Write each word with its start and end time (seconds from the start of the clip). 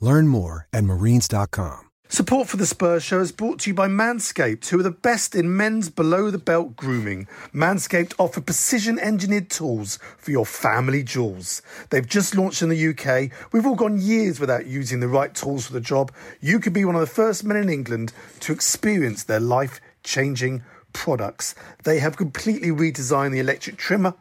Learn 0.00 0.28
more 0.28 0.66
at 0.72 0.84
marines.com. 0.84 1.88
Support 2.10 2.48
for 2.48 2.56
the 2.56 2.64
Spurs 2.64 3.02
show 3.02 3.20
is 3.20 3.32
brought 3.32 3.58
to 3.60 3.70
you 3.70 3.74
by 3.74 3.86
Manscaped, 3.86 4.66
who 4.68 4.80
are 4.80 4.82
the 4.82 4.90
best 4.90 5.34
in 5.34 5.54
men's 5.54 5.90
below 5.90 6.30
the 6.30 6.38
belt 6.38 6.74
grooming. 6.74 7.28
Manscaped 7.52 8.14
offer 8.18 8.40
precision 8.40 8.98
engineered 8.98 9.50
tools 9.50 9.98
for 10.16 10.30
your 10.30 10.46
family 10.46 11.02
jewels. 11.02 11.60
They've 11.90 12.08
just 12.08 12.34
launched 12.34 12.62
in 12.62 12.70
the 12.70 12.88
UK. 12.88 13.30
We've 13.52 13.66
all 13.66 13.74
gone 13.74 14.00
years 14.00 14.40
without 14.40 14.66
using 14.66 15.00
the 15.00 15.08
right 15.08 15.34
tools 15.34 15.66
for 15.66 15.74
the 15.74 15.82
job. 15.82 16.10
You 16.40 16.60
could 16.60 16.72
be 16.72 16.86
one 16.86 16.94
of 16.94 17.02
the 17.02 17.06
first 17.06 17.44
men 17.44 17.58
in 17.58 17.68
England 17.68 18.14
to 18.40 18.54
experience 18.54 19.24
their 19.24 19.38
life 19.38 19.78
changing 20.02 20.62
products. 20.98 21.54
They 21.84 22.00
have 22.00 22.16
completely 22.16 22.70
redesigned 22.70 23.30
the 23.30 23.38
electric 23.38 23.76
trimmer 23.76 24.14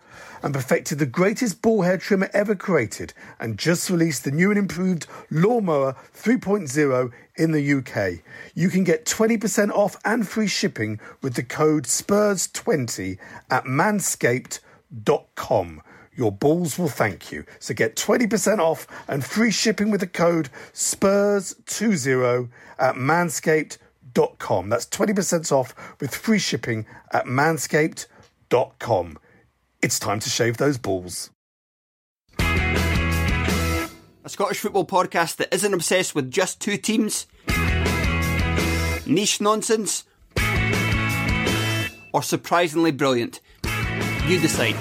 and 0.44 0.54
perfected 0.54 1.00
the 1.00 1.08
greatest 1.08 1.64
ball 1.64 1.82
hair 1.82 1.98
trimmer 1.98 2.30
ever 2.36 2.54
created 2.54 3.16
and 3.40 3.58
just 3.58 3.90
released 3.90 4.24
the 4.24 4.30
new 4.30 4.52
and 4.52 4.60
improved 4.60 5.08
Lawnmower 5.32 5.96
3.0 6.16 7.12
in 7.36 7.52
the 7.52 7.74
UK. 7.74 8.20
You 8.54 8.70
can 8.70 8.84
get 8.84 9.06
20% 9.06 9.72
off 9.72 9.98
and 10.06 10.28
free 10.28 10.46
shipping 10.46 11.00
with 11.24 11.34
the 11.34 11.42
code 11.42 11.86
SPURS20 11.86 13.18
at 13.50 13.64
manscaped.com. 13.64 15.82
Your 16.16 16.32
balls 16.32 16.78
will 16.78 16.90
thank 16.90 17.32
you. 17.32 17.44
So 17.58 17.74
get 17.74 17.96
20% 17.96 18.60
off 18.60 18.86
and 19.08 19.26
free 19.26 19.50
shipping 19.50 19.90
with 19.90 20.02
the 20.02 20.08
code 20.08 20.50
SPURS20 20.74 22.50
at 22.78 22.94
manscaped.com. 22.94 23.87
That's 24.14 24.86
20% 24.88 25.52
off 25.52 25.74
with 26.00 26.16
free 26.16 26.40
shipping 26.40 26.86
at 27.12 27.26
manscaped.com. 27.26 29.18
It's 29.82 30.00
time 30.00 30.20
to 30.20 30.30
shave 30.30 30.58
those 30.58 30.78
balls. 30.78 31.32
A 32.40 34.30
Scottish 34.30 34.60
football 34.60 34.86
podcast 34.86 35.38
that 35.38 35.54
isn't 35.54 35.74
obsessed 35.74 36.14
with 36.14 36.30
just 36.30 36.60
two 36.60 36.76
teams, 36.78 37.28
niche 39.06 39.40
nonsense, 39.40 40.04
or 42.14 42.22
surprisingly 42.22 42.92
brilliant. 42.92 43.40
You 44.26 44.40
decide. 44.42 44.76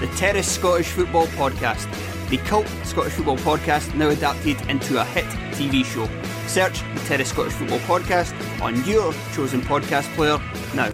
The 0.00 0.08
Terrace 0.08 0.46
Scottish 0.46 0.88
Football 0.88 1.26
Podcast, 1.28 1.88
the 2.28 2.36
cult 2.36 2.66
Scottish 2.84 3.14
football 3.14 3.38
podcast 3.38 3.94
now 3.94 4.10
adapted 4.10 4.60
into 4.68 5.00
a 5.00 5.04
hit 5.06 5.24
TV 5.56 5.84
show. 5.84 6.06
Search 6.46 6.80
the 6.94 7.00
Terrace 7.06 7.30
Scottish 7.30 7.54
Football 7.54 7.78
Podcast 7.80 8.34
on 8.60 8.84
your 8.84 9.12
chosen 9.32 9.62
podcast 9.62 10.14
player 10.14 10.38
now. 10.74 10.90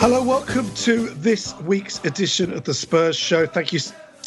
Hello, 0.00 0.20
welcome 0.24 0.68
to 0.74 1.10
this 1.10 1.56
week's 1.60 2.04
edition 2.04 2.52
of 2.52 2.64
the 2.64 2.74
Spurs 2.74 3.16
Show. 3.16 3.46
Thank 3.46 3.72
you 3.72 3.78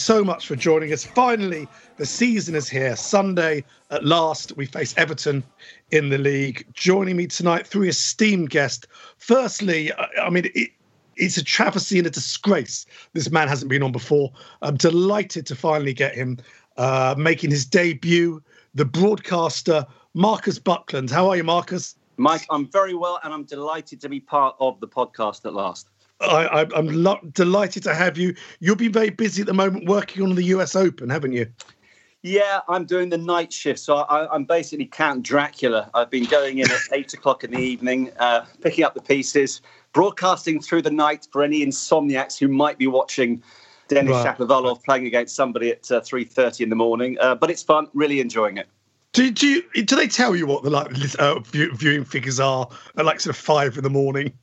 so 0.05 0.23
much 0.23 0.45
for 0.47 0.55
joining 0.55 0.93
us. 0.93 1.03
Finally, 1.03 1.67
the 1.97 2.05
season 2.05 2.53
is 2.53 2.69
here. 2.69 2.95
Sunday, 2.95 3.63
at 3.89 4.05
last, 4.05 4.55
we 4.55 4.67
face 4.67 4.93
Everton 4.97 5.43
in 5.89 6.09
the 6.09 6.19
league. 6.19 6.63
Joining 6.73 7.17
me 7.17 7.25
tonight, 7.25 7.65
three 7.65 7.89
esteemed 7.89 8.51
guests. 8.51 8.85
Firstly, 9.17 9.91
I, 10.21 10.29
mean, 10.29 10.45
it, 10.53 10.69
it's 11.15 11.37
a 11.37 11.43
travesty 11.43 11.97
and 11.97 12.05
a 12.05 12.11
disgrace. 12.11 12.85
This 13.13 13.31
man 13.31 13.47
hasn't 13.47 13.67
been 13.67 13.81
on 13.81 13.91
before. 13.91 14.31
I'm 14.61 14.77
delighted 14.77 15.47
to 15.47 15.55
finally 15.55 15.93
get 15.93 16.13
him 16.13 16.37
uh, 16.77 17.15
making 17.17 17.49
his 17.49 17.65
debut. 17.65 18.43
The 18.75 18.85
broadcaster, 18.85 19.87
Marcus 20.13 20.59
Buckland. 20.59 21.09
How 21.09 21.29
are 21.29 21.35
you, 21.35 21.43
Marcus? 21.43 21.95
Mike, 22.17 22.45
I'm 22.51 22.67
very 22.67 22.93
well, 22.93 23.19
and 23.23 23.33
I'm 23.33 23.43
delighted 23.43 23.99
to 24.01 24.09
be 24.09 24.19
part 24.19 24.55
of 24.59 24.79
the 24.81 24.87
podcast 24.87 25.45
at 25.45 25.55
last. 25.55 25.89
I, 26.21 26.45
I, 26.45 26.67
I'm 26.75 26.87
lo- 27.03 27.19
delighted 27.33 27.83
to 27.83 27.93
have 27.93 28.17
you. 28.17 28.35
You'll 28.59 28.75
be 28.75 28.87
very 28.87 29.09
busy 29.09 29.41
at 29.41 29.47
the 29.47 29.53
moment 29.53 29.87
working 29.87 30.23
on 30.23 30.35
the 30.35 30.43
US 30.43 30.75
Open, 30.75 31.09
haven't 31.09 31.33
you? 31.33 31.47
Yeah, 32.21 32.61
I'm 32.67 32.85
doing 32.85 33.09
the 33.09 33.19
night 33.19 33.53
shift, 33.53 33.79
so 33.79 33.97
I, 33.97 34.33
I'm 34.33 34.45
basically 34.45 34.87
Count 34.87 35.21
Dracula. 35.21 35.91
I've 35.93 36.09
been 36.09 36.23
going 36.23 36.57
in 36.57 36.71
at 36.71 36.79
eight 36.91 37.13
o'clock 37.13 37.43
in 37.43 37.51
the 37.51 37.59
evening, 37.59 38.11
uh, 38.17 38.45
picking 38.61 38.83
up 38.83 38.95
the 38.95 39.01
pieces, 39.01 39.61
broadcasting 39.93 40.59
through 40.59 40.81
the 40.81 40.91
night 40.91 41.27
for 41.31 41.43
any 41.43 41.63
insomniacs 41.63 42.39
who 42.39 42.47
might 42.47 42.79
be 42.79 42.87
watching 42.87 43.43
Denis 43.87 44.13
Right. 44.13 44.35
Shapovalov 44.35 44.83
playing 44.83 45.05
against 45.05 45.35
somebody 45.35 45.69
at 45.69 45.91
uh, 45.91 46.01
three 46.01 46.23
thirty 46.23 46.63
in 46.63 46.71
the 46.71 46.75
morning. 46.75 47.17
Uh, 47.21 47.35
but 47.35 47.51
it's 47.51 47.61
fun, 47.61 47.87
really 47.93 48.19
enjoying 48.19 48.57
it. 48.57 48.67
Do, 49.13 49.29
do 49.29 49.47
you 49.47 49.83
do 49.83 49.95
they 49.95 50.07
tell 50.07 50.35
you 50.35 50.47
what 50.47 50.63
the 50.63 50.71
like 50.71 50.87
uh, 51.19 51.39
view, 51.41 51.75
viewing 51.75 52.05
figures 52.05 52.39
are 52.39 52.67
at 52.97 53.05
like 53.05 53.19
sort 53.19 53.35
of 53.35 53.39
five 53.39 53.77
in 53.77 53.83
the 53.83 53.89
morning? 53.91 54.33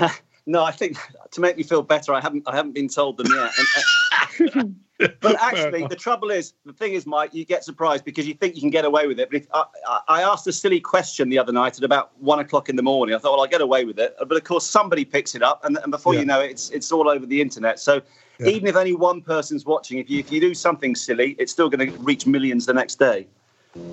No, 0.48 0.64
I 0.64 0.72
think 0.72 0.96
to 1.32 1.40
make 1.42 1.58
me 1.58 1.62
feel 1.62 1.82
better, 1.82 2.14
I 2.14 2.22
haven't 2.22 2.44
I 2.46 2.56
haven't 2.56 2.72
been 2.72 2.88
told 2.88 3.18
them 3.18 3.26
yet. 3.30 3.52
And, 3.58 4.66
uh, 4.98 5.08
but 5.20 5.36
actually, 5.42 5.86
the 5.86 5.94
trouble 5.94 6.30
is, 6.30 6.54
the 6.64 6.72
thing 6.72 6.94
is, 6.94 7.06
Mike, 7.06 7.34
you 7.34 7.44
get 7.44 7.64
surprised 7.64 8.02
because 8.02 8.26
you 8.26 8.32
think 8.32 8.54
you 8.54 8.62
can 8.62 8.70
get 8.70 8.86
away 8.86 9.06
with 9.06 9.20
it. 9.20 9.28
But 9.30 9.42
if, 9.42 9.46
I, 9.52 10.00
I 10.08 10.22
asked 10.22 10.46
a 10.46 10.52
silly 10.52 10.80
question 10.80 11.28
the 11.28 11.38
other 11.38 11.52
night 11.52 11.76
at 11.76 11.84
about 11.84 12.18
one 12.18 12.38
o'clock 12.38 12.70
in 12.70 12.76
the 12.76 12.82
morning. 12.82 13.14
I 13.14 13.18
thought, 13.18 13.32
well, 13.32 13.42
I'll 13.42 13.46
get 13.46 13.60
away 13.60 13.84
with 13.84 13.98
it. 13.98 14.16
But 14.18 14.32
of 14.32 14.44
course, 14.44 14.64
somebody 14.66 15.04
picks 15.04 15.34
it 15.34 15.42
up, 15.42 15.62
and, 15.66 15.76
and 15.82 15.90
before 15.90 16.14
Yeah. 16.14 16.20
you 16.20 16.26
know 16.26 16.40
it, 16.40 16.52
it's 16.52 16.70
it's 16.70 16.90
all 16.90 17.10
over 17.10 17.26
the 17.26 17.42
internet. 17.42 17.78
So 17.78 18.00
Yeah. 18.40 18.48
even 18.48 18.68
if 18.68 18.74
only 18.74 18.94
one 18.94 19.20
person's 19.20 19.66
watching, 19.66 19.98
if 19.98 20.08
you 20.08 20.18
if 20.20 20.32
you 20.32 20.40
do 20.40 20.54
something 20.54 20.94
silly, 20.94 21.36
it's 21.38 21.52
still 21.52 21.68
going 21.68 21.92
to 21.92 21.98
reach 21.98 22.26
millions 22.26 22.64
the 22.64 22.72
next 22.72 22.98
day. 22.98 23.26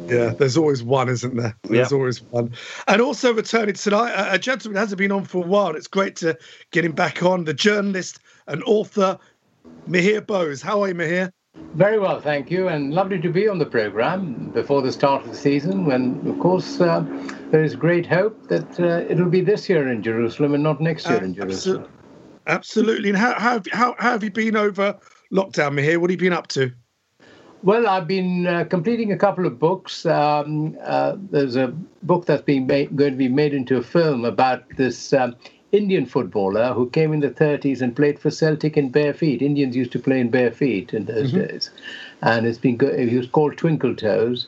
Yeah, 0.08 0.30
there's 0.38 0.56
always 0.58 0.84
one, 0.84 1.10
isn't 1.10 1.36
there? 1.36 1.58
There's 1.64 1.92
Yeah. 1.92 1.98
always 1.98 2.22
one. 2.22 2.52
And 2.88 3.02
also 3.02 3.34
returning 3.34 3.74
tonight, 3.76 4.12
a, 4.12 4.34
a 4.34 4.38
gentleman 4.38 4.78
hasn't 4.80 5.00
been 5.00 5.12
on 5.12 5.24
for 5.26 5.44
a 5.44 5.48
while. 5.48 5.76
It's 5.76 5.88
great 5.88 6.16
to 6.18 6.38
get 6.72 6.86
him 6.86 6.92
back 6.92 7.24
on. 7.24 7.46
The 7.46 7.54
journalist 7.54 8.20
and 8.48 8.62
author 8.66 9.18
Mihir 9.90 10.26
Bose. 10.26 10.62
How 10.62 10.84
are 10.84 10.90
you, 10.90 10.96
Mihir? 10.96 11.32
Very 11.74 12.00
well, 12.00 12.22
thank 12.22 12.52
you, 12.52 12.68
and 12.68 12.94
lovely 12.94 13.20
to 13.22 13.30
be 13.30 13.48
on 13.48 13.60
the 13.60 13.66
program 13.66 14.52
before 14.54 14.82
the 14.82 14.92
start 14.92 15.24
of 15.24 15.32
the 15.32 15.38
season. 15.38 15.86
When, 15.86 16.22
of 16.28 16.38
course, 16.40 16.80
uh, 16.80 17.04
there 17.52 17.64
is 17.64 17.76
great 17.76 18.06
hope 18.06 18.48
that 18.50 18.80
uh, 18.80 19.06
it'll 19.12 19.30
be 19.30 19.42
this 19.42 19.68
year 19.70 19.90
in 19.92 20.04
Jerusalem 20.04 20.54
and 20.54 20.64
not 20.64 20.80
next 20.82 21.08
year 21.10 21.24
in 21.24 21.34
Jerusalem. 21.34 21.88
Absolutely. 21.88 21.90
Absolutely. 22.48 23.10
And 23.10 23.18
how, 23.18 23.34
how, 23.34 23.52
have- 23.54 23.68
how, 23.72 23.96
how 23.98 24.12
have 24.12 24.24
you 24.24 24.32
been 24.32 24.56
over 24.56 24.98
lockdown, 25.34 25.74
Mihir? 25.80 25.98
What 25.98 26.10
have 26.10 26.22
you 26.22 26.30
been 26.30 26.38
up 26.38 26.48
to? 26.50 26.72
Well, 27.66 27.88
I've 27.88 28.08
been 28.08 28.46
uh, 28.46 28.66
completing 28.66 29.12
a 29.12 29.18
couple 29.18 29.48
of 29.48 29.58
books. 29.58 30.06
Um, 30.06 30.78
uh, 30.84 31.16
there's 31.32 31.56
a 31.56 31.70
book 32.04 32.28
that's 32.28 32.44
being 32.44 32.68
made, 32.68 32.96
going 32.96 33.14
to 33.14 33.18
be 33.18 33.28
made 33.28 33.56
into 33.56 33.76
a 33.78 33.82
film 33.82 34.24
about 34.24 34.70
this 34.78 35.14
um, 35.14 35.36
Indian 35.72 36.06
footballer 36.06 36.74
who 36.74 36.92
came 36.92 37.12
in 37.12 37.22
the 37.22 37.32
30s 37.32 37.82
and 37.82 37.96
played 37.96 38.20
for 38.20 38.30
Celtic 38.30 38.78
in 38.78 38.92
bare 38.92 39.16
feet. 39.16 39.42
Indians 39.42 39.76
used 39.76 39.92
to 39.94 40.00
play 40.00 40.20
in 40.20 40.30
bare 40.30 40.52
feet 40.52 40.94
in 40.94 41.06
those 41.06 41.32
mm-hmm. 41.32 41.48
days, 41.48 41.72
and 42.22 42.46
it's 42.46 42.60
been 42.60 42.78
go- 42.78 42.96
he 42.96 43.18
was 43.18 43.26
called 43.26 43.58
Twinkle 43.58 43.96
Toes. 43.96 44.48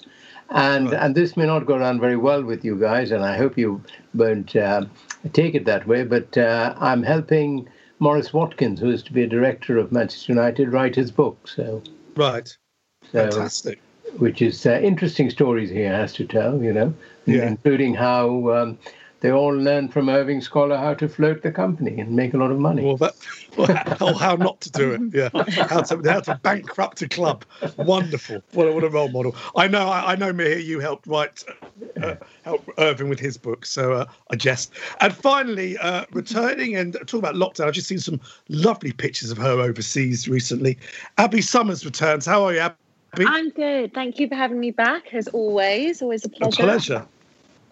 And 0.52 0.94
and 0.94 1.16
this 1.16 1.36
may 1.36 1.48
not 1.48 1.66
go 1.66 1.80
down 1.80 2.00
very 2.00 2.18
well 2.18 2.44
with 2.44 2.64
you 2.64 2.80
guys, 2.80 3.10
and 3.10 3.26
I 3.26 3.36
hope 3.36 3.58
you 3.58 3.82
won't 4.14 4.56
uh, 4.56 4.86
take 5.34 5.56
it 5.56 5.66
that 5.66 5.88
way. 5.88 6.04
But 6.04 6.38
uh, 6.38 6.76
I'm 6.78 7.02
helping 7.02 7.68
Maurice 7.98 8.32
Watkins, 8.32 8.80
who 8.80 8.92
is 8.92 9.02
to 9.04 9.12
be 9.12 9.24
a 9.24 9.28
director 9.28 9.80
of 9.80 9.92
Manchester 9.92 10.34
United, 10.34 10.72
write 10.72 10.96
his 10.96 11.10
book. 11.10 11.48
So 11.48 11.82
right, 12.16 12.56
so, 13.12 13.24
fantastic. 13.24 13.80
Which 14.18 14.42
is 14.42 14.66
uh, 14.66 14.80
interesting 14.82 15.30
stories 15.30 15.70
he 15.70 15.82
has 15.82 16.14
to 16.14 16.26
tell, 16.26 16.62
you 16.64 16.74
know, 16.74 16.94
yeah. 17.26 17.48
including 17.48 17.94
how 17.94 18.50
um, 18.52 18.78
they 19.20 19.32
all 19.32 19.54
learned 19.54 19.92
from 19.92 20.10
Irving 20.10 20.42
Scholar 20.42 20.78
how 20.78 20.94
to 20.94 21.10
float 21.10 21.42
the 21.42 21.52
company 21.52 22.00
and 22.00 22.12
make 22.12 22.34
a 22.36 22.38
lot 22.38 22.52
of 22.52 22.60
money. 22.60 22.84
Well, 22.84 22.98
that, 22.98 23.16
well, 24.00 24.14
how, 24.14 24.36
not 24.36 24.62
to 24.62 24.72
do 24.72 24.92
it. 24.92 25.02
Yeah, 25.14 25.30
how 25.66 25.82
to, 25.82 26.02
how 26.12 26.20
to 26.22 26.40
bankrupt 26.44 27.02
a 27.02 27.10
club. 27.10 27.44
Wonderful. 27.78 28.44
What 28.54 28.68
a, 28.68 28.72
what 28.72 28.84
a 28.84 28.90
role 28.90 29.10
model. 29.10 29.36
I 29.56 29.68
know. 29.68 29.90
I, 29.90 30.16
know, 30.16 30.32
Mihir, 30.32 30.64
you 30.64 30.80
helped 30.80 31.08
write, 31.08 31.44
uh, 32.02 32.16
help 32.44 32.70
Irving 32.78 33.10
with 33.10 33.20
his 33.20 33.38
book. 33.38 33.66
So 33.66 33.94
uh, 33.94 34.06
I 34.30 34.36
jest. 34.36 34.72
And 35.02 35.16
finally, 35.16 35.78
uh, 35.80 36.06
returning 36.12 36.76
and 36.76 36.94
talking 36.94 37.20
about 37.20 37.36
lockdown, 37.36 37.68
I've 37.68 37.74
just 37.74 37.88
seen 37.88 38.00
some 38.00 38.20
lovely 38.50 38.92
pictures 38.92 39.32
of 39.32 39.38
her 39.38 39.60
overseas 39.60 40.28
recently. 40.28 40.78
Abbi 41.18 41.40
Summers 41.40 41.84
returns. 41.86 42.26
How 42.26 42.44
are 42.44 42.54
you, 42.54 42.60
Abbi? 42.60 42.76
I'm 43.16 43.50
good. 43.50 43.94
Thank 43.94 44.20
you 44.20 44.28
for 44.28 44.36
having 44.36 44.60
me 44.60 44.72
back, 44.72 45.14
as 45.14 45.28
always. 45.30 46.02
Always 46.02 46.26
a 46.26 46.30
pleasure. 46.30 46.62
A 46.62 46.66
pleasure. 46.66 47.08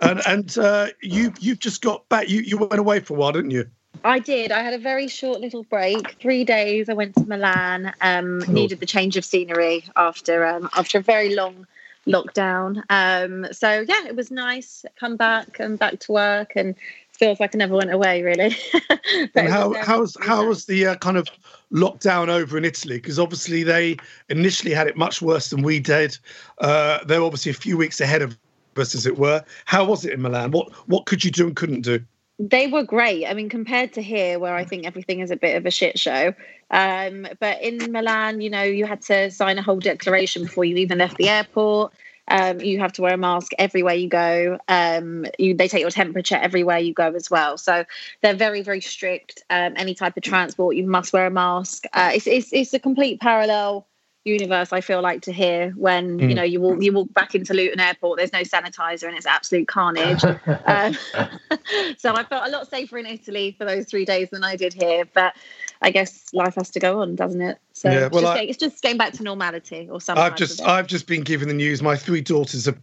And 0.01 0.21
and 0.27 0.57
uh, 0.57 0.87
you 1.01 1.33
you've 1.39 1.59
just 1.59 1.81
got 1.81 2.07
back. 2.09 2.29
You 2.29 2.41
you 2.41 2.57
went 2.57 2.79
away 2.79 2.99
for 2.99 3.13
a 3.13 3.17
while, 3.17 3.31
didn't 3.31 3.51
you? 3.51 3.69
I 4.03 4.19
did. 4.19 4.51
I 4.51 4.61
had 4.61 4.73
a 4.73 4.77
very 4.77 5.07
short 5.07 5.39
little 5.39 5.63
break. 5.63 6.17
Three 6.19 6.43
days. 6.43 6.89
I 6.89 6.93
went 6.93 7.15
to 7.15 7.25
Milan. 7.25 7.93
Um, 8.01 8.41
cool. 8.41 8.53
Needed 8.53 8.79
the 8.79 8.85
change 8.85 9.17
of 9.17 9.25
scenery 9.25 9.85
after 9.95 10.45
um, 10.45 10.69
after 10.75 10.99
a 10.99 11.01
very 11.01 11.35
long 11.35 11.65
lockdown. 12.05 12.83
Um, 12.89 13.51
so 13.51 13.85
yeah, 13.87 14.05
it 14.05 14.15
was 14.15 14.31
nice. 14.31 14.85
Come 14.99 15.15
back 15.17 15.59
and 15.59 15.79
back 15.79 15.99
to 16.01 16.11
work, 16.11 16.53
and 16.55 16.75
feels 17.17 17.39
like 17.39 17.55
I 17.55 17.57
never 17.57 17.75
went 17.75 17.91
away 17.91 18.21
really. 18.21 18.55
and 19.35 19.49
how 19.49 19.73
how's 19.73 20.17
how 20.21 20.47
was 20.47 20.65
the 20.65 20.87
uh, 20.87 20.95
kind 20.95 21.17
of 21.17 21.27
lockdown 21.71 22.27
over 22.27 22.57
in 22.57 22.65
Italy? 22.65 22.97
Because 22.97 23.19
obviously 23.19 23.63
they 23.63 23.97
initially 24.29 24.73
had 24.73 24.87
it 24.87 24.97
much 24.97 25.21
worse 25.21 25.49
than 25.49 25.61
we 25.61 25.79
did. 25.79 26.17
Uh, 26.59 27.03
they're 27.05 27.23
obviously 27.23 27.51
a 27.51 27.55
few 27.55 27.77
weeks 27.77 28.01
ahead 28.01 28.21
of 28.21 28.37
us, 28.77 28.95
as 28.95 29.05
it 29.05 29.17
were. 29.17 29.43
How 29.65 29.85
was 29.85 30.05
it 30.05 30.13
in 30.13 30.21
Milan? 30.21 30.51
What 30.51 30.71
what 30.87 31.05
could 31.05 31.23
you 31.23 31.31
do 31.31 31.47
and 31.47 31.55
couldn't 31.55 31.81
do? 31.81 32.03
They 32.37 32.67
were 32.67 32.83
great. 32.83 33.25
I 33.25 33.33
mean, 33.33 33.47
compared 33.47 33.93
to 33.93 34.01
here, 34.01 34.39
where 34.39 34.55
I 34.55 34.65
think 34.65 34.85
everything 34.85 35.21
is 35.21 35.31
a 35.31 35.37
bit 35.37 35.55
of 35.55 35.65
a 35.65 35.71
shit 35.71 35.97
show. 35.97 36.33
Um, 36.69 37.27
but 37.39 37.61
in 37.61 37.91
Milan, 37.91 38.41
you 38.41 38.49
know, 38.49 38.63
you 38.63 38.85
had 38.85 39.01
to 39.03 39.31
sign 39.31 39.57
a 39.57 39.61
whole 39.61 39.79
declaration 39.79 40.43
before 40.43 40.65
you 40.65 40.75
even 40.77 40.97
left 40.97 41.15
the 41.17 41.29
airport. 41.29 41.93
Um, 42.27 42.59
you 42.59 42.79
have 42.79 42.93
to 42.93 43.01
wear 43.01 43.13
a 43.13 43.17
mask 43.17 43.51
everywhere 43.59 43.93
you 43.93 44.09
go. 44.09 44.57
Um, 44.67 45.25
you, 45.37 45.53
they 45.53 45.67
take 45.67 45.81
your 45.81 45.91
temperature 45.91 46.35
everywhere 46.35 46.79
you 46.79 46.93
go 46.93 47.11
as 47.13 47.29
well. 47.29 47.57
So 47.57 47.85
they're 48.21 48.35
very, 48.35 48.61
very 48.61 48.81
strict. 48.81 49.43
Um, 49.49 49.73
any 49.75 49.93
type 49.93 50.17
of 50.17 50.23
transport, 50.23 50.75
you 50.75 50.87
must 50.87 51.13
wear 51.13 51.27
a 51.27 51.31
mask. 51.31 51.85
Uh, 51.93 52.11
it's, 52.13 52.27
it's, 52.27 52.51
it's 52.51 52.73
a 52.73 52.79
complete 52.79 53.21
parallel 53.21 53.87
universe 54.25 54.73
I 54.73 54.81
feel 54.81 55.01
like 55.01 55.21
to 55.21 55.31
hear 55.31 55.69
when 55.71 56.17
mm. 56.17 56.29
you 56.29 56.35
know 56.35 56.43
you 56.43 56.59
walk 56.59 56.81
you 56.81 56.91
walk 56.91 57.13
back 57.13 57.35
into 57.35 57.53
Luton 57.53 57.79
Airport. 57.79 58.17
There's 58.17 58.33
no 58.33 58.41
sanitizer 58.41 59.07
and 59.07 59.15
it's 59.15 59.27
absolute 59.27 59.67
carnage. 59.67 60.23
um, 60.65 60.97
so 61.97 62.15
I 62.15 62.23
felt 62.23 62.47
a 62.47 62.49
lot 62.49 62.67
safer 62.67 62.97
in 62.97 63.05
Italy 63.05 63.55
for 63.57 63.65
those 63.65 63.85
three 63.85 64.03
days 64.03 64.29
than 64.31 64.43
I 64.43 64.55
did 64.55 64.73
here. 64.73 65.05
But 65.13 65.35
I 65.81 65.91
guess 65.91 66.33
life 66.33 66.55
has 66.55 66.69
to 66.71 66.79
go 66.79 67.01
on, 67.01 67.15
doesn't 67.15 67.41
it? 67.41 67.59
So 67.73 67.89
yeah, 67.89 68.07
well, 68.07 68.07
it's, 68.07 68.21
just, 68.21 68.25
I, 68.25 68.41
it's 68.41 68.57
just 68.57 68.81
getting 68.81 68.97
back 68.97 69.13
to 69.13 69.23
normality 69.23 69.89
or 69.89 70.01
something. 70.01 70.23
I've 70.23 70.35
just 70.35 70.61
I've 70.61 70.87
just 70.87 71.07
been 71.07 71.21
given 71.21 71.47
the 71.47 71.53
news. 71.53 71.81
My 71.81 71.95
three 71.95 72.21
daughters 72.21 72.65
have 72.65 72.77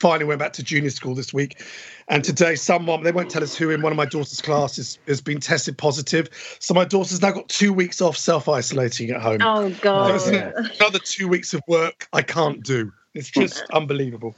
finally 0.00 0.24
went 0.24 0.40
back 0.40 0.52
to 0.54 0.62
junior 0.62 0.90
school 0.90 1.14
this 1.14 1.32
week. 1.32 1.62
And 2.08 2.24
today, 2.24 2.56
someone, 2.56 3.02
they 3.02 3.12
won't 3.12 3.30
tell 3.30 3.42
us 3.42 3.54
who 3.54 3.70
in 3.70 3.82
one 3.82 3.92
of 3.92 3.96
my 3.96 4.04
daughter's 4.04 4.40
classes 4.40 4.98
has 5.06 5.20
been 5.20 5.38
tested 5.38 5.78
positive. 5.78 6.28
So 6.58 6.74
my 6.74 6.84
daughter's 6.84 7.22
now 7.22 7.30
got 7.30 7.48
two 7.48 7.72
weeks 7.72 8.00
off 8.00 8.16
self 8.16 8.48
isolating 8.48 9.10
at 9.10 9.20
home. 9.20 9.40
Oh, 9.42 9.70
God. 9.80 10.20
another 10.26 10.98
two 10.98 11.28
weeks 11.28 11.54
of 11.54 11.62
work 11.68 12.08
I 12.12 12.22
can't 12.22 12.62
do. 12.62 12.92
It's 13.14 13.30
just 13.30 13.62
unbelievable. 13.72 14.34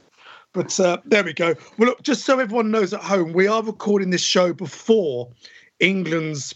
But 0.53 0.79
uh, 0.79 0.99
there 1.05 1.23
we 1.23 1.33
go. 1.33 1.55
Well, 1.77 1.89
look, 1.89 2.03
just 2.03 2.23
so 2.23 2.39
everyone 2.39 2.71
knows 2.71 2.93
at 2.93 3.01
home, 3.01 3.33
we 3.33 3.47
are 3.47 3.61
recording 3.61 4.09
this 4.09 4.21
show 4.21 4.53
before 4.53 5.29
England's 5.79 6.55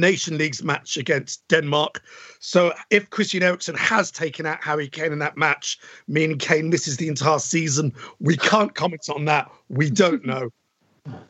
Nation 0.00 0.38
League's 0.38 0.62
match 0.62 0.96
against 0.96 1.46
Denmark. 1.48 2.02
So 2.40 2.72
if 2.90 3.10
Christian 3.10 3.42
Eriksen 3.42 3.74
has 3.76 4.10
taken 4.10 4.46
out 4.46 4.62
Harry 4.62 4.88
Kane 4.88 5.12
in 5.12 5.18
that 5.20 5.36
match, 5.36 5.78
meaning 6.08 6.38
Kane 6.38 6.70
misses 6.70 6.96
the 6.96 7.08
entire 7.08 7.38
season, 7.38 7.92
we 8.20 8.36
can't 8.36 8.74
comment 8.74 9.08
on 9.08 9.24
that. 9.26 9.50
We 9.68 9.90
don't 9.90 10.24
know. 10.32 10.50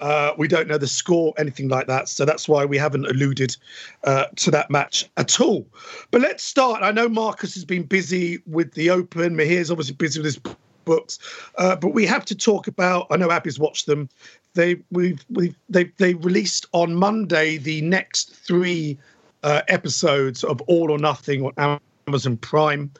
Uh, 0.00 0.32
we 0.38 0.48
don't 0.48 0.68
know 0.68 0.78
the 0.78 0.86
score, 0.86 1.34
anything 1.38 1.68
like 1.68 1.86
that. 1.86 2.08
So 2.08 2.24
that's 2.24 2.48
why 2.48 2.64
we 2.64 2.78
haven't 2.78 3.06
alluded 3.06 3.56
uh, 4.04 4.26
to 4.36 4.50
that 4.50 4.70
match 4.70 5.08
at 5.16 5.40
all. 5.40 5.66
But 6.10 6.22
let's 6.22 6.42
start. 6.42 6.82
I 6.82 6.92
know 6.92 7.08
Marcus 7.08 7.54
has 7.54 7.64
been 7.64 7.82
busy 7.82 8.42
with 8.46 8.72
the 8.72 8.90
Open. 8.90 9.36
Mihir's 9.36 9.70
obviously 9.70 9.94
busy 9.94 10.20
with 10.20 10.26
his 10.26 10.40
books, 10.84 11.18
uh, 11.58 11.76
but 11.76 11.88
we 11.88 12.06
have 12.06 12.24
to 12.26 12.34
talk 12.34 12.66
about. 12.68 13.06
I 13.10 13.16
know 13.16 13.28
Abbi's 13.28 13.58
watched 13.58 13.86
them 13.86 14.08
they 14.56 14.76
we've 14.90 15.24
we've 15.30 15.54
they 15.68 15.84
they 15.98 16.14
released 16.14 16.66
on 16.72 16.94
Monday 16.94 17.58
the 17.58 17.80
next 17.82 18.34
three 18.34 18.98
uh, 19.44 19.62
episodes 19.68 20.42
of 20.42 20.60
All 20.62 20.90
or 20.90 20.98
Nothing 20.98 21.44
on 21.44 21.78
Amazon 22.08 22.36
Prime. 22.38 22.90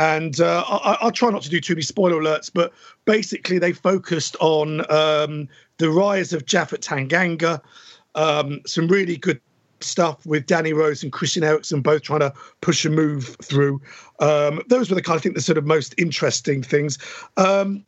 And 0.00 0.40
uh, 0.40 0.62
I, 0.68 1.04
will 1.04 1.10
try 1.10 1.30
not 1.30 1.42
to 1.42 1.50
do 1.50 1.60
too 1.60 1.74
many 1.74 1.82
spoiler 1.82 2.22
alerts, 2.22 2.48
but 2.54 2.72
basically 3.04 3.58
they 3.58 3.72
focused 3.72 4.36
on 4.38 4.80
um, 4.92 5.48
the 5.78 5.90
rise 5.90 6.32
of 6.32 6.46
Japhet 6.46 6.78
Tanganga, 6.78 7.60
um, 8.14 8.60
some 8.64 8.86
really 8.86 9.16
good 9.16 9.40
stuff 9.80 10.24
with 10.24 10.46
Danny 10.46 10.72
Rose 10.72 11.02
and 11.02 11.10
Christian 11.10 11.42
Eriksen 11.42 11.82
both 11.82 12.02
trying 12.02 12.20
to 12.20 12.32
push 12.60 12.84
a 12.84 12.90
move 12.90 13.36
through. 13.42 13.80
Um, 14.20 14.62
those 14.68 14.88
were 14.88 14.94
the 14.94 15.02
kind 15.02 15.16
of 15.16 15.22
think 15.22 15.34
the 15.34 15.40
sort 15.40 15.58
of 15.58 15.66
most 15.66 15.96
interesting 15.98 16.62
things. 16.62 16.98
Um, 17.36 17.84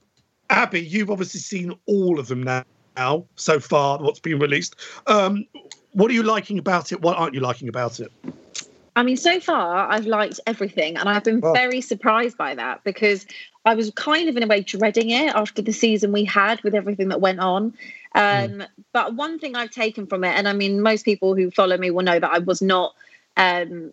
Abbi, 0.49 0.81
you've 0.81 1.13
obviously 1.13 1.39
seen 1.39 1.73
all 1.87 2.19
of 2.19 2.27
them 2.27 2.43
now 2.43 2.65
now 2.97 3.25
so 3.37 3.61
far 3.61 3.99
what's 3.99 4.21
been 4.21 4.39
released 4.39 4.77
um, 5.07 5.47
what 5.93 6.11
are 6.11 6.15
you 6.15 6.23
liking 6.23 6.59
about 6.59 6.93
it 6.93 7.01
what 7.01 7.17
aren't 7.17 7.35
you 7.35 7.41
liking 7.41 7.69
about 7.69 8.01
it 8.01 8.13
I 8.97 9.03
mean, 9.03 9.17
so 9.17 9.39
far 9.41 9.91
I've 9.91 10.07
liked 10.07 10.41
everything, 10.47 10.97
and 10.97 11.09
I've 11.09 11.25
been 11.25 11.41
very 11.41 11.81
surprised 11.81 12.37
by 12.37 12.55
that 12.57 12.83
because 12.85 13.25
I 13.65 13.75
was 13.75 13.91
kind 13.93 14.29
of 14.29 14.37
in 14.37 14.43
a 14.43 14.47
way 14.47 14.63
dreading 14.63 15.11
it 15.11 15.35
after 15.35 15.63
the 15.63 15.73
season 15.73 16.13
we 16.13 16.25
had 16.25 16.63
with 16.63 16.75
everything 16.75 17.09
that 17.09 17.21
went 17.21 17.41
on. 17.41 17.75
Um, 18.15 18.23
mm. 18.23 18.67
But 18.93 19.15
one 19.15 19.39
thing 19.39 19.55
I've 19.55 19.71
taken 19.71 20.07
from 20.07 20.25
it, 20.25 20.37
and 20.37 20.49
I 20.49 20.53
mean, 20.53 20.83
most 20.83 21.05
people 21.05 21.35
who 21.35 21.51
follow 21.51 21.77
me 21.77 21.91
will 21.91 22.03
know 22.03 22.19
that 22.19 22.31
I 22.31 22.39
was 22.39 22.61
not 22.61 22.95
um, 23.37 23.93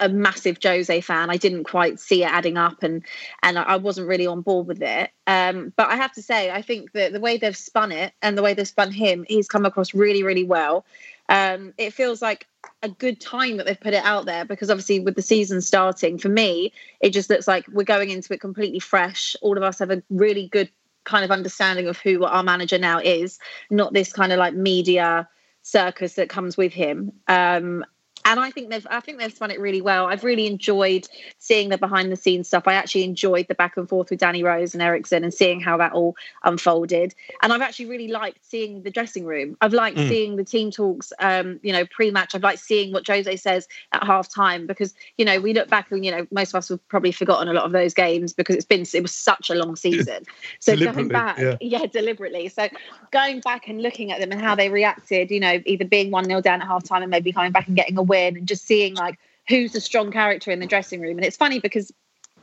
a 0.00 0.08
massive 0.08 0.58
Jose 0.62 1.00
fan. 1.00 1.30
I 1.30 1.36
didn't 1.36 1.64
quite 1.64 2.00
see 2.00 2.24
it 2.24 2.30
adding 2.30 2.58
up, 2.58 2.82
and 2.82 3.02
and 3.42 3.58
I 3.58 3.76
wasn't 3.76 4.08
really 4.08 4.26
on 4.26 4.40
board 4.40 4.66
with 4.66 4.82
it. 4.82 5.10
Um, 5.26 5.72
but 5.76 5.88
I 5.88 5.96
have 5.96 6.12
to 6.14 6.22
say, 6.22 6.50
I 6.50 6.62
think 6.62 6.92
that 6.92 7.12
the 7.12 7.20
way 7.20 7.36
they've 7.36 7.56
spun 7.56 7.92
it 7.92 8.12
and 8.22 8.36
the 8.36 8.42
way 8.42 8.54
they've 8.54 8.66
spun 8.66 8.90
him, 8.90 9.24
he's 9.28 9.48
come 9.48 9.64
across 9.64 9.94
really, 9.94 10.22
really 10.22 10.44
well. 10.44 10.84
Um, 11.28 11.72
it 11.78 11.92
feels 11.92 12.20
like 12.20 12.46
a 12.82 12.88
good 12.88 13.20
time 13.20 13.56
that 13.56 13.66
they've 13.66 13.80
put 13.80 13.94
it 13.94 14.04
out 14.04 14.26
there 14.26 14.44
because 14.44 14.70
obviously 14.70 15.00
with 15.00 15.14
the 15.14 15.22
season 15.22 15.60
starting, 15.60 16.18
for 16.18 16.28
me, 16.28 16.72
it 17.00 17.10
just 17.10 17.30
looks 17.30 17.46
like 17.46 17.66
we're 17.68 17.84
going 17.84 18.10
into 18.10 18.34
it 18.34 18.40
completely 18.40 18.80
fresh. 18.80 19.36
All 19.40 19.56
of 19.56 19.62
us 19.62 19.78
have 19.78 19.90
a 19.90 20.02
really 20.10 20.48
good 20.48 20.70
kind 21.04 21.24
of 21.24 21.30
understanding 21.30 21.88
of 21.88 21.98
who 21.98 22.24
our 22.24 22.42
manager 22.42 22.78
now 22.78 22.98
is, 22.98 23.38
not 23.70 23.92
this 23.92 24.12
kind 24.12 24.32
of 24.32 24.38
like 24.38 24.54
media 24.54 25.28
circus 25.62 26.14
that 26.14 26.28
comes 26.28 26.56
with 26.56 26.72
him. 26.72 27.12
Um, 27.28 27.84
and 28.24 28.40
I 28.40 28.50
think 28.50 28.70
they've 28.70 28.86
I 28.90 29.00
think 29.00 29.18
they've 29.18 29.32
spun 29.32 29.50
it 29.50 29.60
really 29.60 29.80
well. 29.80 30.06
I've 30.06 30.24
really 30.24 30.46
enjoyed 30.46 31.08
seeing 31.38 31.68
the 31.68 31.78
behind 31.78 32.12
the 32.12 32.16
scenes 32.16 32.48
stuff. 32.48 32.64
I 32.66 32.74
actually 32.74 33.04
enjoyed 33.04 33.48
the 33.48 33.54
back 33.54 33.76
and 33.76 33.88
forth 33.88 34.10
with 34.10 34.20
Danny 34.20 34.42
Rose 34.42 34.74
and 34.74 34.82
Eriksen 34.82 35.24
and 35.24 35.32
seeing 35.32 35.60
how 35.60 35.76
that 35.78 35.92
all 35.92 36.16
unfolded. 36.44 37.14
And 37.42 37.52
I've 37.52 37.62
actually 37.62 37.86
really 37.86 38.08
liked 38.08 38.38
seeing 38.44 38.82
the 38.82 38.90
dressing 38.90 39.24
room. 39.24 39.56
I've 39.60 39.72
liked 39.72 39.96
mm. 39.96 40.08
seeing 40.08 40.36
the 40.36 40.44
team 40.44 40.70
talks, 40.70 41.12
um, 41.18 41.58
you 41.62 41.72
know, 41.72 41.84
pre-match. 41.86 42.34
I've 42.34 42.42
liked 42.42 42.60
seeing 42.60 42.92
what 42.92 43.06
Jose 43.06 43.36
says 43.36 43.66
at 43.92 44.04
half 44.04 44.32
time 44.32 44.66
because 44.66 44.94
you 45.18 45.24
know 45.24 45.40
we 45.40 45.52
look 45.52 45.68
back 45.68 45.90
and 45.90 46.04
you 46.04 46.10
know 46.10 46.26
most 46.30 46.50
of 46.50 46.56
us 46.56 46.68
have 46.68 46.86
probably 46.88 47.12
forgotten 47.12 47.48
a 47.48 47.52
lot 47.52 47.64
of 47.64 47.72
those 47.72 47.94
games 47.94 48.32
because 48.32 48.56
it's 48.56 48.64
been 48.64 48.86
it 48.92 49.02
was 49.02 49.12
such 49.12 49.50
a 49.50 49.54
long 49.54 49.76
season. 49.76 50.24
So 50.58 50.76
going 50.76 51.08
back, 51.08 51.38
yeah. 51.38 51.56
yeah, 51.60 51.86
deliberately. 51.86 52.48
So 52.48 52.68
going 53.10 53.40
back 53.40 53.68
and 53.68 53.82
looking 53.82 54.12
at 54.12 54.20
them 54.20 54.30
and 54.32 54.40
how 54.40 54.54
they 54.54 54.68
reacted, 54.68 55.30
you 55.30 55.40
know, 55.40 55.60
either 55.66 55.84
being 55.84 56.10
one 56.10 56.24
0 56.24 56.40
down 56.40 56.60
at 56.62 56.68
half 56.68 56.84
time 56.84 57.02
and 57.02 57.10
maybe 57.10 57.32
coming 57.32 57.52
back 57.52 57.66
and 57.66 57.76
getting 57.76 57.98
a 57.98 58.02
win 58.12 58.36
and 58.36 58.46
just 58.46 58.66
seeing 58.66 58.94
like 58.94 59.18
who's 59.48 59.72
the 59.72 59.80
strong 59.80 60.12
character 60.12 60.50
in 60.50 60.60
the 60.60 60.66
dressing 60.66 61.00
room. 61.00 61.16
And 61.18 61.24
it's 61.24 61.36
funny 61.36 61.58
because 61.58 61.90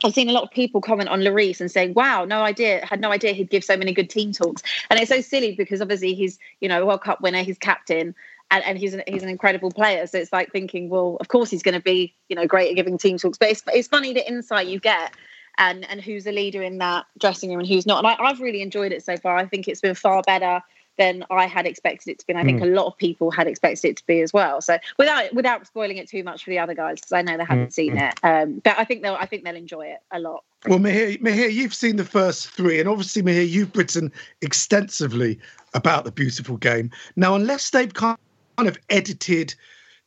I've 0.04 0.14
seen 0.14 0.30
a 0.30 0.34
lot 0.34 0.44
of 0.44 0.52
people 0.52 0.82
comment 0.82 1.10
on 1.10 1.22
Lloris 1.22 1.60
and 1.62 1.70
saying, 1.70 1.94
"Wow, 1.94 2.26
no 2.26 2.42
idea, 2.42 2.86
had 2.86 3.02
no 3.02 3.12
idea 3.12 3.34
he'd 3.34 3.50
give 3.50 3.64
so 3.64 3.78
many 3.78 3.94
good 3.94 4.10
team 4.10 4.32
talks." 4.32 4.64
And 4.90 5.00
it's 5.00 5.10
so 5.10 5.22
silly 5.22 5.56
because 5.56 5.82
obviously 5.82 6.14
he's, 6.14 6.40
you 6.62 6.70
know, 6.70 6.86
World 6.86 7.02
Cup 7.02 7.22
winner, 7.22 7.44
he's 7.44 7.58
captain, 7.58 8.16
and, 8.52 8.64
and 8.64 8.78
he's 8.78 8.94
an, 8.94 9.04
he's 9.08 9.24
an 9.24 9.30
incredible 9.30 9.72
player. 9.72 10.08
So 10.08 10.18
it's 10.18 10.32
like 10.32 10.52
thinking, 10.52 10.90
well, 10.90 11.18
of 11.20 11.28
course 11.28 11.50
he's 11.50 11.64
going 11.64 11.76
to 11.76 11.82
be, 11.82 12.16
you 12.30 12.36
know, 12.36 12.48
great 12.48 12.70
at 12.72 12.76
giving 12.76 12.98
team 12.98 13.18
talks. 13.18 13.38
But 13.38 13.50
it's 13.52 13.64
it's 13.74 13.88
funny 13.88 14.14
the 14.14 14.28
insight 14.28 14.68
you 14.68 14.80
get. 14.80 15.14
And, 15.62 15.84
and 15.90 16.00
who's 16.00 16.26
a 16.26 16.32
leader 16.32 16.64
in 16.64 16.78
that 16.78 17.06
dressing 17.20 17.50
room 17.50 17.60
and 17.60 17.68
who's 17.68 17.86
not. 17.86 17.98
And 17.98 18.08
I, 18.08 18.16
I've 18.24 18.40
really 18.40 18.62
enjoyed 18.62 18.94
it 18.94 19.04
so 19.04 19.18
far. 19.18 19.36
I 19.36 19.46
think 19.46 19.68
it's 19.68 19.82
been 19.82 19.94
far 19.94 20.22
better 20.26 20.62
than 21.00 21.24
I 21.32 21.48
had 21.48 21.65
expected 21.65 22.12
it 22.12 22.20
to 22.20 22.27
be. 22.27 22.34
And 22.34 22.39
I 22.39 22.44
think 22.44 22.60
mm. 22.62 22.65
a 22.65 22.75
lot 22.75 22.86
of 22.86 22.98
people 22.98 23.32
had 23.32 23.48
expected 23.48 23.88
it 23.88 23.98
to 23.98 24.06
be 24.06 24.20
as 24.20 24.34
well. 24.34 24.62
So 24.62 24.77
without 24.98 25.34
without 25.34 25.65
spoiling 25.65 25.98
it 25.98 26.10
too 26.10 26.24
much 26.24 26.44
for 26.44 26.51
the 26.51 26.60
other 26.60 26.75
guys, 26.75 27.00
because 27.00 27.13
I 27.13 27.22
know 27.24 27.38
they 27.38 27.46
haven't 27.46 27.70
mm. 27.70 27.74
seen 27.74 27.98
it, 27.98 28.20
um, 28.22 28.62
but 28.63 28.77
I 28.77 28.84
think 28.84 29.01
they'll 29.01 29.15
I 29.15 29.25
think 29.25 29.46
they'll 29.46 29.56
enjoy 29.56 29.88
it 29.88 30.00
a 30.12 30.20
lot. 30.20 30.44
Well, 30.68 30.77
Mihir, 30.77 31.22
Mihir, 31.22 31.51
you've 31.51 31.74
seen 31.74 31.96
the 31.96 32.03
first 32.03 32.50
three, 32.50 32.82
and 32.82 32.89
obviously, 32.89 33.24
Mihir, 33.24 33.50
you've 33.50 33.75
written 33.75 34.12
extensively 34.41 35.39
about 35.74 36.03
the 36.03 36.12
beautiful 36.12 36.58
game. 36.58 36.91
Now, 37.15 37.34
unless 37.34 37.70
they've 37.70 37.94
kind 37.94 38.18
of 38.58 38.77
edited 38.89 39.56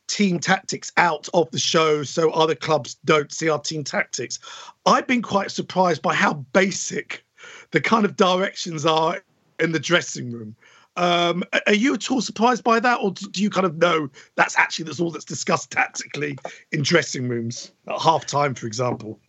team 0.05 0.37
tactics 0.37 0.91
out 0.97 1.27
of 1.33 1.49
the 1.49 1.57
show 1.57 2.03
so 2.03 2.29
other 2.31 2.53
clubs 2.53 2.97
don't 3.03 3.31
see 3.31 3.49
our 3.49 3.59
team 3.59 3.83
tactics, 3.83 4.37
I've 4.85 5.07
been 5.07 5.23
quite 5.23 5.49
surprised 5.49 6.03
by 6.03 6.13
how 6.13 6.33
basic 6.53 7.25
the 7.71 7.81
kind 7.81 8.05
of 8.05 8.15
directions 8.15 8.85
are 8.85 9.23
in 9.59 9.71
the 9.71 9.79
dressing 9.79 10.31
room. 10.31 10.55
Um, 10.95 11.43
are 11.65 11.73
you 11.73 11.93
at 11.95 12.11
all 12.11 12.21
surprised 12.21 12.63
by 12.63 12.79
that, 12.79 12.99
or 13.01 13.11
do 13.11 13.41
you 13.41 13.49
kind 13.49 13.65
of 13.65 13.77
know 13.77 14.09
that's 14.35 14.57
actually 14.57 14.85
that's 14.85 14.99
all 14.99 15.11
that's 15.11 15.25
discussed 15.25 15.71
tactically 15.71 16.37
in 16.71 16.83
dressing 16.83 17.27
rooms 17.27 17.71
at 17.87 17.99
half 17.99 18.25
time, 18.25 18.53
for 18.53 18.67
example? 18.67 19.19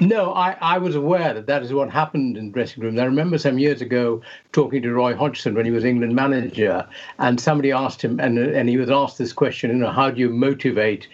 No, 0.00 0.32
I, 0.32 0.56
I 0.60 0.78
was 0.78 0.96
aware 0.96 1.34
that 1.34 1.46
that 1.46 1.62
is 1.62 1.72
what 1.72 1.88
happened 1.88 2.36
in 2.36 2.50
dressing 2.50 2.82
rooms. 2.82 2.98
I 2.98 3.04
remember 3.04 3.38
some 3.38 3.58
years 3.58 3.80
ago 3.80 4.22
talking 4.52 4.82
to 4.82 4.92
Roy 4.92 5.14
Hodgson 5.14 5.54
when 5.54 5.64
he 5.64 5.70
was 5.70 5.84
England 5.84 6.16
manager, 6.16 6.88
and 7.18 7.40
somebody 7.40 7.70
asked 7.70 8.02
him, 8.02 8.18
and 8.18 8.38
and 8.38 8.68
he 8.68 8.76
was 8.76 8.90
asked 8.90 9.18
this 9.18 9.32
question, 9.32 9.70
you 9.70 9.76
know, 9.76 9.90
how 9.90 10.10
do 10.10 10.18
you 10.18 10.30
motivate 10.30 11.08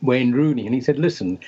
Wayne 0.00 0.32
Rooney? 0.32 0.66
And 0.66 0.74
he 0.74 0.80
said, 0.80 0.98
listen, 0.98 1.38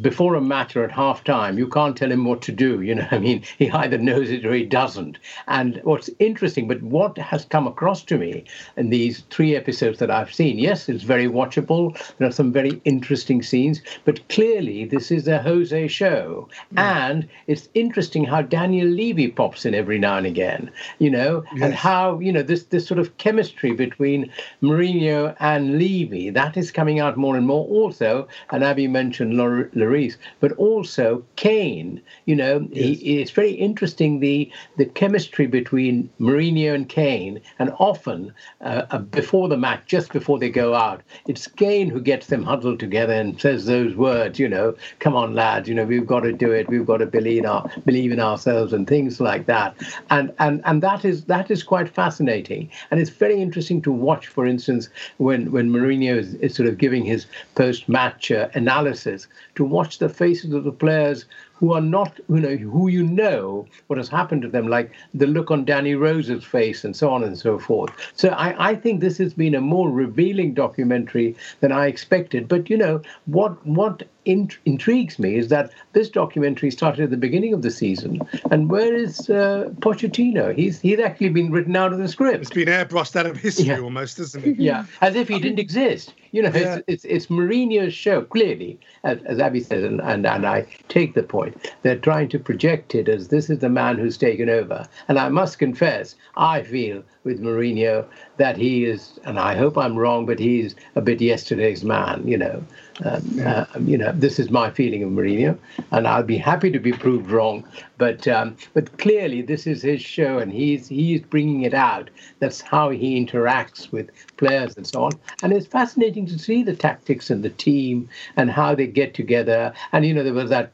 before 0.00 0.34
a 0.34 0.40
match 0.40 0.76
or 0.76 0.84
at 0.84 0.92
half 0.92 1.24
time, 1.24 1.58
you 1.58 1.66
can't 1.66 1.96
tell 1.96 2.12
him 2.12 2.24
what 2.24 2.42
to 2.42 2.52
do. 2.52 2.80
You 2.92 2.96
know, 2.96 3.08
I 3.10 3.18
mean, 3.18 3.42
he 3.58 3.70
either 3.70 3.96
knows 3.96 4.30
it 4.30 4.44
or 4.44 4.52
he 4.52 4.64
doesn't. 4.64 5.18
And 5.46 5.80
what's 5.84 6.10
interesting, 6.18 6.68
but 6.68 6.82
what 6.82 7.16
has 7.16 7.46
come 7.46 7.66
across 7.66 8.02
to 8.04 8.18
me 8.18 8.44
in 8.76 8.90
these 8.90 9.20
three 9.30 9.56
episodes 9.56 9.98
that 10.00 10.10
I've 10.10 10.34
seen, 10.34 10.58
yes, 10.58 10.88
it's 10.90 11.04
very 11.04 11.26
watchable. 11.26 11.96
There 12.18 12.28
are 12.28 12.32
some 12.32 12.52
very 12.52 12.82
interesting 12.84 13.42
scenes, 13.42 13.80
but 14.04 14.28
clearly 14.28 14.84
this 14.84 15.10
is 15.10 15.26
a 15.26 15.40
Jose 15.40 15.88
show. 15.88 16.48
Mm. 16.74 16.78
And 16.78 17.28
it's 17.46 17.68
interesting 17.72 18.24
how 18.24 18.42
Daniel 18.42 18.88
Levy 18.88 19.28
pops 19.28 19.64
in 19.64 19.74
every 19.74 19.98
now 19.98 20.18
and 20.18 20.26
again, 20.26 20.70
you 20.98 21.10
know, 21.10 21.44
yes. 21.54 21.62
and 21.62 21.74
how, 21.74 22.18
you 22.18 22.32
know, 22.32 22.42
this, 22.42 22.64
this 22.64 22.86
sort 22.86 23.00
of 23.00 23.16
chemistry 23.16 23.72
between 23.72 24.30
Mourinho 24.60 25.34
and 25.40 25.78
Levy, 25.78 26.28
that 26.30 26.56
is 26.56 26.70
coming 26.70 27.00
out 27.00 27.16
more 27.16 27.36
and 27.36 27.46
more 27.46 27.66
also. 27.72 28.28
And 28.50 28.62
Abbi 28.62 28.86
mentioned 28.86 29.34
Lloris, 29.34 30.16
but 30.40 30.52
also 30.52 31.24
Kane. 31.36 32.00
You 32.26 32.36
know, 32.36 32.68
yes. 32.70 33.00
he, 33.00 33.20
it's 33.20 33.30
very 33.30 33.52
interesting 33.52 34.20
the 34.20 34.50
the 34.76 34.86
chemistry 34.86 35.46
between 35.46 36.10
Mourinho 36.20 36.74
and 36.74 36.88
Kane, 36.88 37.40
and 37.58 37.72
often 37.78 38.32
uh, 38.60 38.98
before 38.98 39.48
the 39.48 39.56
match, 39.56 39.82
just 39.86 40.12
before 40.12 40.38
they 40.38 40.50
go 40.50 40.74
out, 40.74 41.02
it's 41.26 41.46
Kane 41.46 41.88
who 41.88 42.00
gets 42.00 42.26
them 42.26 42.42
huddled 42.42 42.80
together 42.80 43.14
and 43.14 43.40
says 43.40 43.66
those 43.66 43.94
words. 43.96 44.38
You 44.38 44.48
know, 44.48 44.74
come 44.98 45.16
on, 45.16 45.34
lads. 45.34 45.68
You 45.68 45.74
know, 45.74 45.84
we've 45.84 46.06
got 46.06 46.20
to 46.20 46.32
do 46.32 46.52
it. 46.52 46.68
We've 46.68 46.86
got 46.86 46.98
to 46.98 47.06
believe 47.06 47.44
our 47.44 47.70
believe 47.84 48.12
in 48.12 48.20
ourselves 48.20 48.72
and 48.72 48.86
things 48.86 49.20
like 49.20 49.46
that. 49.46 49.74
And 50.10 50.32
and 50.38 50.62
and 50.64 50.82
that 50.82 51.04
is 51.04 51.24
that 51.24 51.50
is 51.50 51.62
quite 51.62 51.88
fascinating, 51.88 52.70
and 52.90 53.00
it's 53.00 53.10
very 53.10 53.40
interesting 53.40 53.82
to 53.82 53.92
watch. 53.92 54.26
For 54.26 54.46
instance, 54.46 54.88
when 55.18 55.50
when 55.52 55.70
Mourinho 55.70 56.16
is, 56.18 56.34
is 56.34 56.54
sort 56.54 56.68
of 56.68 56.78
giving 56.78 57.04
his 57.04 57.26
post 57.62 57.88
match 57.88 58.32
uh, 58.32 58.48
analysis 58.54 59.28
to 59.54 59.64
watch 59.64 59.98
the 59.98 60.08
faces 60.08 60.52
of 60.52 60.64
the 60.64 60.72
players 60.72 61.26
who 61.62 61.72
are 61.72 61.80
not, 61.80 62.18
you 62.28 62.40
know, 62.40 62.56
who 62.56 62.88
you 62.88 63.04
know 63.04 63.64
what 63.86 63.96
has 63.96 64.08
happened 64.08 64.42
to 64.42 64.48
them, 64.48 64.66
like 64.66 64.90
the 65.14 65.28
look 65.28 65.48
on 65.48 65.64
Danny 65.64 65.94
Rose's 65.94 66.42
face 66.42 66.82
and 66.82 66.96
so 66.96 67.08
on 67.08 67.22
and 67.22 67.38
so 67.38 67.56
forth. 67.56 67.92
So 68.16 68.30
I, 68.30 68.70
I 68.70 68.74
think 68.74 69.00
this 69.00 69.16
has 69.18 69.32
been 69.32 69.54
a 69.54 69.60
more 69.60 69.88
revealing 69.88 70.54
documentary 70.54 71.36
than 71.60 71.70
I 71.70 71.86
expected. 71.86 72.48
But 72.48 72.68
you 72.68 72.76
know 72.76 73.00
what 73.26 73.64
what 73.64 74.02
int- 74.24 74.58
intrigues 74.64 75.20
me 75.20 75.36
is 75.36 75.50
that 75.50 75.70
this 75.92 76.08
documentary 76.08 76.72
started 76.72 77.04
at 77.04 77.10
the 77.10 77.16
beginning 77.16 77.54
of 77.54 77.62
the 77.62 77.70
season, 77.70 78.20
and 78.50 78.68
where 78.68 78.92
is 78.92 79.30
uh, 79.30 79.70
Pochettino? 79.78 80.52
He's 80.56 80.80
he's 80.80 80.98
actually 80.98 81.28
been 81.28 81.52
written 81.52 81.76
out 81.76 81.92
of 81.92 82.00
the 82.00 82.08
script. 82.08 82.40
It's 82.40 82.50
been 82.50 82.66
airbrushed 82.66 83.14
out 83.14 83.26
of 83.26 83.36
history 83.36 83.66
yeah. 83.66 83.78
almost, 83.78 84.18
isn't 84.18 84.44
it? 84.44 84.56
Yeah, 84.62 84.86
as 85.00 85.14
if 85.14 85.28
he 85.28 85.38
didn't 85.38 85.60
exist. 85.60 86.12
You 86.32 86.42
know, 86.42 86.50
yeah. 86.50 86.76
it's, 86.76 86.84
it's, 86.88 87.04
it's 87.04 87.26
Mourinho's 87.26 87.92
show 87.92 88.22
clearly, 88.22 88.80
as, 89.04 89.18
as 89.24 89.38
Abbi 89.38 89.60
said, 89.60 89.84
and, 89.84 90.00
and 90.00 90.26
and 90.26 90.46
I 90.46 90.66
take 90.88 91.14
the 91.14 91.22
point. 91.22 91.72
They're 91.82 91.98
trying 91.98 92.30
to 92.30 92.38
project 92.38 92.94
it 92.94 93.08
as 93.08 93.28
this 93.28 93.50
is 93.50 93.58
the 93.58 93.68
man 93.68 93.98
who's 93.98 94.16
taken 94.16 94.48
over, 94.48 94.86
and 95.08 95.18
I 95.18 95.28
must 95.28 95.58
confess, 95.58 96.14
I 96.36 96.62
feel 96.62 97.02
with 97.24 97.40
Mourinho 97.40 98.06
that 98.38 98.56
he 98.56 98.84
is, 98.84 99.20
and 99.24 99.38
I 99.38 99.54
hope 99.54 99.76
I'm 99.76 99.96
wrong, 99.96 100.26
but 100.26 100.38
he's 100.38 100.74
a 100.96 101.02
bit 101.02 101.20
yesterday's 101.20 101.84
man. 101.84 102.26
You 102.26 102.38
know, 102.38 102.64
um, 103.04 103.40
uh, 103.44 103.66
you 103.80 103.98
know, 103.98 104.12
this 104.12 104.38
is 104.38 104.50
my 104.50 104.70
feeling 104.70 105.02
of 105.02 105.10
Mourinho, 105.10 105.58
and 105.90 106.08
I'll 106.08 106.22
be 106.22 106.38
happy 106.38 106.70
to 106.70 106.78
be 106.78 106.92
proved 106.92 107.30
wrong. 107.30 107.64
But 108.02 108.26
um, 108.26 108.56
but 108.74 108.98
clearly, 108.98 109.42
this 109.42 109.64
is 109.64 109.82
his 109.82 110.02
show, 110.02 110.38
and 110.40 110.52
he's 110.52 110.88
he's 110.88 111.20
bringing 111.20 111.62
it 111.62 111.72
out. 111.72 112.10
That's 112.40 112.60
how 112.60 112.90
he 112.90 113.24
interacts 113.24 113.92
with 113.92 114.10
players 114.38 114.76
and 114.76 114.84
so 114.84 115.04
on. 115.04 115.12
And 115.44 115.52
it's 115.52 115.68
fascinating 115.68 116.26
to 116.26 116.36
see 116.36 116.64
the 116.64 116.74
tactics 116.74 117.30
and 117.30 117.44
the 117.44 117.50
team 117.50 118.08
and 118.34 118.50
how 118.50 118.74
they 118.74 118.88
get 118.88 119.14
together. 119.14 119.72
And 119.92 120.04
you 120.04 120.12
know, 120.12 120.24
there 120.24 120.34
was 120.34 120.50
that 120.50 120.72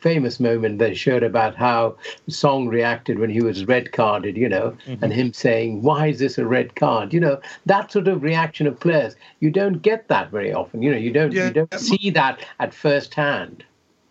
famous 0.00 0.38
moment 0.38 0.80
they 0.80 0.92
showed 0.92 1.22
about 1.22 1.56
how 1.56 1.96
Song 2.28 2.68
reacted 2.68 3.18
when 3.18 3.30
he 3.30 3.40
was 3.40 3.64
red 3.64 3.92
carded. 3.92 4.36
You 4.36 4.50
know, 4.50 4.76
mm-hmm. 4.86 5.02
and 5.02 5.14
him 5.14 5.32
saying, 5.32 5.80
"Why 5.80 6.08
is 6.08 6.18
this 6.18 6.36
a 6.36 6.44
red 6.44 6.76
card?" 6.76 7.14
You 7.14 7.20
know, 7.20 7.40
that 7.64 7.90
sort 7.90 8.06
of 8.06 8.22
reaction 8.22 8.66
of 8.66 8.78
players. 8.78 9.16
You 9.40 9.50
don't 9.50 9.80
get 9.80 10.08
that 10.08 10.30
very 10.30 10.52
often. 10.52 10.82
You 10.82 10.90
know, 10.90 10.98
you 10.98 11.10
don't 11.10 11.32
yeah. 11.32 11.46
you 11.46 11.54
don't 11.54 11.80
see 11.80 12.10
that 12.10 12.44
at 12.60 12.74
first 12.74 13.14
hand. 13.14 13.64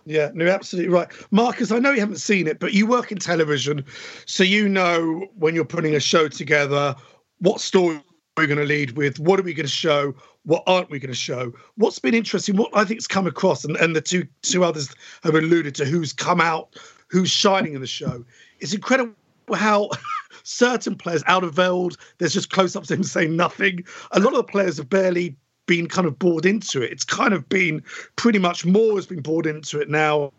Yeah, 0.06 0.32
no, 0.34 0.48
absolutely 0.48 0.92
right. 0.92 1.08
Marcus, 1.32 1.72
I 1.72 1.80
know 1.80 1.92
you 1.92 2.00
haven't 2.00 2.18
seen 2.18 2.48
it, 2.48 2.60
but 2.60 2.74
you 2.74 2.86
work 2.86 3.12
in 3.12 3.20
television, 3.20 3.86
so 4.26 4.44
you 4.44 4.68
know 4.68 5.28
when 5.36 5.56
you're 5.56 5.66
putting 5.66 5.96
a 5.96 6.00
show 6.00 6.28
together, 6.28 6.96
what 7.40 7.62
story 7.62 7.98
are 7.98 8.04
we're 8.38 8.48
going 8.48 8.58
to 8.58 8.66
lead 8.66 8.92
with, 8.98 9.20
what 9.20 9.40
are 9.40 9.44
we 9.44 9.54
going 9.54 9.66
to 9.66 9.72
show, 9.72 10.14
what 10.46 10.64
aren't 10.66 10.90
we 10.90 11.00
going 11.00 11.12
to 11.12 11.16
show. 11.16 11.54
What's 11.76 12.00
been 12.00 12.14
interesting, 12.14 12.58
what 12.58 12.72
I 12.74 12.84
think 12.84 12.98
has 12.98 13.08
come 13.08 13.28
across, 13.28 13.64
and, 13.64 13.78
and 13.78 13.96
the 13.96 14.02
two 14.02 14.28
two 14.42 14.64
others 14.64 14.94
have 15.24 15.36
alluded 15.36 15.76
to 15.76 15.86
who's 15.86 16.14
come 16.14 16.42
out, 16.42 16.76
who's 17.08 17.30
shining 17.30 17.74
in 17.74 17.82
the 17.82 17.88
show. 17.88 18.26
It's 18.60 18.74
incredible 18.74 19.14
how 19.54 19.90
certain 20.44 20.96
players 20.96 21.24
Alderweireld, 21.24 21.98
there's 22.18 22.34
just 22.34 22.50
close 22.50 22.76
ups 22.76 22.90
of 22.90 22.98
him 22.98 23.04
saying 23.04 23.36
nothing. 23.36 23.86
A 24.12 24.20
lot 24.20 24.34
of 24.34 24.38
the 24.38 24.44
players 24.52 24.78
have 24.78 24.90
barely 24.90 25.36
been 25.66 25.88
kind 25.88 26.08
of 26.08 26.18
bored 26.20 26.46
into 26.46 26.82
it. 26.82 26.92
It's 26.92 27.06
kind 27.06 27.34
of 27.34 27.48
been 27.50 27.84
pretty 28.16 28.40
much 28.40 28.66
more 28.66 28.96
has 28.96 29.06
been 29.06 29.22
bored 29.22 29.46
into 29.46 29.80
it 29.80 29.90
now. 29.90 30.32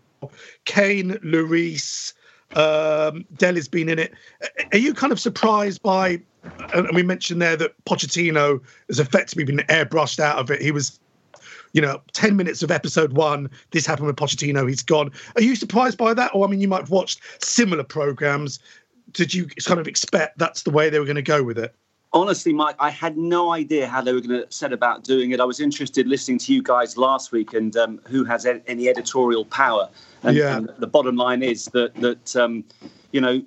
Kane, 0.64 1.12
Lloris, 1.24 2.14
um, 2.54 3.24
Dele's 3.36 3.68
been 3.68 3.88
in 3.88 3.98
it. 3.98 4.14
Are 4.72 4.78
you 4.78 4.94
kind 4.94 5.12
of 5.12 5.20
surprised 5.20 5.82
by? 5.82 6.20
And 6.74 6.88
we 6.94 7.02
mentioned 7.02 7.40
there 7.40 7.56
that 7.56 7.72
Pochettino 7.84 8.60
has 8.88 9.00
effectively 9.00 9.44
been 9.44 9.58
airbrushed 9.68 10.20
out 10.20 10.38
of 10.38 10.50
it. 10.50 10.60
He 10.60 10.70
was, 10.70 10.98
you 11.72 11.80
know, 11.80 12.00
ten 12.12 12.36
minutes 12.36 12.62
of 12.62 12.70
episode 12.70 13.14
one. 13.14 13.50
This 13.70 13.86
happened 13.86 14.06
with 14.06 14.16
Pochettino. 14.16 14.68
He's 14.68 14.82
gone. 14.82 15.10
Are 15.36 15.42
you 15.42 15.56
surprised 15.56 15.98
by 15.98 16.14
that? 16.14 16.30
Or 16.34 16.46
I 16.46 16.50
mean, 16.50 16.60
you 16.60 16.68
might 16.68 16.80
have 16.80 16.90
watched 16.90 17.20
similar 17.42 17.84
programs. 17.84 18.58
Did 19.12 19.32
you 19.32 19.46
kind 19.46 19.80
of 19.80 19.88
expect 19.88 20.38
that's 20.38 20.62
the 20.62 20.70
way 20.70 20.90
they 20.90 20.98
were 20.98 21.04
going 21.06 21.16
to 21.16 21.22
go 21.22 21.42
with 21.42 21.58
it? 21.58 21.74
Honestly, 22.14 22.52
Mike, 22.52 22.76
I 22.78 22.88
had 22.88 23.18
no 23.18 23.52
idea 23.52 23.87
how 23.88 24.00
they 24.00 24.12
were 24.12 24.21
going 24.21 24.40
to 24.40 24.50
set 24.50 24.73
about 24.73 25.04
doing 25.04 25.33
it. 25.33 25.40
I 25.40 25.44
was 25.44 25.61
interested 25.61 26.06
listening 26.06 26.38
to 26.38 26.54
you 26.54 26.62
guys 26.62 26.97
last 26.97 27.33
week 27.33 27.52
and 27.52 27.76
um, 27.76 28.00
who 28.06 28.25
has 28.25 28.47
any 28.47 28.88
editorial 28.88 29.44
power. 29.44 29.88
And, 30.23 30.37
yeah. 30.37 30.56
and 30.56 30.71
the 30.78 30.87
bottom 30.87 31.16
line 31.16 31.42
is 31.42 31.66
that 31.66 31.94
that 31.97 32.35
um, 32.37 32.64
you 33.12 33.21
know 33.21 33.42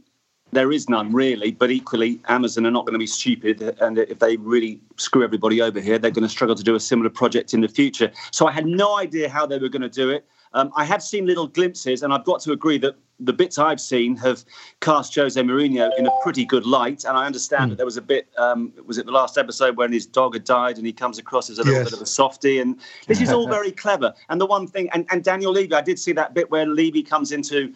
there 0.51 0.71
is 0.71 0.87
none 0.87 1.11
really. 1.11 1.51
But 1.51 1.71
equally, 1.71 2.19
Amazon 2.27 2.67
are 2.67 2.71
not 2.71 2.85
going 2.85 2.93
to 2.93 2.99
be 2.99 3.07
stupid, 3.07 3.61
and 3.81 3.97
if 3.97 4.19
they 4.19 4.37
really 4.37 4.79
screw 4.97 5.23
everybody 5.23 5.61
over 5.61 5.79
here, 5.79 5.97
they're 5.97 6.11
going 6.11 6.23
to 6.23 6.29
struggle 6.29 6.55
to 6.55 6.63
do 6.63 6.75
a 6.75 6.79
similar 6.79 7.09
project 7.09 7.53
in 7.53 7.61
the 7.61 7.67
future. 7.67 8.11
So 8.31 8.47
I 8.47 8.51
had 8.51 8.65
no 8.65 8.97
idea 8.97 9.29
how 9.29 9.47
they 9.47 9.57
were 9.57 9.69
going 9.69 9.81
to 9.81 9.89
do 9.89 10.11
it. 10.11 10.25
Um, 10.53 10.71
I 10.75 10.85
had 10.85 11.01
seen 11.01 11.25
little 11.25 11.47
glimpses, 11.47 12.03
and 12.03 12.13
I've 12.13 12.23
got 12.23 12.41
to 12.41 12.51
agree 12.51 12.77
that 12.79 12.95
the 13.19 13.33
bits 13.33 13.57
I've 13.57 13.81
seen 13.81 14.15
have 14.17 14.45
cast 14.79 15.15
Jose 15.15 15.41
Mourinho 15.41 15.89
in 15.97 16.05
a 16.05 16.11
pretty 16.21 16.45
good 16.45 16.65
light. 16.65 17.03
And 17.03 17.17
I 17.17 17.25
understand 17.25 17.65
mm. 17.65 17.69
that 17.69 17.75
there 17.77 17.85
was 17.85 17.97
a 17.97 18.01
bit, 18.01 18.27
um, 18.37 18.71
was 18.85 18.97
it 18.97 19.05
the 19.05 19.11
last 19.11 19.37
episode 19.37 19.77
when 19.77 19.91
his 19.91 20.05
dog 20.05 20.35
had 20.35 20.43
died 20.43 20.77
and 20.77 20.85
he 20.85 20.93
comes 20.93 21.17
across 21.17 21.49
as 21.49 21.57
a 21.57 21.63
little 21.63 21.79
yes. 21.79 21.85
bit 21.85 21.93
of 21.93 22.01
a 22.01 22.05
softy? 22.05 22.59
And 22.59 22.79
this 23.07 23.19
is 23.19 23.31
all 23.31 23.47
very 23.49 23.71
clever. 23.71 24.13
And 24.29 24.39
the 24.39 24.45
one 24.45 24.67
thing, 24.67 24.89
and, 24.93 25.07
and 25.11 25.23
Daniel 25.23 25.51
Levy, 25.51 25.73
I 25.73 25.81
did 25.81 25.97
see 25.97 26.11
that 26.13 26.33
bit 26.33 26.51
where 26.51 26.65
Levy 26.65 27.01
comes 27.01 27.31
into 27.31 27.73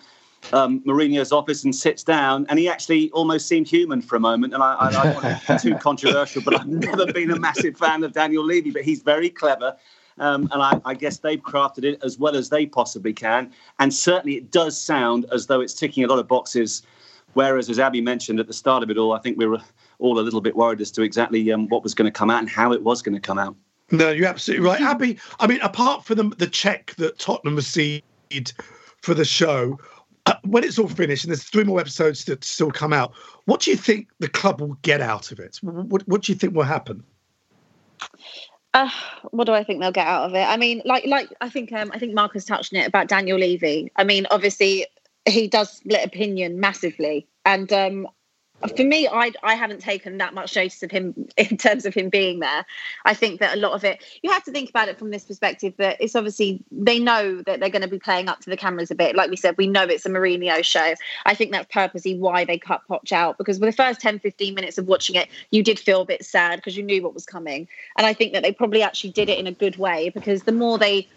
um, 0.54 0.82
Mourinho's 0.82 1.32
office 1.32 1.64
and 1.64 1.76
sits 1.76 2.04
down, 2.04 2.46
and 2.50 2.58
he 2.58 2.68
actually 2.68 3.12
almost 3.12 3.48
seemed 3.48 3.68
human 3.68 4.02
for 4.02 4.16
a 4.16 4.20
moment. 4.20 4.54
And 4.54 4.64
I, 4.64 4.74
I, 4.74 4.88
I 4.88 4.92
don't 4.92 5.24
want 5.24 5.42
to 5.46 5.54
be 5.54 5.60
too 5.60 5.76
controversial, 5.76 6.42
but 6.42 6.60
I've 6.60 6.68
never 6.68 7.12
been 7.12 7.32
a 7.32 7.40
massive 7.40 7.78
fan 7.78 8.04
of 8.04 8.14
Daniel 8.14 8.44
Levy, 8.44 8.72
but 8.72 8.84
he's 8.84 9.02
very 9.02 9.30
clever. 9.30 9.76
Um, 10.18 10.50
and 10.52 10.62
I, 10.62 10.82
I, 10.86 10.94
guess 10.94 11.20
they've 11.20 11.42
crafted 11.42 11.84
it 11.84 12.00
as 12.04 12.20
well 12.20 12.36
as 12.36 12.50
they 12.50 12.66
possibly 12.66 13.14
can. 13.14 13.52
And 13.80 13.94
certainly 13.94 14.38
it 14.38 14.52
does 14.52 14.80
sound 14.80 15.26
as 15.32 15.48
though 15.48 15.62
it's 15.62 15.74
ticking 15.74 16.04
a 16.04 16.08
lot 16.08 16.20
of 16.20 16.28
boxes. 16.28 16.84
Whereas, 17.34 17.70
as 17.70 17.80
Abbi 17.80 18.02
mentioned 18.02 18.40
at 18.40 18.48
the 18.48 18.54
start 18.54 18.84
of 18.84 18.90
it 18.90 18.98
all, 18.98 19.14
I 19.14 19.20
think 19.20 19.38
we 19.38 19.46
were 19.46 19.62
all 20.00 20.20
a 20.20 20.22
little 20.22 20.42
bit 20.42 20.56
worried 20.56 20.82
as 20.82 20.92
to 20.92 21.02
exactly 21.02 21.52
um, 21.52 21.68
what 21.70 21.84
was 21.84 21.94
going 21.94 22.06
to 22.06 22.12
come 22.12 22.30
out 22.30 22.40
and 22.40 22.50
how 22.50 22.74
it 22.74 22.84
was 22.84 23.02
going 23.02 23.16
to 23.16 23.22
come 23.22 23.40
out. 23.40 23.56
No, 23.92 24.10
you're 24.10 24.28
absolutely 24.28 24.66
right. 24.66 24.82
Abbi, 24.82 25.16
I 25.40 25.48
mean, 25.48 25.62
apart 25.62 26.06
from 26.06 26.18
the, 26.18 26.36
the 26.36 26.48
check 26.48 26.94
that 26.98 27.20
Tottenham 27.20 27.56
received 27.56 28.04
for 29.02 29.14
the 29.14 29.26
show, 29.26 29.80
uh, 30.26 30.36
when 30.44 30.64
it's 30.64 30.80
all 30.80 30.88
finished 30.88 31.24
and 31.24 31.32
there's 31.32 31.44
three 31.44 31.64
more 31.64 31.80
episodes 31.80 32.26
that 32.26 32.44
still 32.44 32.72
come 32.72 32.94
out, 32.94 33.14
what 33.46 33.62
do 33.62 33.72
you 33.72 33.78
think 33.78 34.08
the 34.20 34.30
club 34.30 34.62
will 34.62 34.78
get 34.82 35.02
out 35.02 35.32
of 35.32 35.40
it? 35.40 35.58
What, 35.62 36.08
what 36.08 36.22
do 36.22 36.32
you 36.32 36.38
think 36.38 36.56
will 36.56 36.64
happen? 36.64 37.04
Uh, 38.74 38.90
what 39.32 39.46
do 39.46 39.54
I 39.54 39.64
think 39.64 39.82
they'll 39.82 39.92
get 39.92 40.08
out 40.08 40.30
of 40.30 40.36
it? 40.36 40.44
I 40.44 40.56
mean, 40.58 40.82
like, 40.86 41.06
like 41.06 41.30
I 41.42 41.50
think, 41.50 41.74
um, 41.74 41.92
I 41.94 42.00
think 42.00 42.14
Marcus 42.14 42.46
touched 42.46 42.74
on 42.74 42.80
it 42.80 42.88
about 42.88 43.08
Daniel 43.08 43.38
Levy. 43.38 43.92
I 43.98 44.04
mean, 44.04 44.28
obviously, 44.32 44.86
he 45.28 45.48
does 45.48 45.72
split 45.72 46.06
opinion 46.06 46.60
massively, 46.60 47.28
and 47.46 47.72
um, 47.74 48.08
for 48.70 48.84
me, 48.84 49.08
I 49.08 49.32
I 49.44 49.56
haven't 49.56 49.80
taken 49.80 50.18
that 50.20 50.34
much 50.34 50.56
notice 50.56 50.84
of 50.84 50.92
him 50.92 51.28
in 51.38 51.58
terms 51.58 51.86
of 51.86 51.94
him 51.94 52.10
being 52.10 52.40
there. 52.40 52.66
I 53.06 53.14
think 53.14 53.40
that 53.40 53.58
a 53.58 53.60
lot 53.60 53.74
of 53.74 53.84
it, 53.84 54.04
you 54.22 54.32
have 54.32 54.44
to 54.46 54.52
think 54.52 54.70
about 54.70 54.88
it 54.88 55.00
from 55.00 55.12
this 55.12 55.24
perspective 55.24 55.74
that 55.78 55.98
it's 56.00 56.16
obviously 56.16 56.64
they 56.72 57.00
know 57.00 57.42
that 57.44 57.60
they're 57.60 57.70
going 57.70 57.82
to 57.82 57.88
be 57.88 58.00
playing 58.00 58.30
up 58.30 58.40
to 58.42 58.50
the 58.50 58.58
cameras 58.58 58.92
a 58.92 58.96
bit. 58.96 59.16
Like 59.16 59.30
we 59.30 59.36
said, 59.36 59.56
we 59.58 59.68
know 59.68 59.84
it's 59.84 60.06
a 60.06 60.10
Mourinho 60.10 60.64
show. 60.64 60.94
I 61.26 61.36
think 61.36 61.52
that's 61.52 61.72
purposely 61.72 62.18
why 62.18 62.46
they 62.46 62.58
cut 62.58 62.82
Poch 62.90 63.12
out 63.12 63.38
because 63.38 63.60
with 63.60 63.70
the 63.70 63.84
first 63.84 64.02
10, 64.02 64.20
15 64.20 64.54
minutes 64.54 64.78
of 64.78 64.86
watching 64.86 65.16
it, 65.16 65.30
you 65.52 65.64
did 65.64 65.80
feel 65.80 66.02
a 66.02 66.06
bit 66.06 66.24
sad 66.24 66.58
because 66.58 66.78
you 66.78 66.84
knew 66.84 67.02
what 67.02 67.14
was 67.14 67.26
coming. 67.26 67.68
And 67.98 68.06
I 68.06 68.14
think 68.14 68.34
that 68.34 68.44
they 68.44 68.52
probably 68.52 68.84
actually 68.84 69.12
did 69.12 69.30
it 69.30 69.40
in 69.40 69.48
a 69.48 69.52
good 69.52 69.78
way 69.78 70.10
because 70.10 70.44
the 70.44 70.52
more 70.52 70.78
they 70.78 71.08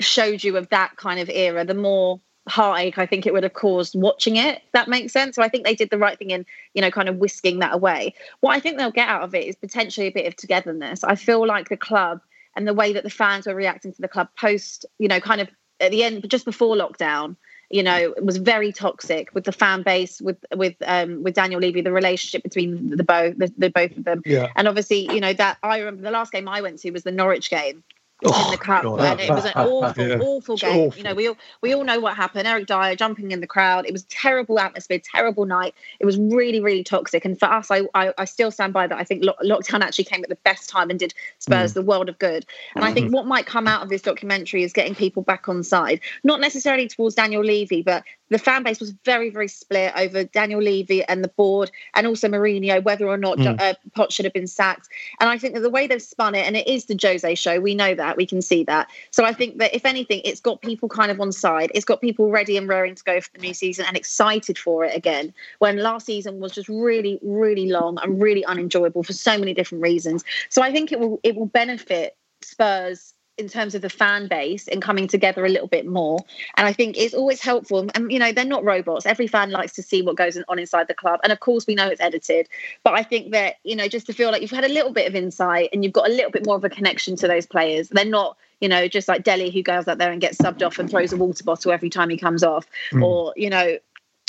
showed 0.00 0.42
you 0.42 0.56
of 0.56 0.68
that 0.70 0.96
kind 0.96 1.20
of 1.20 1.28
era, 1.28 1.64
the 1.64 1.74
more 1.74 2.20
heartache 2.46 2.98
I 2.98 3.06
think 3.06 3.26
it 3.26 3.32
would 3.32 3.42
have 3.42 3.54
caused 3.54 3.98
watching 3.98 4.36
it. 4.36 4.62
That 4.72 4.88
makes 4.88 5.12
sense. 5.12 5.36
So 5.36 5.42
I 5.42 5.48
think 5.48 5.64
they 5.64 5.74
did 5.74 5.90
the 5.90 5.98
right 5.98 6.18
thing 6.18 6.30
in, 6.30 6.44
you 6.74 6.82
know, 6.82 6.90
kind 6.90 7.08
of 7.08 7.16
whisking 7.16 7.60
that 7.60 7.74
away. 7.74 8.14
What 8.40 8.52
I 8.52 8.60
think 8.60 8.78
they'll 8.78 8.90
get 8.90 9.08
out 9.08 9.22
of 9.22 9.34
it 9.34 9.46
is 9.46 9.56
potentially 9.56 10.08
a 10.08 10.12
bit 10.12 10.26
of 10.26 10.36
togetherness. 10.36 11.04
I 11.04 11.14
feel 11.14 11.46
like 11.46 11.68
the 11.68 11.76
club 11.76 12.20
and 12.56 12.68
the 12.68 12.74
way 12.74 12.92
that 12.92 13.02
the 13.02 13.10
fans 13.10 13.46
were 13.46 13.54
reacting 13.54 13.92
to 13.92 14.02
the 14.02 14.08
club 14.08 14.28
post, 14.38 14.86
you 14.98 15.08
know, 15.08 15.20
kind 15.20 15.40
of 15.40 15.48
at 15.80 15.90
the 15.90 16.04
end, 16.04 16.20
but 16.20 16.30
just 16.30 16.44
before 16.44 16.76
lockdown, 16.76 17.36
you 17.70 17.82
know, 17.82 18.14
it 18.16 18.24
was 18.24 18.36
very 18.36 18.72
toxic 18.72 19.34
with 19.34 19.44
the 19.44 19.52
fan 19.52 19.82
base, 19.82 20.20
with 20.20 20.36
with 20.54 20.76
um, 20.86 21.22
with 21.22 21.34
Daniel 21.34 21.60
Levy, 21.60 21.80
the 21.80 21.90
relationship 21.90 22.42
between 22.42 22.94
the 22.96 23.02
both 23.02 23.36
the, 23.38 23.52
the 23.56 23.70
both 23.70 23.96
of 23.96 24.04
them. 24.04 24.22
Yeah. 24.24 24.52
And 24.54 24.68
obviously, 24.68 25.12
you 25.12 25.18
know, 25.18 25.32
that 25.32 25.58
I 25.62 25.78
remember 25.78 26.02
the 26.02 26.10
last 26.10 26.30
game 26.30 26.46
I 26.46 26.60
went 26.60 26.78
to 26.80 26.90
was 26.90 27.02
the 27.02 27.10
Norwich 27.10 27.50
game 27.50 27.82
oh, 28.24 28.44
in 28.44 28.50
the 28.52 28.58
cup, 28.58 28.82
God. 28.82 29.00
and 29.00 29.20
it 29.20 29.30
was 29.30 29.44
an 29.44 29.52
awful, 29.54 30.06
yeah. 30.06 30.18
awful 30.18 30.56
game. 30.56 30.88
Awful. 30.88 30.98
You 30.98 31.04
know, 31.04 31.14
we 31.14 31.28
all 31.28 31.36
we 31.60 31.74
all 31.74 31.84
know 31.84 32.00
what 32.00 32.16
happened. 32.16 32.46
Eric 32.46 32.66
Dier 32.66 32.96
jumping 32.96 33.32
in 33.32 33.40
the 33.40 33.46
crowd. 33.46 33.86
It 33.86 33.92
was 33.92 34.04
terrible 34.04 34.58
atmosphere, 34.58 35.00
terrible 35.14 35.46
night. 35.46 35.74
It 36.00 36.06
was 36.06 36.18
really, 36.18 36.60
really 36.60 36.84
toxic. 36.84 37.24
And 37.24 37.38
for 37.38 37.46
us, 37.46 37.70
I 37.70 37.82
I, 37.94 38.12
I 38.16 38.24
still 38.24 38.50
stand 38.50 38.72
by 38.72 38.86
that. 38.86 38.98
I 38.98 39.04
think 39.04 39.24
lo- 39.24 39.34
lockdown 39.42 39.80
actually 39.80 40.04
came 40.04 40.22
at 40.22 40.28
the 40.28 40.36
best 40.36 40.68
time 40.68 40.90
and 40.90 40.98
did 40.98 41.14
Spurs 41.38 41.72
mm. 41.72 41.74
the 41.74 41.82
world 41.82 42.08
of 42.08 42.18
good. 42.18 42.46
And 42.74 42.82
mm-hmm. 42.82 42.90
I 42.90 42.92
think 42.92 43.06
mm-hmm. 43.06 43.16
what 43.16 43.26
might 43.26 43.46
come 43.46 43.66
out 43.66 43.82
of 43.82 43.88
this 43.88 44.02
documentary 44.02 44.62
is 44.62 44.72
getting 44.72 44.94
people 44.94 45.22
back 45.22 45.48
on 45.48 45.62
side, 45.62 46.00
not 46.22 46.40
necessarily 46.40 46.88
towards 46.88 47.14
Daniel 47.14 47.42
Levy, 47.42 47.82
but 47.82 48.04
the 48.30 48.38
fan 48.38 48.62
base 48.62 48.80
was 48.80 48.90
very, 49.04 49.30
very 49.30 49.48
split 49.48 49.92
over 49.96 50.24
Daniel 50.24 50.60
Levy 50.60 51.04
and 51.04 51.22
the 51.22 51.28
board, 51.28 51.70
and 51.94 52.06
also 52.06 52.28
Mourinho, 52.28 52.82
whether 52.82 53.06
or 53.06 53.16
not 53.16 53.38
mm. 53.38 53.60
uh, 53.60 53.74
Poch 53.96 54.10
should 54.10 54.24
have 54.24 54.32
been 54.32 54.46
sacked. 54.46 54.88
And 55.20 55.28
I 55.28 55.38
think 55.38 55.54
that 55.54 55.60
the 55.60 55.70
way 55.70 55.86
they've 55.86 56.02
spun 56.02 56.34
it, 56.34 56.46
and 56.46 56.56
it 56.56 56.66
is 56.66 56.86
the 56.86 56.98
Jose 57.00 57.34
show, 57.34 57.60
we 57.60 57.74
know 57.74 57.94
that, 57.94 58.16
we 58.16 58.26
can 58.26 58.42
see 58.42 58.64
that. 58.64 58.88
So 59.10 59.24
I 59.24 59.32
think 59.32 59.58
that 59.58 59.74
if 59.74 59.84
anything, 59.84 60.22
it's 60.24 60.40
got 60.40 60.62
people 60.62 60.88
kind 60.88 61.10
of 61.10 61.20
on 61.20 61.32
side. 61.32 61.70
It's 61.74 61.84
got 61.84 62.00
people 62.00 62.30
ready 62.30 62.56
and 62.56 62.68
raring 62.68 62.94
to 62.94 63.04
go 63.04 63.20
for 63.20 63.30
the 63.34 63.40
new 63.40 63.54
season 63.54 63.84
and 63.86 63.96
excited 63.96 64.58
for 64.58 64.84
it 64.84 64.96
again. 64.96 65.32
When 65.58 65.78
last 65.78 66.06
season 66.06 66.40
was 66.40 66.52
just 66.52 66.68
really, 66.68 67.18
really 67.22 67.68
long 67.68 67.98
and 68.02 68.20
really 68.20 68.44
unenjoyable 68.44 69.02
for 69.02 69.12
so 69.12 69.38
many 69.38 69.54
different 69.54 69.82
reasons. 69.82 70.24
So 70.48 70.62
I 70.62 70.72
think 70.72 70.92
it 70.92 70.98
will 70.98 71.20
it 71.22 71.36
will 71.36 71.46
benefit 71.46 72.16
Spurs 72.42 73.14
in 73.36 73.48
terms 73.48 73.74
of 73.74 73.82
the 73.82 73.90
fan 73.90 74.28
base 74.28 74.68
and 74.68 74.80
coming 74.80 75.08
together 75.08 75.44
a 75.44 75.48
little 75.48 75.66
bit 75.66 75.86
more. 75.86 76.18
And 76.56 76.66
I 76.66 76.72
think 76.72 76.96
it's 76.96 77.14
always 77.14 77.40
helpful. 77.40 77.88
And, 77.94 78.12
you 78.12 78.18
know, 78.18 78.32
they're 78.32 78.44
not 78.44 78.62
robots. 78.62 79.06
Every 79.06 79.26
fan 79.26 79.50
likes 79.50 79.72
to 79.72 79.82
see 79.82 80.02
what 80.02 80.16
goes 80.16 80.38
on 80.48 80.58
inside 80.58 80.86
the 80.86 80.94
club. 80.94 81.20
And 81.24 81.32
of 81.32 81.40
course, 81.40 81.66
we 81.66 81.74
know 81.74 81.88
it's 81.88 82.00
edited. 82.00 82.48
But 82.84 82.94
I 82.94 83.02
think 83.02 83.32
that, 83.32 83.56
you 83.64 83.74
know, 83.74 83.88
just 83.88 84.06
to 84.06 84.12
feel 84.12 84.30
like 84.30 84.40
you've 84.40 84.50
had 84.52 84.64
a 84.64 84.68
little 84.68 84.92
bit 84.92 85.08
of 85.08 85.16
insight 85.16 85.70
and 85.72 85.82
you've 85.82 85.92
got 85.92 86.08
a 86.08 86.12
little 86.12 86.30
bit 86.30 86.46
more 86.46 86.56
of 86.56 86.64
a 86.64 86.70
connection 86.70 87.16
to 87.16 87.28
those 87.28 87.44
players. 87.44 87.88
They're 87.88 88.04
not, 88.04 88.36
you 88.60 88.68
know, 88.68 88.86
just 88.86 89.08
like 89.08 89.24
Dele 89.24 89.50
who 89.50 89.62
goes 89.62 89.88
out 89.88 89.98
there 89.98 90.12
and 90.12 90.20
gets 90.20 90.38
subbed 90.38 90.64
off 90.64 90.78
and 90.78 90.88
throws 90.88 91.12
a 91.12 91.16
water 91.16 91.42
bottle 91.42 91.72
every 91.72 91.90
time 91.90 92.10
he 92.10 92.16
comes 92.16 92.44
off. 92.44 92.66
Mm. 92.92 93.04
Or, 93.04 93.32
you 93.36 93.50
know, 93.50 93.78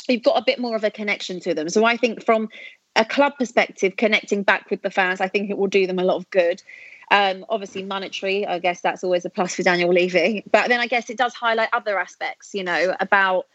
you've 0.10 0.24
got 0.24 0.39
a 0.39 0.44
bit 0.44 0.58
more 0.58 0.76
of 0.76 0.84
a 0.84 0.89
connection 0.89 1.39
to 1.41 1.54
them. 1.54 1.70
So 1.70 1.86
I 1.86 1.96
think 1.96 2.26
from 2.26 2.50
a 2.96 3.06
club 3.06 3.34
perspective, 3.38 3.98
connecting 3.98 4.41
back 4.41 4.72
with 4.72 4.82
the 4.82 4.89
fans, 4.89 5.22
I 5.22 5.28
think 5.28 5.50
it 5.50 5.58
will 5.58 5.68
do 5.68 5.86
them 5.86 6.00
a 6.00 6.04
lot 6.04 6.15
of 6.15 6.30
good. 6.32 6.63
Um, 7.12 7.46
obviously, 7.50 7.84
monetary, 7.84 8.46
I 8.46 8.60
guess 8.60 8.82
that's 8.82 9.04
always 9.04 9.26
a 9.26 9.30
plus 9.30 9.56
for 9.56 9.63
Daniel 9.63 9.94
Levy. 9.94 10.44
But 10.52 10.70
then 10.70 10.80
I 10.80 10.88
guess 10.88 11.10
it 11.10 11.18
does 11.18 11.34
highlight 11.34 11.70
other 11.74 12.00
aspects, 12.00 12.54
you 12.54 12.63
know, 12.63 12.96
about 13.00 13.48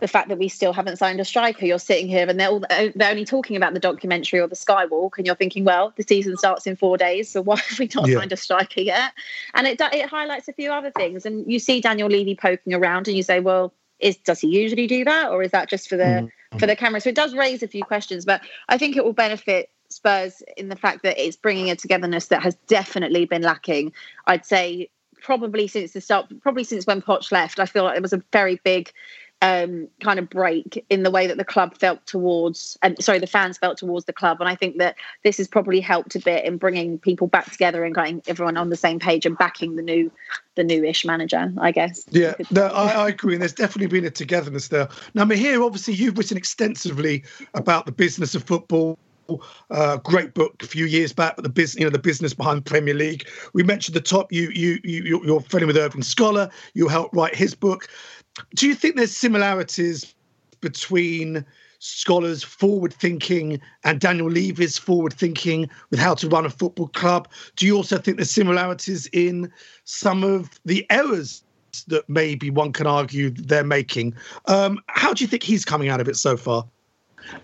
the 0.00 0.08
fact 0.08 0.28
that 0.30 0.38
we 0.38 0.48
still 0.48 0.72
haven't 0.72 0.96
signed 0.96 1.20
a 1.20 1.24
striker. 1.24 1.64
You're 1.64 1.78
sitting 1.78 2.08
here 2.08 2.28
and 2.28 2.40
they're, 2.40 2.48
all, 2.48 2.60
they're 2.60 3.10
only 3.10 3.24
talking 3.24 3.56
about 3.56 3.72
the 3.72 3.78
documentary 3.80 4.40
or 4.40 4.48
the 4.48 4.56
Skywalk, 4.56 5.16
and 5.16 5.26
you're 5.26 5.36
thinking, 5.36 5.64
well, 5.64 5.92
the 5.96 6.02
season 6.02 6.36
starts 6.36 6.66
in 6.66 6.74
four 6.74 6.96
days, 6.96 7.28
so 7.28 7.40
why 7.40 7.56
have 7.56 7.78
we 7.78 7.88
not 7.94 8.08
yeah. 8.08 8.18
signed 8.18 8.32
a 8.32 8.36
striker 8.36 8.80
yet? 8.80 9.12
And 9.54 9.66
it 9.66 9.80
it 9.80 10.08
highlights 10.08 10.48
a 10.48 10.52
few 10.52 10.72
other 10.72 10.90
things. 10.90 11.24
And 11.24 11.50
you 11.50 11.58
see 11.58 11.80
Daniel 11.80 12.08
Levy 12.08 12.34
poking 12.34 12.74
around, 12.74 13.08
and 13.08 13.16
you 13.16 13.22
say, 13.22 13.40
well, 13.40 13.72
is 14.00 14.16
does 14.16 14.40
he 14.40 14.48
usually 14.48 14.88
do 14.88 15.04
that, 15.04 15.30
or 15.30 15.42
is 15.42 15.52
that 15.52 15.68
just 15.68 15.88
for 15.88 15.96
the 15.96 16.04
mm-hmm. 16.04 16.58
for 16.58 16.66
the 16.66 16.74
camera? 16.74 17.00
So 17.00 17.10
it 17.10 17.14
does 17.14 17.34
raise 17.34 17.62
a 17.62 17.68
few 17.68 17.84
questions, 17.84 18.24
but 18.24 18.42
I 18.68 18.78
think 18.78 18.96
it 18.96 19.04
will 19.04 19.12
benefit 19.12 19.70
Spurs 19.92 20.42
in 20.56 20.68
the 20.68 20.76
fact 20.76 21.02
that 21.02 21.18
it's 21.18 21.36
bringing 21.36 21.70
a 21.70 21.76
togetherness 21.76 22.28
that 22.28 22.42
has 22.42 22.54
definitely 22.66 23.24
been 23.24 23.42
lacking. 23.42 23.92
I'd 24.26 24.46
say 24.46 24.90
probably 25.22 25.68
since 25.68 25.92
the 25.92 26.00
start, 26.00 26.26
probably 26.40 26.64
since 26.64 26.86
when 26.86 27.00
Poch 27.00 27.32
left. 27.32 27.58
I 27.58 27.66
feel 27.66 27.84
like 27.84 27.96
it 27.96 28.02
was 28.02 28.12
a 28.12 28.22
very 28.32 28.60
big 28.64 28.92
um, 29.42 29.88
kind 30.00 30.20
of 30.20 30.30
break 30.30 30.84
in 30.88 31.02
the 31.02 31.10
way 31.10 31.26
that 31.26 31.36
the 31.36 31.44
club 31.44 31.76
felt 31.76 32.06
towards, 32.06 32.78
and 32.80 33.02
sorry, 33.02 33.18
the 33.18 33.26
fans 33.26 33.58
felt 33.58 33.76
towards 33.76 34.04
the 34.06 34.12
club. 34.12 34.40
And 34.40 34.48
I 34.48 34.54
think 34.54 34.78
that 34.78 34.94
this 35.24 35.38
has 35.38 35.48
probably 35.48 35.80
helped 35.80 36.14
a 36.14 36.20
bit 36.20 36.44
in 36.44 36.58
bringing 36.58 36.98
people 36.98 37.26
back 37.26 37.50
together 37.50 37.84
and 37.84 37.92
getting 37.92 38.22
everyone 38.28 38.56
on 38.56 38.70
the 38.70 38.76
same 38.76 39.00
page 39.00 39.26
and 39.26 39.36
backing 39.36 39.74
the 39.74 39.82
new, 39.82 40.12
the 40.54 40.62
newish 40.62 41.04
manager. 41.04 41.52
I 41.60 41.72
guess. 41.72 42.04
Yeah, 42.10 42.34
no, 42.52 42.66
I, 42.66 42.90
I, 42.90 43.08
agree. 43.08 43.34
And 43.34 43.42
there's 43.42 43.52
definitely 43.52 43.88
been 43.88 44.06
a 44.06 44.10
togetherness 44.10 44.68
there. 44.68 44.88
Now, 45.14 45.26
here, 45.26 45.62
obviously, 45.62 45.94
you've 45.94 46.16
written 46.16 46.36
extensively 46.36 47.24
about 47.54 47.86
the 47.86 47.92
business 47.92 48.36
of 48.36 48.44
football 48.44 48.96
uh, 49.70 49.96
great 49.98 50.34
book 50.34 50.62
a 50.62 50.66
few 50.66 50.86
years 50.86 51.12
back, 51.12 51.36
the 51.36 51.48
business, 51.48 51.80
you 51.80 51.86
know, 51.86 51.90
the 51.90 51.98
business 51.98 52.34
behind 52.34 52.64
Premier 52.64 52.94
League. 52.94 53.28
We 53.52 53.62
mentioned 53.62 53.94
the 53.94 54.00
top. 54.00 54.32
You, 54.32 54.50
you, 54.50 54.78
you, 54.82 55.22
you're 55.24 55.40
friendly 55.40 55.66
with 55.66 55.76
Irving 55.76 56.02
Scholar. 56.02 56.50
You 56.74 56.88
helped 56.88 57.14
write 57.14 57.34
his 57.34 57.54
book. 57.54 57.88
Do 58.54 58.66
you 58.66 58.74
think 58.74 58.96
there's 58.96 59.14
similarities 59.16 60.14
between 60.60 61.44
Scholar's 61.78 62.44
forward 62.44 62.94
thinking 62.94 63.60
and 63.84 64.00
Daniel 64.00 64.30
Levy's 64.30 64.78
forward 64.78 65.12
thinking 65.12 65.68
with 65.90 65.98
how 65.98 66.14
to 66.14 66.28
run 66.28 66.46
a 66.46 66.50
football 66.50 66.88
club? 66.88 67.28
Do 67.56 67.66
you 67.66 67.76
also 67.76 67.98
think 67.98 68.18
there's 68.18 68.30
similarities 68.30 69.08
in 69.12 69.52
some 69.84 70.22
of 70.22 70.48
the 70.64 70.86
errors 70.90 71.42
that 71.88 72.08
maybe 72.08 72.50
one 72.50 72.72
can 72.72 72.86
argue 72.86 73.30
they're 73.30 73.64
making? 73.64 74.14
Um, 74.46 74.80
how 74.86 75.12
do 75.12 75.24
you 75.24 75.28
think 75.28 75.42
he's 75.42 75.64
coming 75.64 75.88
out 75.88 76.00
of 76.00 76.08
it 76.08 76.16
so 76.16 76.36
far? 76.36 76.64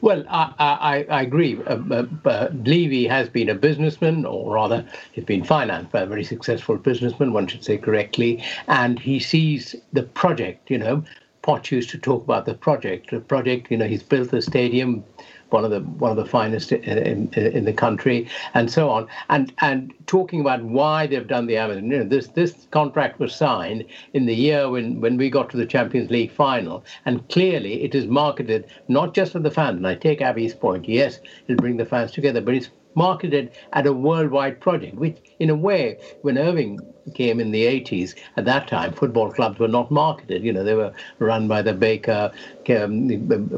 Well, 0.01 0.25
I, 0.29 0.55
I, 0.59 1.19
I 1.19 1.23
agree. 1.23 1.59
Uh, 1.67 1.79
uh, 1.91 2.07
uh, 2.25 2.49
Levy 2.64 3.07
has 3.07 3.29
been 3.29 3.49
a 3.49 3.55
businessman, 3.55 4.25
or 4.25 4.55
rather, 4.55 4.85
he's 5.12 5.25
been 5.25 5.45
financed 5.45 5.93
by 5.93 6.03
a 6.03 6.07
very 6.07 6.25
successful 6.25 6.77
businessman, 6.77 7.33
one 7.33 7.47
should 7.47 7.64
say 7.64 7.79
correctly, 7.79 8.43
and 8.67 8.99
he 8.99 9.19
sees 9.19 9.75
the 9.93 10.03
project, 10.03 10.71
you 10.71 10.79
know. 10.79 11.05
Poch 11.43 11.71
used 11.71 11.91
to 11.91 11.99
talk 11.99 12.25
about 12.25 12.47
the 12.47 12.55
project. 12.55 13.11
The 13.11 13.21
project, 13.21 13.71
you 13.71 13.77
know, 13.77 13.87
he's 13.87 14.03
built 14.03 14.31
the 14.31 14.43
stadium 14.43 15.05
one 15.50 15.64
of 15.64 15.70
the 15.70 15.80
one 15.80 16.11
of 16.11 16.16
the 16.16 16.24
finest 16.24 16.72
in, 16.72 16.82
in, 16.82 17.34
in, 17.34 17.64
the 17.64 17.72
country, 17.72 18.28
and 18.54 18.70
so 18.70 18.90
on. 18.90 19.06
And 19.28 19.52
and 19.61 19.92
talking 20.06 20.40
about 20.40 20.62
why 20.62 21.06
they've 21.06 21.26
done 21.26 21.46
the 21.46 21.56
Amazon. 21.56 21.90
You 21.90 21.98
know, 21.98 22.04
this 22.04 22.28
this 22.28 22.66
contract 22.70 23.18
was 23.18 23.34
signed 23.34 23.84
in 24.12 24.26
the 24.26 24.34
year 24.34 24.68
when 24.70 25.00
when 25.00 25.16
we 25.16 25.30
got 25.30 25.50
to 25.50 25.56
the 25.56 25.66
Champions 25.66 26.11
League 26.11 26.32
final, 26.32 26.84
and 27.04 27.26
clearly 27.28 27.82
it 27.82 27.94
is 27.94 28.06
marketed 28.06 28.66
not 28.88 29.14
just 29.14 29.32
for 29.32 29.40
the 29.40 29.50
fans. 29.50 29.76
And 29.76 29.87
I 29.87 29.94
take 29.94 30.20
Abbi's 30.20 30.54
point. 30.54 30.88
Yes, 30.88 31.20
it'll 31.46 31.61
bring 31.61 31.76
the 31.76 31.84
fans 31.84 32.12
together, 32.12 32.40
but 32.40 32.54
it's 32.54 32.70
marketed 32.94 33.52
at 33.72 33.87
a 33.87 33.92
worldwide 33.92 34.61
project, 34.61 34.96
which, 34.96 35.18
in 35.38 35.51
a 35.51 35.55
way, 35.55 35.98
when 36.22 36.37
Irving 36.37 36.81
came 37.14 37.40
in 37.40 37.53
the 37.53 37.64
80s, 37.64 38.14
at 38.37 38.44
that 38.44 38.68
time, 38.68 38.92
football 38.92 39.31
clubs 39.31 39.59
were 39.59 39.68
not 39.68 39.90
marketed. 39.90 40.42
You 40.42 40.53
know, 40.53 40.64
they 40.64 40.74
were 40.74 40.92
run 41.18 41.48
by 41.48 41.62
the 41.62 41.72
baker, 41.72 42.33
um, 42.68 43.09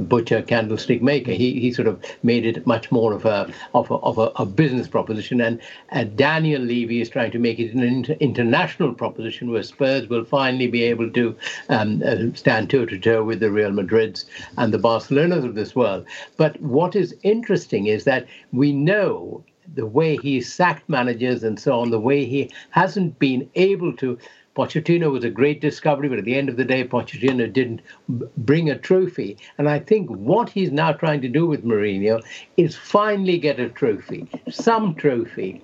butcher, 0.08 0.42
candlestick 0.42 1.02
maker. 1.02 1.32
He, 1.32 1.58
he 1.58 1.72
sort 1.72 1.88
of 1.88 2.00
made 2.22 2.44
it 2.44 2.66
much 2.66 2.92
more 2.92 3.12
of 3.12 3.24
a 3.24 3.52
of 3.74 3.90
a, 3.90 3.94
of 3.94 4.18
a, 4.18 4.30
a 4.36 4.46
business 4.46 4.88
proposition. 4.88 5.40
And 5.40 5.60
uh, 5.92 6.04
Daniel 6.04 6.62
Levy 6.62 7.00
is 7.00 7.08
trying 7.08 7.30
to 7.32 7.38
make 7.38 7.58
it 7.58 7.72
an 7.72 7.82
inter- 7.82 8.16
international 8.20 8.94
proposition 8.94 9.50
where 9.50 9.62
Spurs 9.62 10.08
will 10.08 10.24
finally 10.24 10.66
be 10.66 10.84
able 10.84 11.10
to 11.10 11.36
um, 11.70 12.02
uh, 12.04 12.34
stand 12.34 12.70
toe 12.70 12.86
to 12.86 12.98
toe 12.98 13.24
with 13.24 13.40
the 13.40 13.50
Real 13.50 13.70
Madrids 13.70 14.26
and 14.58 14.72
the 14.72 14.78
Barcelonas 14.78 15.44
of 15.44 15.54
this 15.54 15.74
world. 15.74 16.06
But 16.36 16.60
what 16.60 16.94
is 16.94 17.16
interesting 17.22 17.86
is 17.86 18.04
that 18.04 18.26
we 18.52 18.72
know 18.72 19.44
the 19.74 19.86
way 19.86 20.16
he 20.16 20.40
sacked 20.40 20.88
managers 20.88 21.42
and 21.42 21.58
so 21.58 21.80
on, 21.80 21.90
the 21.90 22.00
way 22.00 22.24
he 22.24 22.50
hasn't 22.70 23.18
been 23.18 23.48
able 23.54 23.92
to. 23.96 24.18
Pochettino 24.56 25.12
was 25.12 25.24
a 25.24 25.30
great 25.30 25.60
discovery, 25.60 26.08
but 26.08 26.18
at 26.18 26.24
the 26.24 26.34
end 26.34 26.48
of 26.48 26.56
the 26.56 26.64
day, 26.64 26.82
Pochettino 26.82 27.50
didn't 27.50 27.80
bring 28.08 28.68
a 28.68 28.76
trophy. 28.76 29.38
And 29.58 29.68
I 29.68 29.78
think 29.78 30.10
what 30.10 30.50
he's 30.50 30.72
now 30.72 30.92
trying 30.92 31.20
to 31.22 31.28
do 31.28 31.46
with 31.46 31.64
Mourinho 31.64 32.20
is 32.56 32.74
finally 32.76 33.38
get 33.38 33.60
a 33.60 33.68
trophy, 33.68 34.28
some 34.50 34.94
trophy. 34.96 35.62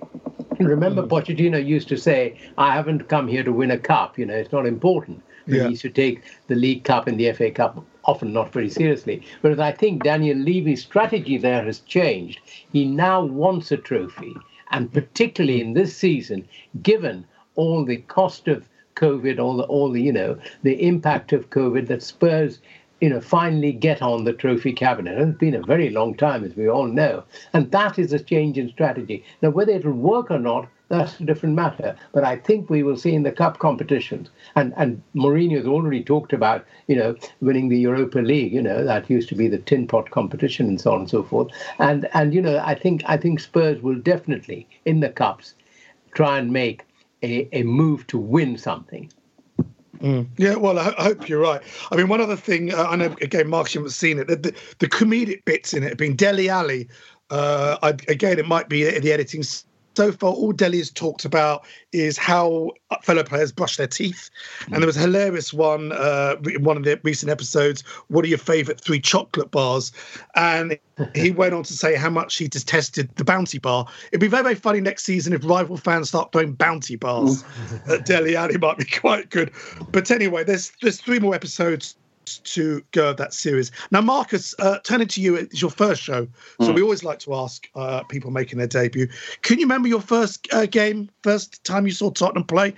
Remember, 0.59 1.03
mm. 1.03 1.09
Pochettino 1.09 1.63
used 1.63 1.89
to 1.89 1.97
say, 1.97 2.39
I 2.57 2.73
haven't 2.73 3.09
come 3.09 3.27
here 3.27 3.43
to 3.43 3.51
win 3.51 3.71
a 3.71 3.77
cup, 3.77 4.17
you 4.17 4.25
know, 4.25 4.33
it's 4.33 4.51
not 4.51 4.65
important. 4.65 5.21
Yeah. 5.45 5.63
He 5.63 5.69
used 5.71 5.81
to 5.83 5.89
take 5.89 6.23
the 6.47 6.55
League 6.55 6.83
Cup 6.83 7.07
and 7.07 7.19
the 7.19 7.31
FA 7.33 7.51
Cup 7.51 7.85
often 8.07 8.33
not 8.33 8.53
very 8.53 8.69
seriously. 8.69 9.21
Whereas 9.41 9.59
I 9.59 9.71
think 9.73 10.03
Daniel 10.03 10.37
Levy's 10.37 10.81
strategy 10.81 11.37
there 11.37 11.63
has 11.65 11.79
changed. 11.81 12.39
He 12.71 12.85
now 12.85 13.23
wants 13.23 13.71
a 13.71 13.77
trophy, 13.77 14.33
and 14.71 14.91
particularly 14.91 15.61
in 15.61 15.73
this 15.73 15.95
season, 15.95 16.47
given 16.81 17.25
all 17.55 17.85
the 17.85 17.97
cost 17.97 18.47
of 18.47 18.67
COVID, 18.95 19.39
all 19.39 19.57
the 19.57 19.63
all 19.63 19.91
the 19.91 20.01
you 20.01 20.13
know 20.13 20.37
the 20.63 20.81
impact 20.81 21.33
of 21.33 21.49
COVID 21.49 21.87
that 21.87 22.01
Spurs 22.01 22.59
you 23.01 23.09
know, 23.09 23.21
finally 23.21 23.71
get 23.71 24.01
on 24.01 24.23
the 24.23 24.33
trophy 24.33 24.73
cabinet. 24.73 25.19
It's 25.19 25.37
been 25.37 25.53
a 25.53 25.61
very 25.61 25.89
long 25.89 26.15
time, 26.15 26.43
as 26.43 26.55
we 26.55 26.67
all 26.67 26.87
know. 26.87 27.23
And 27.53 27.71
that 27.71 27.99
is 27.99 28.11
a 28.11 28.19
change 28.19 28.57
in 28.57 28.69
strategy. 28.69 29.23
Now, 29.41 29.51
whether 29.51 29.71
it'll 29.73 29.91
work 29.91 30.31
or 30.31 30.39
not, 30.39 30.67
that's 30.89 31.19
a 31.19 31.23
different 31.23 31.55
matter. 31.55 31.95
But 32.13 32.23
I 32.23 32.37
think 32.37 32.69
we 32.69 32.83
will 32.83 32.97
see 32.97 33.13
in 33.13 33.23
the 33.23 33.31
cup 33.31 33.59
competitions, 33.59 34.29
and 34.55 34.73
and 34.77 35.01
Mourinho 35.15 35.57
has 35.57 35.67
already 35.67 36.03
talked 36.03 36.33
about, 36.33 36.65
you 36.87 36.95
know, 36.95 37.15
winning 37.41 37.69
the 37.69 37.79
Europa 37.79 38.19
League. 38.19 38.53
You 38.53 38.61
know, 38.61 38.83
that 38.83 39.09
used 39.09 39.29
to 39.29 39.35
be 39.35 39.47
the 39.47 39.57
tin 39.57 39.87
pot 39.87 40.11
competition 40.11 40.67
and 40.67 40.79
so 40.79 40.93
on 40.93 41.01
and 41.01 41.09
so 41.09 41.23
forth. 41.23 41.49
And 41.79 42.07
and 42.13 42.33
you 42.33 42.41
know, 42.41 42.59
I 42.63 42.75
think 42.75 43.03
I 43.05 43.17
think 43.17 43.39
Spurs 43.39 43.81
will 43.81 43.99
definitely 43.99 44.67
in 44.85 44.99
the 44.99 45.09
cups 45.09 45.55
try 46.13 46.39
and 46.39 46.51
make 46.51 46.83
a, 47.23 47.47
a 47.51 47.63
move 47.63 48.07
to 48.07 48.17
win 48.17 48.57
something. 48.57 49.11
Mm. 49.99 50.27
Yeah, 50.37 50.55
well, 50.55 50.77
I, 50.77 50.93
I, 50.97 51.03
hope 51.05 51.27
you're 51.27 51.39
right. 51.39 51.61
I 51.91 51.95
mean, 51.95 52.07
one 52.07 52.21
other 52.21 52.35
thing, 52.35 52.71
uh, 52.71 52.83
I 52.83 52.95
know 52.95 53.15
again, 53.21 53.47
Mark, 53.47 53.73
you 53.73 53.81
haven't 53.81 53.93
seen 53.93 54.19
it. 54.19 54.27
The, 54.27 54.35
the, 54.35 54.55
the 54.77 54.87
comedic 54.87 55.43
bits 55.45 55.73
in 55.73 55.81
it 55.81 55.89
have 55.89 55.97
been 55.97 56.15
Dele 56.15 56.49
Alli. 56.49 56.87
Uh, 57.31 57.77
I, 57.81 57.89
again, 58.07 58.37
it 58.37 58.47
might 58.47 58.69
be 58.69 58.83
the 58.83 59.11
editing 59.11 59.41
so 59.97 60.11
far 60.11 60.31
all 60.31 60.51
Dele 60.51 60.77
has 60.77 60.91
talked 60.91 61.25
about 61.25 61.65
is 61.91 62.19
how 62.19 62.71
fellow 63.01 63.23
players 63.23 63.51
brush 63.51 63.77
their 63.77 63.87
teeth. 63.87 64.29
And 64.67 64.75
there 64.75 64.85
was 64.85 64.95
a 64.95 65.01
hilarious 65.01 65.51
one 65.51 65.91
uh, 65.91 66.35
in 66.45 66.63
one 66.63 66.77
of 66.77 66.83
the 66.83 66.99
recent 67.01 67.31
episodes. 67.31 67.81
What 68.07 68.23
are 68.23 68.27
your 68.27 68.37
favourite 68.37 68.79
three 68.79 68.99
chocolate 68.99 69.49
bars? 69.49 69.91
And 70.35 70.77
he 71.15 71.31
went 71.41 71.55
on 71.55 71.63
to 71.63 71.73
say 71.73 71.95
how 71.95 72.11
much 72.11 72.37
he 72.37 72.47
detested 72.47 73.09
the 73.15 73.25
Bounty 73.25 73.57
Bar. 73.57 73.87
It'd 74.11 74.21
be 74.21 74.27
very, 74.27 74.43
very 74.43 74.55
funny 74.55 74.81
next 74.81 75.03
season 75.03 75.33
if 75.33 75.43
rival 75.43 75.77
fans 75.77 76.09
start 76.09 76.31
throwing 76.31 76.53
Bounty 76.53 76.95
Bars 76.95 77.43
at 77.89 78.05
Dele 78.05 78.35
Alli. 78.35 78.59
Might 78.59 78.77
be 78.77 78.85
quite 78.85 79.31
good. 79.31 79.51
But 79.91 80.11
anyway, 80.11 80.43
there's 80.43 80.71
there's 80.83 81.01
three 81.01 81.19
more 81.19 81.33
episodes 81.33 81.95
to 82.35 82.83
go 82.91 83.09
of 83.11 83.17
that 83.17 83.33
series. 83.33 83.71
Now, 83.91 84.01
Marcus, 84.01 84.53
uh, 84.59 84.79
turning 84.83 85.07
to 85.07 85.21
you, 85.21 85.35
it's 85.35 85.61
your 85.61 85.71
first 85.71 86.01
show, 86.01 86.27
so 86.61 86.67
mm. 86.67 86.75
we 86.75 86.81
always 86.81 87.03
like 87.03 87.19
to 87.19 87.33
ask 87.35 87.67
uh, 87.75 88.03
people 88.03 88.31
making 88.31 88.57
their 88.57 88.67
debut. 88.67 89.07
Can 89.41 89.59
you 89.59 89.65
remember 89.65 89.87
your 89.87 90.01
first 90.01 90.47
uh, 90.53 90.65
game, 90.65 91.09
first 91.23 91.63
time 91.63 91.85
you 91.85 91.93
saw 91.93 92.11
Tottenham 92.11 92.43
play, 92.43 92.73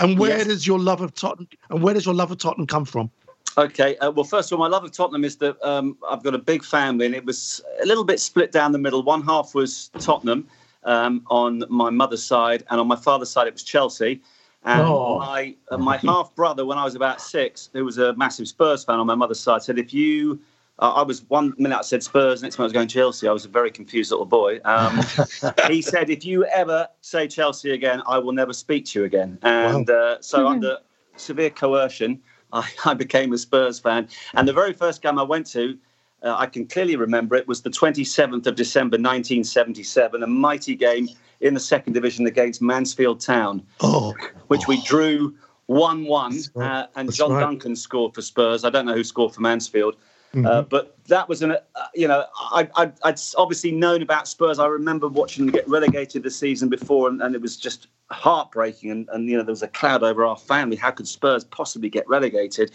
and 0.00 0.18
where 0.18 0.38
yes. 0.38 0.46
does 0.46 0.66
your 0.66 0.78
love 0.78 1.00
of 1.00 1.14
Tottenham 1.14 1.48
and 1.70 1.82
where 1.82 1.94
does 1.94 2.06
your 2.06 2.14
love 2.14 2.30
of 2.30 2.38
Tottenham 2.38 2.66
come 2.66 2.84
from? 2.84 3.10
Okay, 3.56 3.96
uh, 3.96 4.10
well, 4.12 4.24
first 4.24 4.52
of 4.52 4.58
all, 4.58 4.64
my 4.64 4.70
love 4.70 4.84
of 4.84 4.92
Tottenham 4.92 5.24
is 5.24 5.36
that 5.38 5.60
um, 5.66 5.96
I've 6.08 6.22
got 6.22 6.34
a 6.34 6.38
big 6.38 6.64
family, 6.64 7.06
and 7.06 7.14
it 7.14 7.24
was 7.24 7.60
a 7.82 7.86
little 7.86 8.04
bit 8.04 8.20
split 8.20 8.52
down 8.52 8.70
the 8.70 8.78
middle. 8.78 9.02
One 9.02 9.22
half 9.22 9.54
was 9.54 9.90
Tottenham 9.98 10.46
um, 10.84 11.24
on 11.28 11.64
my 11.68 11.90
mother's 11.90 12.22
side, 12.22 12.62
and 12.70 12.78
on 12.78 12.86
my 12.86 12.94
father's 12.94 13.30
side, 13.30 13.48
it 13.48 13.54
was 13.54 13.64
Chelsea. 13.64 14.20
And 14.64 14.82
oh. 14.82 15.18
my 15.18 15.54
uh, 15.70 15.78
my 15.78 15.96
half 15.98 16.34
brother, 16.34 16.66
when 16.66 16.78
I 16.78 16.84
was 16.84 16.94
about 16.94 17.20
six, 17.20 17.70
who 17.72 17.84
was 17.84 17.98
a 17.98 18.14
massive 18.16 18.48
Spurs 18.48 18.84
fan 18.84 18.98
on 18.98 19.06
my 19.06 19.14
mother's 19.14 19.40
side, 19.40 19.62
said, 19.62 19.78
"If 19.78 19.94
you," 19.94 20.40
uh, 20.80 20.92
I 20.96 21.02
was 21.02 21.22
one 21.28 21.54
minute 21.58 21.78
I 21.78 21.82
said 21.82 22.02
Spurs, 22.02 22.42
next 22.42 22.58
minute 22.58 22.64
I 22.64 22.66
was 22.66 22.72
going 22.72 22.88
Chelsea. 22.88 23.28
I 23.28 23.32
was 23.32 23.44
a 23.44 23.48
very 23.48 23.70
confused 23.70 24.10
little 24.10 24.26
boy. 24.26 24.60
Um, 24.64 25.00
he 25.68 25.80
said, 25.80 26.10
"If 26.10 26.24
you 26.24 26.44
ever 26.46 26.88
say 27.02 27.28
Chelsea 27.28 27.70
again, 27.70 28.02
I 28.06 28.18
will 28.18 28.32
never 28.32 28.52
speak 28.52 28.84
to 28.86 29.00
you 29.00 29.04
again." 29.04 29.38
And 29.42 29.88
wow. 29.88 29.94
uh, 29.94 30.16
so, 30.20 30.38
mm-hmm. 30.38 30.46
under 30.48 30.78
severe 31.16 31.50
coercion, 31.50 32.20
I, 32.52 32.68
I 32.84 32.94
became 32.94 33.32
a 33.32 33.38
Spurs 33.38 33.78
fan. 33.78 34.08
And 34.34 34.48
the 34.48 34.52
very 34.52 34.72
first 34.72 35.02
game 35.02 35.18
I 35.18 35.22
went 35.22 35.46
to, 35.52 35.78
uh, 36.22 36.34
I 36.36 36.46
can 36.46 36.66
clearly 36.66 36.96
remember 36.96 37.36
it 37.36 37.46
was 37.46 37.62
the 37.62 37.70
27th 37.70 38.46
of 38.46 38.56
December 38.56 38.94
1977, 38.96 40.22
a 40.22 40.26
mighty 40.26 40.74
game 40.74 41.08
in 41.40 41.54
the 41.54 41.60
second 41.60 41.92
division 41.92 42.26
against 42.26 42.60
Mansfield 42.60 43.20
Town, 43.20 43.62
oh. 43.80 44.14
which 44.48 44.66
we 44.66 44.82
drew 44.82 45.34
1 45.66 46.04
1. 46.04 46.38
Uh, 46.56 46.86
and 46.96 47.12
John 47.12 47.32
right. 47.32 47.40
Duncan 47.40 47.76
scored 47.76 48.14
for 48.14 48.22
Spurs. 48.22 48.64
I 48.64 48.70
don't 48.70 48.86
know 48.86 48.94
who 48.94 49.04
scored 49.04 49.34
for 49.34 49.40
Mansfield. 49.40 49.96
Mm-hmm. 50.38 50.46
Uh, 50.46 50.62
but 50.62 50.96
that 51.04 51.28
was 51.28 51.42
an, 51.42 51.52
uh, 51.52 51.58
you 51.94 52.06
know, 52.06 52.24
I, 52.38 52.68
I, 52.76 52.86
would 53.04 53.20
obviously 53.36 53.72
known 53.72 54.02
about 54.02 54.28
Spurs. 54.28 54.58
I 54.58 54.66
remember 54.66 55.08
watching 55.08 55.46
them 55.46 55.52
get 55.52 55.68
relegated 55.68 56.22
the 56.22 56.30
season 56.30 56.68
before, 56.68 57.08
and, 57.08 57.20
and 57.22 57.34
it 57.34 57.40
was 57.40 57.56
just 57.56 57.88
heartbreaking. 58.10 58.90
And, 58.90 59.08
and, 59.12 59.28
you 59.28 59.36
know, 59.36 59.42
there 59.42 59.52
was 59.52 59.62
a 59.62 59.68
cloud 59.68 60.02
over 60.02 60.24
our 60.24 60.36
family. 60.36 60.76
How 60.76 60.90
could 60.90 61.08
Spurs 61.08 61.44
possibly 61.44 61.88
get 61.88 62.08
relegated? 62.08 62.72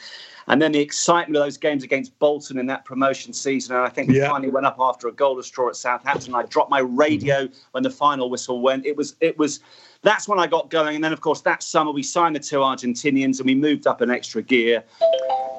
And 0.47 0.61
then 0.61 0.73
the 0.73 0.79
excitement 0.79 1.37
of 1.37 1.43
those 1.43 1.57
games 1.57 1.83
against 1.83 2.17
Bolton 2.19 2.57
in 2.57 2.65
that 2.67 2.85
promotion 2.85 3.33
season. 3.33 3.75
And 3.75 3.85
I 3.85 3.89
think 3.89 4.09
we 4.09 4.17
yeah. 4.17 4.29
finally 4.29 4.51
went 4.51 4.65
up 4.65 4.75
after 4.79 5.07
a 5.07 5.11
goalless 5.11 5.49
draw 5.49 5.69
at 5.69 5.75
Southampton. 5.75 6.35
I 6.35 6.43
dropped 6.43 6.69
my 6.69 6.79
radio 6.79 7.45
mm-hmm. 7.45 7.57
when 7.71 7.83
the 7.83 7.89
final 7.89 8.29
whistle 8.29 8.61
went. 8.61 8.85
It 8.85 8.97
was, 8.97 9.15
it 9.21 9.37
was, 9.37 9.61
that's 10.01 10.27
when 10.27 10.39
I 10.39 10.47
got 10.47 10.69
going. 10.69 10.95
And 10.95 11.03
then, 11.03 11.13
of 11.13 11.21
course, 11.21 11.41
that 11.41 11.63
summer 11.63 11.91
we 11.91 12.03
signed 12.03 12.35
the 12.35 12.39
two 12.41 12.57
Argentinians 12.57 13.39
and 13.39 13.45
we 13.45 13.55
moved 13.55 13.87
up 13.87 14.01
an 14.01 14.11
extra 14.11 14.41
gear. 14.41 14.83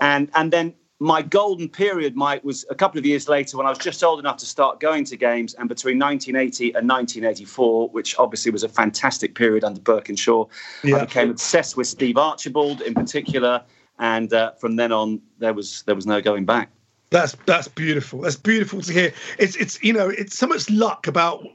And, 0.02 0.30
and 0.34 0.52
then 0.52 0.74
my 1.00 1.22
golden 1.22 1.68
period, 1.68 2.14
Mike, 2.14 2.44
was 2.44 2.64
a 2.70 2.74
couple 2.74 2.98
of 2.98 3.06
years 3.06 3.28
later 3.28 3.56
when 3.56 3.66
I 3.66 3.70
was 3.70 3.78
just 3.78 4.02
old 4.04 4.20
enough 4.20 4.36
to 4.38 4.46
start 4.46 4.80
going 4.80 5.04
to 5.06 5.16
games, 5.16 5.54
and 5.54 5.68
between 5.68 5.98
1980 5.98 6.66
and 6.74 6.88
1984, 6.88 7.88
which 7.88 8.16
obviously 8.18 8.52
was 8.52 8.62
a 8.62 8.68
fantastic 8.68 9.34
period 9.34 9.64
under 9.64 9.80
Burkinshaw, 9.80 10.48
yeah. 10.82 10.96
I 10.96 11.04
became 11.04 11.30
obsessed 11.30 11.76
with 11.76 11.86
Steve 11.86 12.16
Archibald 12.16 12.80
in 12.80 12.94
particular, 12.94 13.62
and 13.98 14.32
uh, 14.32 14.52
from 14.52 14.76
then 14.76 14.92
on, 14.92 15.20
there 15.38 15.52
was 15.52 15.82
there 15.86 15.94
was 15.94 16.06
no 16.06 16.20
going 16.20 16.44
back. 16.44 16.70
That's 17.10 17.36
that's 17.44 17.68
beautiful. 17.68 18.20
That's 18.20 18.36
beautiful 18.36 18.80
to 18.82 18.92
hear. 18.92 19.12
It's 19.38 19.56
it's 19.56 19.82
you 19.82 19.92
know 19.92 20.08
it's 20.08 20.36
so 20.36 20.46
much 20.46 20.70
luck 20.70 21.06
about 21.06 21.46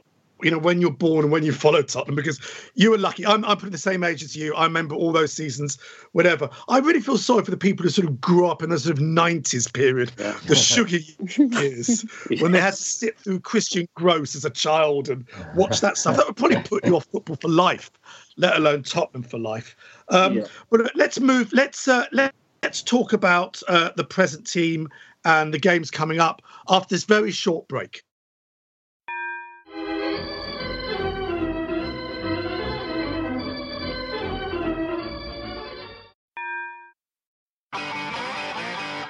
you 0.42 0.50
know 0.50 0.58
when 0.58 0.80
you're 0.80 0.90
born 0.90 1.24
and 1.24 1.32
when 1.32 1.44
you 1.44 1.52
follow 1.52 1.82
Tottenham 1.82 2.14
because 2.14 2.40
you 2.74 2.90
were 2.90 2.98
lucky. 2.98 3.26
I'm 3.26 3.44
I'm 3.44 3.58
the 3.70 3.78
same 3.78 4.04
age 4.04 4.22
as 4.22 4.36
you. 4.36 4.54
I 4.54 4.64
remember 4.64 4.94
all 4.94 5.12
those 5.12 5.32
seasons, 5.32 5.78
whatever. 6.12 6.48
I 6.68 6.78
really 6.78 7.00
feel 7.00 7.18
sorry 7.18 7.44
for 7.44 7.50
the 7.50 7.56
people 7.56 7.84
who 7.84 7.90
sort 7.90 8.08
of 8.08 8.20
grew 8.20 8.46
up 8.46 8.62
in 8.62 8.70
the 8.70 8.78
sort 8.78 8.98
of 8.98 9.04
90s 9.04 9.72
period, 9.72 10.12
yeah. 10.18 10.36
the 10.46 10.54
sugar 10.54 10.98
years, 11.60 12.02
when 12.40 12.52
they 12.52 12.60
had 12.60 12.74
to 12.74 12.82
sit 12.82 13.18
through 13.18 13.40
Christian 13.40 13.86
Gross 13.94 14.34
as 14.34 14.44
a 14.44 14.50
child 14.50 15.08
and 15.08 15.26
watch 15.54 15.80
that 15.80 15.96
stuff. 15.96 16.16
That 16.16 16.26
would 16.26 16.36
probably 16.36 16.62
put 16.62 16.86
you 16.86 16.96
off 16.96 17.06
football 17.12 17.36
for 17.36 17.48
life, 17.48 17.90
let 18.36 18.56
alone 18.56 18.82
Tottenham 18.82 19.22
for 19.22 19.38
life. 19.38 19.76
Um, 20.08 20.38
yeah. 20.38 20.44
But 20.70 20.94
let's 20.94 21.20
move. 21.20 21.52
Let's 21.52 21.88
uh, 21.88 22.06
let, 22.12 22.34
let's 22.62 22.82
talk 22.82 23.12
about 23.12 23.62
uh, 23.68 23.90
the 23.96 24.04
present 24.04 24.46
team 24.46 24.88
and 25.24 25.52
the 25.52 25.58
games 25.58 25.90
coming 25.90 26.20
up 26.20 26.42
after 26.68 26.94
this 26.94 27.04
very 27.04 27.30
short 27.30 27.68
break. 27.68 28.02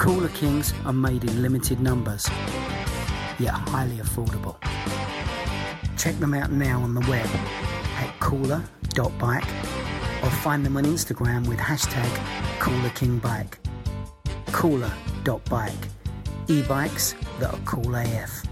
Cooler 0.00 0.30
Kings 0.30 0.72
are 0.86 0.94
made 0.94 1.24
in 1.24 1.42
limited 1.42 1.78
numbers, 1.78 2.26
yet 3.38 3.52
highly 3.52 3.98
affordable. 3.98 4.56
Check 5.98 6.18
them 6.18 6.32
out 6.32 6.50
now 6.50 6.80
on 6.80 6.94
the 6.94 7.00
web 7.02 7.26
at 7.26 8.18
cooler.bike 8.18 9.44
or 10.22 10.30
find 10.30 10.64
them 10.64 10.78
on 10.78 10.84
Instagram 10.84 11.46
with 11.46 11.58
hashtag 11.58 12.08
CoolerKingBike. 12.60 13.58
Cooler.bike. 14.52 15.88
E-bikes 16.48 17.14
that 17.38 17.52
are 17.52 17.60
cool 17.66 17.94
AF. 17.94 18.42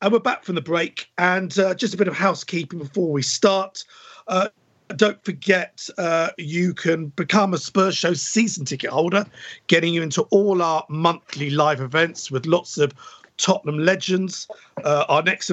And 0.00 0.12
we're 0.14 0.18
back 0.18 0.44
from 0.44 0.54
the 0.54 0.62
break, 0.62 1.10
and 1.18 1.58
uh, 1.58 1.74
just 1.74 1.92
a 1.92 1.98
bit 1.98 2.08
of 2.08 2.14
housekeeping 2.14 2.78
before 2.78 3.12
we 3.12 3.20
start. 3.20 3.84
Uh, 4.26 4.48
don't 4.96 5.22
forget, 5.24 5.88
uh, 5.98 6.30
you 6.38 6.72
can 6.74 7.06
become 7.08 7.52
a 7.54 7.58
Spurs 7.58 7.96
Show 7.96 8.14
season 8.14 8.64
ticket 8.64 8.90
holder, 8.90 9.26
getting 9.66 9.92
you 9.94 10.02
into 10.02 10.22
all 10.24 10.62
our 10.62 10.84
monthly 10.88 11.50
live 11.50 11.80
events 11.80 12.30
with 12.30 12.46
lots 12.46 12.78
of 12.78 12.92
Tottenham 13.36 13.78
legends. 13.78 14.48
Uh, 14.84 15.04
our 15.08 15.22
next 15.22 15.50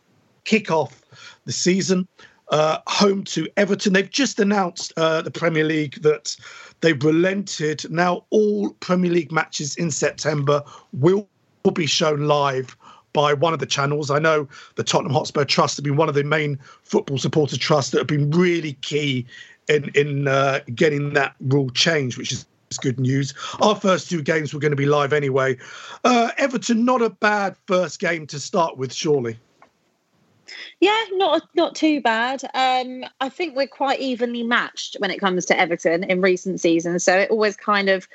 kick 0.44 0.70
off 0.70 1.02
the 1.44 1.52
season 1.52 2.08
uh, 2.48 2.78
home 2.86 3.24
to 3.24 3.46
Everton. 3.58 3.92
They've 3.92 4.10
just 4.10 4.40
announced 4.40 4.94
uh, 4.96 5.20
the 5.20 5.30
Premier 5.30 5.64
League 5.64 6.00
that 6.00 6.34
they've 6.80 7.04
relented. 7.04 7.84
Now 7.90 8.24
all 8.30 8.70
Premier 8.80 9.10
League 9.10 9.32
matches 9.32 9.76
in 9.76 9.90
September 9.90 10.62
will 10.94 11.28
be 11.74 11.86
shown 11.86 12.26
live 12.26 12.74
by 13.16 13.32
one 13.32 13.54
of 13.54 13.60
the 13.60 13.66
channels. 13.66 14.10
I 14.10 14.18
know 14.18 14.46
the 14.74 14.84
Tottenham 14.84 15.14
Hotspur 15.14 15.46
Trust 15.46 15.78
have 15.78 15.84
been 15.84 15.96
one 15.96 16.10
of 16.10 16.14
the 16.14 16.22
main 16.22 16.58
football 16.82 17.16
supporter 17.16 17.56
trusts 17.56 17.92
that 17.92 17.98
have 17.98 18.06
been 18.06 18.30
really 18.30 18.74
key 18.82 19.24
in 19.68 19.90
in 19.94 20.28
uh, 20.28 20.60
getting 20.74 21.14
that 21.14 21.34
rule 21.40 21.70
changed, 21.70 22.18
which 22.18 22.30
is 22.30 22.44
good 22.82 23.00
news. 23.00 23.32
Our 23.62 23.74
first 23.74 24.10
two 24.10 24.20
games 24.20 24.52
were 24.52 24.60
going 24.60 24.72
to 24.72 24.76
be 24.76 24.84
live 24.84 25.14
anyway. 25.14 25.56
Uh, 26.04 26.30
Everton, 26.36 26.84
not 26.84 27.00
a 27.00 27.08
bad 27.08 27.56
first 27.66 28.00
game 28.00 28.26
to 28.26 28.38
start 28.38 28.76
with, 28.76 28.92
surely. 28.92 29.38
Yeah, 30.80 31.02
not 31.12 31.48
not 31.54 31.74
too 31.74 32.02
bad. 32.02 32.42
Um, 32.52 33.02
I 33.22 33.30
think 33.30 33.56
we're 33.56 33.66
quite 33.66 33.98
evenly 33.98 34.42
matched 34.42 34.96
when 34.98 35.10
it 35.10 35.20
comes 35.20 35.46
to 35.46 35.58
Everton 35.58 36.04
in 36.04 36.20
recent 36.20 36.60
seasons, 36.60 37.02
so 37.02 37.16
it 37.16 37.30
always 37.30 37.56
kind 37.56 37.88
of 37.88 38.06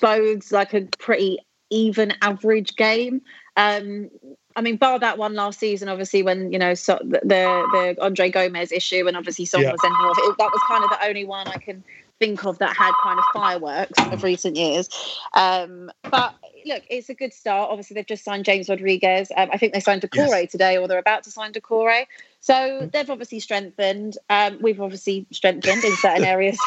bodes 0.00 0.52
like 0.52 0.72
a 0.72 0.88
pretty 0.98 1.38
even 1.68 2.12
average 2.22 2.76
game. 2.76 3.20
Um, 3.56 4.10
I 4.54 4.60
mean, 4.60 4.76
bar 4.76 4.98
that 4.98 5.18
one 5.18 5.34
last 5.34 5.58
season, 5.58 5.88
obviously, 5.88 6.22
when 6.22 6.52
you 6.52 6.58
know 6.58 6.74
so 6.74 6.98
the 7.02 7.20
the 7.24 7.96
Andre 8.00 8.30
Gomes 8.30 8.72
issue, 8.72 9.06
and 9.06 9.16
obviously 9.16 9.44
Son 9.44 9.62
yeah. 9.62 9.72
was 9.72 9.80
sent 9.80 9.94
off. 9.94 10.18
It, 10.18 10.38
that 10.38 10.50
was 10.52 10.60
kind 10.68 10.84
of 10.84 10.90
the 10.90 11.06
only 11.06 11.24
one 11.24 11.48
I 11.48 11.58
can 11.58 11.82
think 12.18 12.44
of 12.44 12.58
that 12.58 12.76
had 12.76 12.92
kind 13.02 13.18
of 13.18 13.24
fireworks 13.32 13.98
of 13.98 14.22
recent 14.22 14.56
years. 14.56 14.88
Um, 15.34 15.90
but 16.08 16.34
look, 16.64 16.82
it's 16.88 17.08
a 17.08 17.14
good 17.14 17.32
start. 17.32 17.70
Obviously, 17.70 17.94
they've 17.94 18.06
just 18.06 18.24
signed 18.24 18.44
James 18.44 18.68
Rodriguez. 18.68 19.32
Um, 19.36 19.48
I 19.52 19.58
think 19.58 19.72
they 19.72 19.80
signed 19.80 20.02
Doucouré 20.02 20.42
yes. 20.42 20.52
today, 20.52 20.76
or 20.78 20.86
they're 20.86 20.98
about 20.98 21.24
to 21.24 21.30
sign 21.30 21.52
Doucouré. 21.52 22.06
So 22.40 22.54
mm-hmm. 22.54 22.88
they've 22.92 23.10
obviously 23.10 23.40
strengthened. 23.40 24.18
Um, 24.30 24.58
we've 24.60 24.80
obviously 24.80 25.26
strengthened 25.30 25.84
in 25.84 25.96
certain 25.96 26.24
areas 26.36 26.58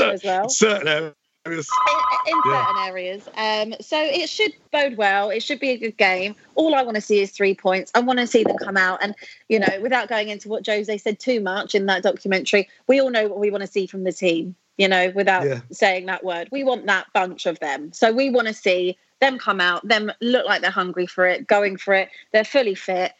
as 0.00 0.24
well. 0.24 0.48
Certain 0.48 1.14
in, 1.52 2.32
in 2.32 2.40
yeah. 2.46 2.66
certain 2.66 2.88
areas. 2.88 3.28
Um, 3.36 3.74
so 3.80 4.00
it 4.00 4.28
should 4.28 4.52
bode 4.72 4.96
well. 4.96 5.30
It 5.30 5.42
should 5.42 5.60
be 5.60 5.70
a 5.70 5.78
good 5.78 5.96
game. 5.96 6.34
All 6.54 6.74
I 6.74 6.82
want 6.82 6.96
to 6.96 7.00
see 7.00 7.20
is 7.20 7.30
three 7.30 7.54
points. 7.54 7.90
I 7.94 8.00
want 8.00 8.18
to 8.18 8.26
see 8.26 8.44
them 8.44 8.56
come 8.56 8.76
out. 8.76 9.02
And, 9.02 9.14
you 9.48 9.58
know, 9.58 9.80
without 9.80 10.08
going 10.08 10.28
into 10.28 10.48
what 10.48 10.66
Jose 10.66 10.98
said 10.98 11.18
too 11.18 11.40
much 11.40 11.74
in 11.74 11.86
that 11.86 12.02
documentary, 12.02 12.68
we 12.86 13.00
all 13.00 13.10
know 13.10 13.28
what 13.28 13.38
we 13.38 13.50
want 13.50 13.62
to 13.62 13.66
see 13.70 13.86
from 13.86 14.04
the 14.04 14.12
team, 14.12 14.54
you 14.76 14.88
know, 14.88 15.12
without 15.14 15.46
yeah. 15.46 15.60
saying 15.70 16.06
that 16.06 16.24
word. 16.24 16.48
We 16.50 16.64
want 16.64 16.86
that 16.86 17.06
bunch 17.12 17.46
of 17.46 17.58
them. 17.60 17.92
So 17.92 18.12
we 18.12 18.30
want 18.30 18.48
to 18.48 18.54
see 18.54 18.98
them 19.20 19.38
come 19.38 19.60
out, 19.60 19.86
them 19.86 20.12
look 20.20 20.46
like 20.46 20.62
they're 20.62 20.70
hungry 20.70 21.06
for 21.06 21.26
it, 21.26 21.46
going 21.46 21.76
for 21.76 21.94
it. 21.94 22.08
They're 22.32 22.44
fully 22.44 22.74
fit 22.74 23.12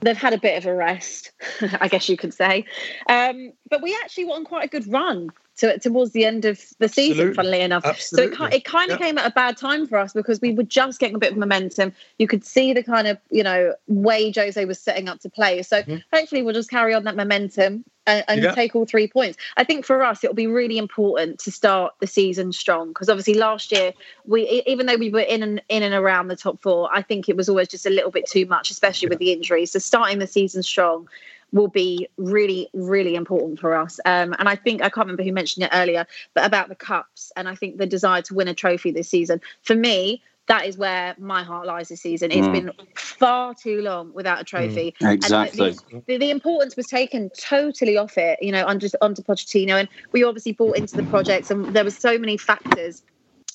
they've 0.00 0.16
had 0.16 0.34
a 0.34 0.38
bit 0.38 0.58
of 0.58 0.66
a 0.66 0.74
rest, 0.74 1.32
I 1.80 1.88
guess 1.88 2.08
you 2.08 2.16
could 2.16 2.34
say. 2.34 2.66
Um, 3.08 3.52
but 3.70 3.82
we 3.82 3.96
actually 4.02 4.26
went 4.26 4.38
on 4.38 4.44
quite 4.44 4.64
a 4.66 4.68
good 4.68 4.90
run 4.92 5.30
to, 5.58 5.78
towards 5.78 6.12
the 6.12 6.24
end 6.24 6.44
of 6.44 6.58
the 6.78 6.84
Absolutely. 6.86 7.14
season, 7.14 7.34
funnily 7.34 7.60
enough. 7.60 7.84
Absolutely. 7.84 8.36
So 8.36 8.44
it, 8.44 8.54
it 8.54 8.64
kind 8.64 8.90
of 8.90 8.98
came 8.98 9.18
at 9.18 9.26
a 9.26 9.30
bad 9.30 9.56
time 9.56 9.86
for 9.86 9.98
us 9.98 10.12
because 10.12 10.40
we 10.40 10.52
were 10.52 10.64
just 10.64 10.98
getting 10.98 11.16
a 11.16 11.18
bit 11.18 11.32
of 11.32 11.38
momentum. 11.38 11.92
You 12.18 12.26
could 12.26 12.44
see 12.44 12.72
the 12.72 12.82
kind 12.82 13.06
of, 13.06 13.18
you 13.30 13.42
know, 13.42 13.74
way 13.86 14.32
Jose 14.32 14.64
was 14.64 14.78
setting 14.78 15.08
up 15.08 15.20
to 15.20 15.30
play. 15.30 15.62
So 15.62 15.82
mm-hmm. 15.82 15.96
hopefully 16.12 16.42
we'll 16.42 16.54
just 16.54 16.70
carry 16.70 16.94
on 16.94 17.04
that 17.04 17.16
momentum 17.16 17.84
and, 18.06 18.24
and 18.28 18.54
take 18.54 18.74
all 18.74 18.84
three 18.84 19.08
points. 19.08 19.38
I 19.56 19.64
think 19.64 19.84
for 19.84 20.02
us, 20.02 20.22
it'll 20.22 20.34
be 20.34 20.46
really 20.46 20.78
important 20.78 21.38
to 21.40 21.50
start 21.50 21.94
the 22.00 22.06
season 22.06 22.52
strong 22.52 22.88
because 22.88 23.08
obviously 23.08 23.34
last 23.34 23.72
year, 23.72 23.92
we 24.26 24.62
even 24.66 24.86
though 24.86 24.96
we 24.96 25.10
were 25.10 25.20
in 25.20 25.42
and 25.42 25.62
in 25.68 25.82
and 25.82 25.94
around 25.94 26.28
the 26.28 26.36
top 26.36 26.60
four, 26.60 26.90
I 26.92 27.02
think 27.02 27.28
it 27.28 27.36
was 27.36 27.48
always 27.48 27.68
just 27.68 27.86
a 27.86 27.90
little 27.90 28.10
bit 28.10 28.26
too 28.26 28.46
much, 28.46 28.70
especially 28.70 29.08
with 29.08 29.18
the 29.18 29.32
injuries. 29.32 29.72
So 29.72 29.78
starting 29.78 30.18
the 30.18 30.26
season 30.26 30.62
strong 30.62 31.08
will 31.54 31.68
be 31.68 32.08
really, 32.18 32.68
really 32.74 33.14
important 33.14 33.60
for 33.60 33.74
us. 33.74 34.00
Um, 34.04 34.34
and 34.38 34.48
I 34.48 34.56
think 34.56 34.82
I 34.82 34.90
can't 34.90 35.06
remember 35.06 35.22
who 35.22 35.32
mentioned 35.32 35.64
it 35.64 35.70
earlier, 35.72 36.04
but 36.34 36.44
about 36.44 36.68
the 36.68 36.74
cups, 36.74 37.32
and 37.36 37.48
I 37.48 37.54
think 37.54 37.78
the 37.78 37.86
desire 37.86 38.22
to 38.22 38.34
win 38.34 38.48
a 38.48 38.54
trophy 38.54 38.90
this 38.90 39.08
season. 39.08 39.40
For 39.62 39.76
me, 39.76 40.20
that 40.46 40.66
is 40.66 40.76
where 40.76 41.14
my 41.16 41.44
heart 41.44 41.66
lies 41.66 41.88
this 41.88 42.02
season. 42.02 42.32
It's 42.32 42.46
mm. 42.46 42.52
been 42.52 42.72
far 42.96 43.54
too 43.54 43.80
long 43.80 44.12
without 44.12 44.40
a 44.40 44.44
trophy. 44.44 44.94
Mm. 45.00 45.12
Exactly. 45.12 45.70
The, 45.70 46.02
the, 46.06 46.18
the, 46.18 46.30
importance 46.30 46.76
was 46.76 46.86
taken 46.86 47.30
totally 47.30 47.96
off 47.96 48.18
it, 48.18 48.42
you 48.42 48.52
know, 48.52 48.66
under, 48.66 48.88
under 49.00 49.22
Pochettino. 49.22 49.78
And 49.78 49.88
we 50.12 50.22
obviously 50.24 50.52
bought 50.52 50.76
into 50.76 50.96
the 50.96 51.04
projects, 51.04 51.50
and 51.50 51.74
there 51.74 51.84
were 51.84 51.90
so 51.90 52.18
many 52.18 52.36
factors 52.36 53.02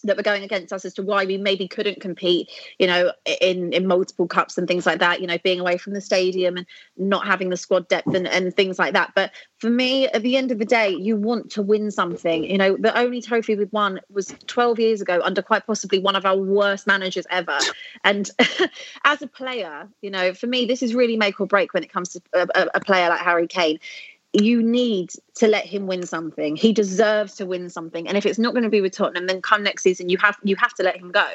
that 0.04 0.18
were 0.18 0.24
going 0.24 0.44
against 0.44 0.74
us 0.74 0.86
as 0.86 0.94
to 0.96 1.04
why 1.04 1.26
we 1.26 1.38
maybe 1.38 1.68
couldn't 1.68 2.02
compete, 2.02 2.50
you 2.78 2.88
know, 2.88 3.12
in 3.42 3.74
in 3.74 3.88
multiple 3.88 4.28
cups 4.28 4.58
and 4.58 4.68
things 4.68 4.86
like 4.86 5.00
that. 5.00 5.22
You 5.22 5.28
know, 5.28 5.38
being 5.44 5.60
away 5.60 5.78
from 5.78 5.94
the 5.94 6.02
stadium 6.02 6.58
and 6.58 6.66
not 6.98 7.26
having 7.26 7.50
the 7.50 7.58
squad 7.58 7.88
depth 7.88 8.14
and, 8.14 8.28
and 8.28 8.56
things 8.56 8.80
like 8.80 8.94
that. 8.94 9.12
But 9.16 9.32
for 9.58 9.70
me, 9.70 10.08
at 10.08 10.22
the 10.24 10.38
end 10.38 10.52
of 10.52 10.60
the 10.60 10.66
day, 10.66 10.90
you 10.90 11.16
want 11.16 11.52
to 11.52 11.62
win 11.62 11.92
something. 11.92 12.44
You 12.44 12.58
know, 12.58 12.78
the 12.78 12.98
only 12.98 13.22
trophy 13.22 13.56
we've 13.56 13.72
won 13.74 14.00
was 14.10 14.34
12 14.48 14.80
years 14.80 15.02
ago 15.02 15.22
under 15.24 15.42
quite 15.42 15.66
possibly 15.66 16.00
one 16.00 16.16
of 16.16 16.26
our 16.26 16.38
worst 16.38 16.88
managers 16.88 17.26
ever. 17.30 17.58
And 18.04 18.30
as 19.04 19.22
a 19.22 19.28
player, 19.28 19.88
you 20.02 20.12
know, 20.12 20.34
for 20.34 20.48
me, 20.48 20.66
this 20.66 20.82
is 20.82 20.96
really 20.96 21.18
make 21.18 21.40
or 21.40 21.48
break 21.48 21.74
when 21.74 21.84
it 21.84 21.92
comes 21.92 22.10
to 22.10 22.22
a, 22.34 22.68
a 22.76 22.80
player 22.80 23.10
like 23.10 23.22
Harry 23.22 23.48
Kane 23.48 23.80
you 24.34 24.62
need 24.62 25.12
to 25.36 25.48
let 25.48 25.66
him 25.66 25.88
win 25.88 26.06
something. 26.06 26.56
He 26.56 26.72
deserves 26.72 27.36
to 27.36 27.46
win 27.46 27.70
something. 27.70 28.08
And 28.08 28.18
if 28.18 28.26
it's 28.26 28.40
not 28.40 28.54
going 28.54 28.64
to 28.64 28.70
be 28.70 28.82
with 28.82 28.94
Tottenham, 28.94 29.28
then 29.28 29.42
come 29.42 29.64
next 29.64 29.84
season 29.84 30.10
you 30.10 30.18
have 30.20 30.38
you 30.44 30.56
have 30.56 30.74
to 30.76 30.84
let 30.84 30.98
him 30.98 31.12
go 31.12 31.26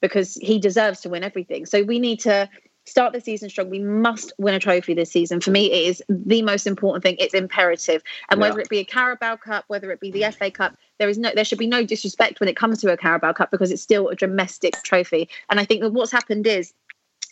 because 0.00 0.34
he 0.36 0.58
deserves 0.58 1.00
to 1.00 1.08
win 1.08 1.24
everything. 1.24 1.66
So 1.66 1.82
we 1.82 1.98
need 1.98 2.20
to 2.20 2.48
start 2.86 3.12
the 3.12 3.20
season 3.20 3.50
strong. 3.50 3.68
We 3.68 3.78
must 3.78 4.32
win 4.38 4.54
a 4.54 4.58
trophy 4.58 4.94
this 4.94 5.10
season. 5.10 5.40
For 5.40 5.50
me, 5.50 5.70
it 5.70 5.86
is 5.86 6.02
the 6.08 6.42
most 6.42 6.66
important 6.66 7.02
thing. 7.02 7.16
It's 7.18 7.34
imperative. 7.34 8.02
And 8.30 8.40
yeah. 8.40 8.48
whether 8.48 8.60
it 8.60 8.68
be 8.68 8.78
a 8.78 8.84
Carabao 8.84 9.36
Cup, 9.36 9.64
whether 9.68 9.90
it 9.90 10.00
be 10.00 10.10
the 10.10 10.30
FA 10.32 10.50
Cup, 10.50 10.76
there 10.98 11.08
is 11.08 11.18
no 11.18 11.30
there 11.34 11.44
should 11.44 11.58
be 11.58 11.66
no 11.66 11.84
disrespect 11.84 12.40
when 12.40 12.48
it 12.48 12.56
comes 12.56 12.80
to 12.80 12.92
a 12.92 12.96
Carabao 12.96 13.32
Cup 13.32 13.50
because 13.50 13.70
it's 13.70 13.82
still 13.82 14.08
a 14.08 14.16
domestic 14.16 14.82
trophy. 14.82 15.28
And 15.48 15.58
I 15.58 15.64
think 15.64 15.82
that 15.82 15.92
what's 15.92 16.12
happened 16.12 16.46
is 16.46 16.72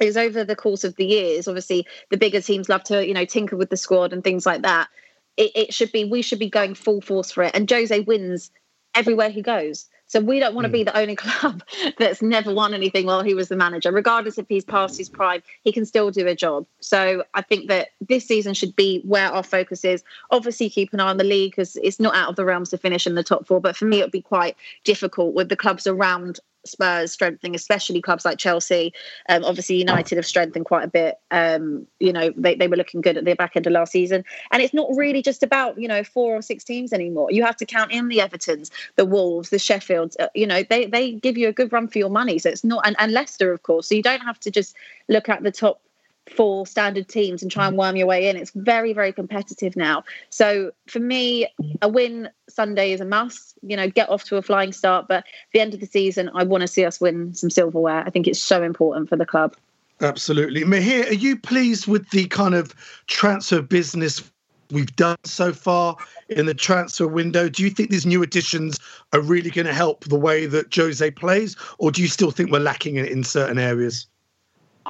is 0.00 0.16
over 0.16 0.44
the 0.44 0.56
course 0.56 0.84
of 0.84 0.96
the 0.96 1.06
years, 1.06 1.48
obviously 1.48 1.86
the 2.10 2.16
bigger 2.16 2.40
teams 2.40 2.68
love 2.68 2.84
to, 2.84 3.06
you 3.06 3.14
know, 3.14 3.24
tinker 3.24 3.56
with 3.56 3.70
the 3.70 3.76
squad 3.76 4.12
and 4.12 4.22
things 4.24 4.46
like 4.46 4.62
that. 4.62 4.88
it, 5.36 5.52
it 5.54 5.74
should 5.74 5.92
be 5.92 6.04
we 6.04 6.22
should 6.22 6.38
be 6.38 6.50
going 6.50 6.74
full 6.74 7.00
force 7.00 7.30
for 7.30 7.42
it. 7.44 7.54
And 7.54 7.70
Jose 7.70 8.00
wins 8.00 8.50
everywhere 8.94 9.30
he 9.30 9.42
goes. 9.42 9.86
So 10.08 10.20
we 10.20 10.40
don't 10.40 10.54
want 10.54 10.64
to 10.64 10.70
be 10.70 10.80
hmm. 10.80 10.86
the 10.86 10.98
only 10.98 11.16
club 11.24 11.62
that's 11.98 12.20
never 12.20 12.52
won 12.52 12.74
anything 12.74 13.06
while 13.06 13.22
he 13.22 13.34
was 13.34 13.48
the 13.48 13.56
manager. 13.56 13.92
Regardless 13.92 14.38
if 14.38 14.46
he's 14.48 14.64
past 14.64 14.98
his 14.98 15.08
prime, 15.08 15.42
he 15.62 15.70
can 15.70 15.84
still 15.84 16.10
do 16.10 16.26
a 16.26 16.34
job. 16.34 16.66
So 16.80 17.24
I 17.34 17.42
think 17.42 17.68
that 17.68 17.90
this 18.00 18.26
season 18.26 18.54
should 18.54 18.74
be 18.74 19.02
where 19.04 19.30
our 19.30 19.42
focus 19.42 19.84
is. 19.84 20.02
Obviously, 20.30 20.70
keep 20.70 20.92
an 20.92 21.00
eye 21.00 21.10
on 21.10 21.18
the 21.18 21.24
league 21.24 21.52
because 21.52 21.76
it's 21.76 22.00
not 22.00 22.16
out 22.16 22.30
of 22.30 22.36
the 22.36 22.44
realms 22.44 22.70
to 22.70 22.78
finish 22.78 23.06
in 23.06 23.14
the 23.14 23.22
top 23.22 23.46
four. 23.46 23.60
But 23.60 23.76
for 23.76 23.84
me, 23.84 24.00
it 24.00 24.04
would 24.04 24.10
be 24.10 24.22
quite 24.22 24.56
difficult 24.84 25.34
with 25.34 25.50
the 25.50 25.56
clubs 25.56 25.86
around 25.86 26.40
Spurs 26.66 27.12
strengthening, 27.12 27.54
especially 27.54 28.00
clubs 28.00 28.24
like 28.24 28.38
Chelsea. 28.38 28.92
Um, 29.28 29.44
obviously, 29.44 29.76
United 29.76 30.16
have 30.16 30.26
strengthened 30.26 30.64
quite 30.64 30.84
a 30.84 30.88
bit. 30.88 31.16
Um, 31.30 31.86
you 32.00 32.12
know, 32.12 32.32
they, 32.36 32.54
they 32.54 32.68
were 32.68 32.76
looking 32.76 33.00
good 33.00 33.16
at 33.16 33.24
the 33.24 33.34
back 33.34 33.56
end 33.56 33.66
of 33.66 33.72
last 33.72 33.92
season. 33.92 34.24
And 34.50 34.62
it's 34.62 34.74
not 34.74 34.88
really 34.96 35.22
just 35.22 35.42
about, 35.42 35.80
you 35.80 35.88
know, 35.88 36.04
four 36.04 36.36
or 36.36 36.42
six 36.42 36.64
teams 36.64 36.92
anymore. 36.92 37.30
You 37.30 37.44
have 37.44 37.56
to 37.56 37.66
count 37.66 37.92
in 37.92 38.08
the 38.08 38.18
Evertons, 38.18 38.70
the 38.96 39.04
Wolves, 39.04 39.50
the 39.50 39.56
Sheffields. 39.56 40.16
Uh, 40.18 40.28
you 40.34 40.46
know, 40.46 40.62
they, 40.62 40.86
they 40.86 41.12
give 41.12 41.38
you 41.38 41.48
a 41.48 41.52
good 41.52 41.72
run 41.72 41.88
for 41.88 41.98
your 41.98 42.10
money. 42.10 42.38
So 42.38 42.50
it's 42.50 42.64
not, 42.64 42.86
and, 42.86 42.96
and 42.98 43.12
Leicester, 43.12 43.52
of 43.52 43.62
course. 43.62 43.88
So 43.88 43.94
you 43.94 44.02
don't 44.02 44.22
have 44.22 44.40
to 44.40 44.50
just 44.50 44.74
look 45.08 45.28
at 45.28 45.42
the 45.42 45.52
top 45.52 45.80
four 46.30 46.66
standard 46.66 47.08
teams 47.08 47.42
and 47.42 47.50
try 47.50 47.66
and 47.66 47.76
worm 47.76 47.96
your 47.96 48.06
way 48.06 48.28
in. 48.28 48.36
It's 48.36 48.52
very, 48.54 48.92
very 48.92 49.12
competitive 49.12 49.76
now. 49.76 50.04
So 50.30 50.72
for 50.86 51.00
me, 51.00 51.48
a 51.82 51.88
win 51.88 52.28
Sunday 52.48 52.92
is 52.92 53.00
a 53.00 53.04
must. 53.04 53.58
You 53.62 53.76
know, 53.76 53.88
get 53.88 54.08
off 54.08 54.24
to 54.24 54.36
a 54.36 54.42
flying 54.42 54.72
start. 54.72 55.06
But 55.08 55.24
the 55.52 55.60
end 55.60 55.74
of 55.74 55.80
the 55.80 55.86
season, 55.86 56.30
I 56.34 56.44
want 56.44 56.62
to 56.62 56.68
see 56.68 56.84
us 56.84 57.00
win 57.00 57.34
some 57.34 57.50
silverware. 57.50 58.04
I 58.06 58.10
think 58.10 58.26
it's 58.26 58.40
so 58.40 58.62
important 58.62 59.08
for 59.08 59.16
the 59.16 59.26
club. 59.26 59.56
Absolutely. 60.00 60.62
Mihir, 60.62 61.10
are 61.10 61.14
you 61.14 61.36
pleased 61.36 61.88
with 61.88 62.08
the 62.10 62.26
kind 62.26 62.54
of 62.54 62.74
transfer 63.08 63.60
business 63.60 64.22
we've 64.70 64.94
done 64.96 65.16
so 65.24 65.52
far 65.52 65.96
in 66.28 66.46
the 66.46 66.54
transfer 66.54 67.08
window? 67.08 67.48
Do 67.48 67.64
you 67.64 67.70
think 67.70 67.90
these 67.90 68.06
new 68.06 68.22
additions 68.22 68.78
are 69.12 69.20
really 69.20 69.50
going 69.50 69.66
to 69.66 69.74
help 69.74 70.04
the 70.04 70.18
way 70.18 70.46
that 70.46 70.72
Jose 70.74 71.10
plays, 71.12 71.56
or 71.78 71.90
do 71.90 72.02
you 72.02 72.08
still 72.08 72.30
think 72.30 72.52
we're 72.52 72.60
lacking 72.60 72.96
in, 72.96 73.06
in 73.06 73.24
certain 73.24 73.58
areas? 73.58 74.06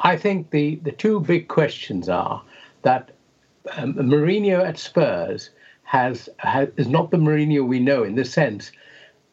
I 0.02 0.16
think 0.16 0.50
the, 0.50 0.76
the 0.76 0.92
two 0.92 1.20
big 1.20 1.48
questions 1.48 2.08
are 2.08 2.42
that 2.82 3.10
um, 3.76 3.94
Mourinho 3.94 4.64
at 4.64 4.78
Spurs 4.78 5.50
has, 5.82 6.28
has 6.38 6.68
is 6.76 6.88
not 6.88 7.10
the 7.10 7.16
Mourinho 7.16 7.66
we 7.66 7.80
know 7.80 8.04
in 8.04 8.14
the 8.14 8.24
sense 8.24 8.72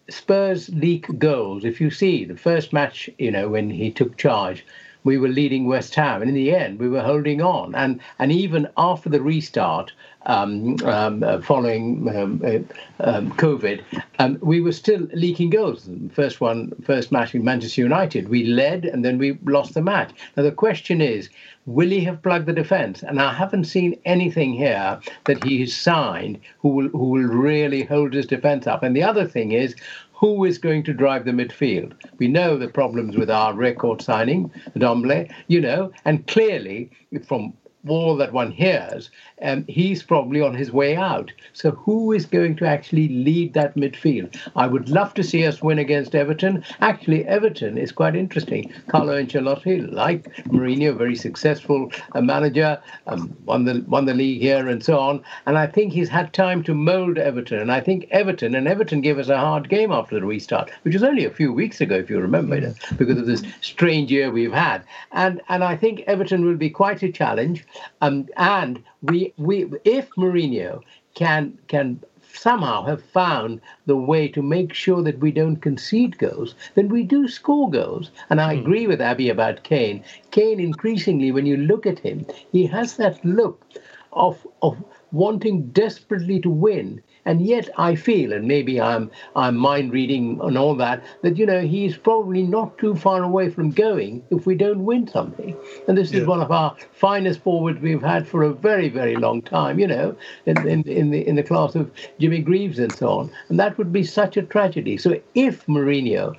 Spurs 0.10 0.69
leak 0.69 1.08
goals. 1.17 1.65
If 1.65 1.82
you 1.82 1.89
see 1.89 2.25
the 2.25 2.38
first 2.38 2.73
match, 2.73 3.10
you 3.17 3.32
know 3.32 3.49
when 3.49 3.69
he 3.69 3.91
took 3.91 4.17
charge, 4.17 4.65
we 5.05 5.17
were 5.17 5.29
leading 5.29 5.65
West 5.65 5.95
Ham, 5.95 6.21
and 6.21 6.29
in 6.29 6.35
the 6.35 6.53
end 6.53 6.79
we 6.79 6.89
were 6.89 7.01
holding 7.01 7.41
on. 7.41 7.73
And 7.75 8.01
and 8.19 8.31
even 8.31 8.67
after 8.75 9.07
the 9.07 9.21
restart, 9.21 9.93
um, 10.25 10.75
um, 10.83 11.23
uh, 11.23 11.39
following 11.41 12.09
um, 12.09 12.41
uh, 12.43 13.03
um, 13.03 13.31
COVID, 13.33 13.83
um, 14.19 14.37
we 14.41 14.59
were 14.59 14.71
still 14.71 15.07
leaking 15.13 15.51
goals. 15.51 15.87
First 16.11 16.41
one, 16.41 16.73
first 16.83 17.11
match 17.11 17.33
with 17.33 17.43
Manchester 17.43 17.81
United, 17.81 18.27
we 18.29 18.45
led 18.45 18.85
and 18.85 19.05
then 19.05 19.17
we 19.17 19.37
lost 19.45 19.75
the 19.75 19.81
match. 19.81 20.11
Now 20.35 20.43
the 20.43 20.51
question 20.51 20.99
is, 20.99 21.29
will 21.67 21.89
he 21.89 22.01
have 22.01 22.23
plugged 22.23 22.47
the 22.47 22.53
defence? 22.53 23.03
And 23.03 23.21
I 23.21 23.33
haven't 23.33 23.65
seen 23.65 23.99
anything 24.05 24.53
here 24.53 24.99
that 25.25 25.43
he 25.43 25.59
has 25.61 25.73
signed 25.73 26.39
who 26.59 26.69
will 26.69 26.89
who 26.89 27.09
will 27.09 27.27
really 27.27 27.83
hold 27.83 28.13
his 28.13 28.25
defence 28.25 28.65
up. 28.65 28.81
And 28.81 28.95
the 28.95 29.03
other 29.03 29.25
thing 29.25 29.51
is, 29.51 29.75
who 30.15 30.45
is 30.45 30.58
going 30.58 30.84
to 30.84 30.93
drive 30.93 31.25
the 31.25 31.32
midfield? 31.32 31.93
We 32.17 32.28
know 32.28 32.58
the 32.58 32.67
problems 32.67 33.17
with 33.17 33.30
our 33.30 33.54
record 33.54 34.01
signing, 34.01 34.51
Ndombele, 34.75 35.32
you 35.47 35.62
know, 35.62 35.91
and 36.06 36.25
clearly 36.28 36.91
from 37.28 37.54
all 37.88 38.15
that 38.17 38.34
one 38.34 38.52
hears, 38.52 39.10
um, 39.41 39.65
he's 39.67 40.04
probably 40.04 40.41
on 40.41 40.56
his 40.56 40.71
way 40.71 40.95
out. 40.95 41.32
So 41.54 41.71
who 41.71 42.12
is 42.12 42.26
going 42.26 42.56
to 42.58 42.65
actually 42.65 43.10
lead 43.10 43.54
that 43.54 43.76
midfield? 43.76 44.38
I 44.56 44.67
would 44.67 44.89
love 44.89 45.13
to 45.15 45.24
see 45.24 45.45
us 45.45 45.62
win 45.62 45.80
against 45.80 46.15
Everton. 46.15 46.63
Actually, 46.82 47.26
Everton 47.26 47.78
is 47.78 47.91
quite 47.91 48.15
interesting. 48.15 48.71
Carlo 48.88 49.21
Ancelotti, 49.21 49.91
like 49.91 50.34
Mourinho, 50.45 50.98
very 50.98 51.15
successful 51.15 51.91
uh, 52.13 52.21
manager, 52.21 52.82
um, 53.08 53.36
won 53.45 53.65
the 53.65 53.84
won 53.88 54.06
the 54.06 54.13
league 54.13 54.41
here 54.41 54.67
and 54.67 54.84
so 54.84 54.98
on. 55.00 55.24
And 55.45 55.58
I 55.58 55.67
think 55.67 55.93
he's 55.93 56.10
had 56.10 56.34
time 56.34 56.63
to 56.63 56.74
mould 56.74 57.17
Everton. 57.17 57.60
And 57.60 57.71
I 57.71 57.82
think 57.82 58.08
Everton 58.12 58.56
and 58.56 58.67
Everton 58.67 59.02
gave 59.02 59.19
us 59.19 59.30
a 59.30 59.38
hard 59.38 59.69
game 59.69 59.91
after 59.91 60.19
the 60.19 60.26
restart, 60.26 60.71
which 60.84 60.93
was 60.93 61.04
only 61.04 61.26
a 61.26 61.30
few 61.30 61.52
weeks 61.52 61.82
ago, 61.82 61.95
if 61.95 62.10
you 62.10 62.19
remember, 62.19 62.74
because 62.98 63.17
of 63.17 63.26
this 63.26 63.43
strange 63.62 64.12
year 64.12 64.32
we've 64.32 64.52
had. 64.52 64.84
And 65.12 65.41
and 65.50 65.63
I 65.63 65.76
think 65.76 66.02
Everton 66.08 66.45
will 66.45 66.58
be 66.58 66.69
quite 66.69 67.04
a 67.04 67.12
challenge. 67.12 67.65
Um, 68.01 68.27
and 68.38 68.83
we 69.01 69.33
we 69.38 69.69
if 69.83 70.09
Mourinho 70.11 70.81
can 71.13 71.57
can 71.67 71.99
somehow 72.33 72.83
have 72.85 73.03
found 73.03 73.61
the 73.85 73.95
way 73.95 74.27
to 74.27 74.41
make 74.41 74.73
sure 74.73 75.01
that 75.01 75.19
we 75.19 75.31
don't 75.31 75.57
concede 75.57 76.17
goals, 76.17 76.53
then 76.75 76.89
we 76.89 77.03
do 77.03 77.27
score 77.27 77.69
goals. 77.69 78.11
And 78.29 78.41
I 78.41 78.55
hmm. 78.55 78.61
agree 78.61 78.88
with 78.88 79.01
Abbi 79.01 79.29
about 79.29 79.63
Kane. 79.63 80.03
Kane, 80.31 80.59
increasingly, 80.59 81.31
when 81.31 81.45
you 81.45 81.57
look 81.57 81.85
at 81.85 81.99
him, 81.99 82.25
he 82.51 82.65
has 82.67 82.97
that 82.97 83.23
look 83.23 83.65
of 84.13 84.45
of 84.61 84.83
wanting 85.11 85.67
desperately 85.67 86.39
to 86.41 86.49
win. 86.49 87.01
And 87.25 87.45
yet 87.45 87.69
I 87.77 87.95
feel, 87.95 88.33
and 88.33 88.47
maybe 88.47 88.79
I'm 88.79 89.09
I'm 89.35 89.57
mind 89.57 89.91
reading 89.91 90.39
and 90.43 90.57
all 90.57 90.75
that, 90.75 91.03
that 91.23 91.38
you 91.38 91.45
know 91.45 91.61
he's 91.61 91.97
probably 91.97 92.43
not 92.43 92.77
too 92.77 92.95
far 92.95 93.23
away 93.23 93.49
from 93.49 93.71
going 93.71 94.23
if 94.29 94.45
we 94.45 94.55
don't 94.55 94.85
win 94.85 95.07
something. 95.07 95.57
And 95.88 95.97
this 95.97 96.11
yeah. 96.11 96.21
is 96.21 96.27
one 96.27 96.41
of 96.41 96.51
our 96.51 96.75
finest 96.91 97.41
forwards 97.41 97.81
we've 97.81 98.01
had 98.01 98.27
for 98.27 98.43
a 98.43 98.53
very 98.53 98.89
very 98.89 99.15
long 99.15 99.41
time. 99.41 99.79
You 99.79 99.88
know, 99.88 100.15
in, 100.45 100.67
in 100.67 100.83
in 100.83 101.09
the 101.09 101.27
in 101.27 101.35
the 101.35 101.43
class 101.43 101.75
of 101.75 101.91
Jimmy 102.19 102.39
Greaves 102.39 102.79
and 102.79 102.93
so 102.93 103.09
on. 103.09 103.31
And 103.49 103.59
that 103.59 103.77
would 103.77 103.91
be 103.91 104.03
such 104.03 104.38
a 104.38 104.43
tragedy. 104.43 104.97
So 104.97 105.19
if 105.33 105.65
Mourinho 105.65 106.35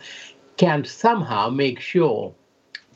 can 0.56 0.84
somehow 0.84 1.50
make 1.50 1.80
sure 1.80 2.32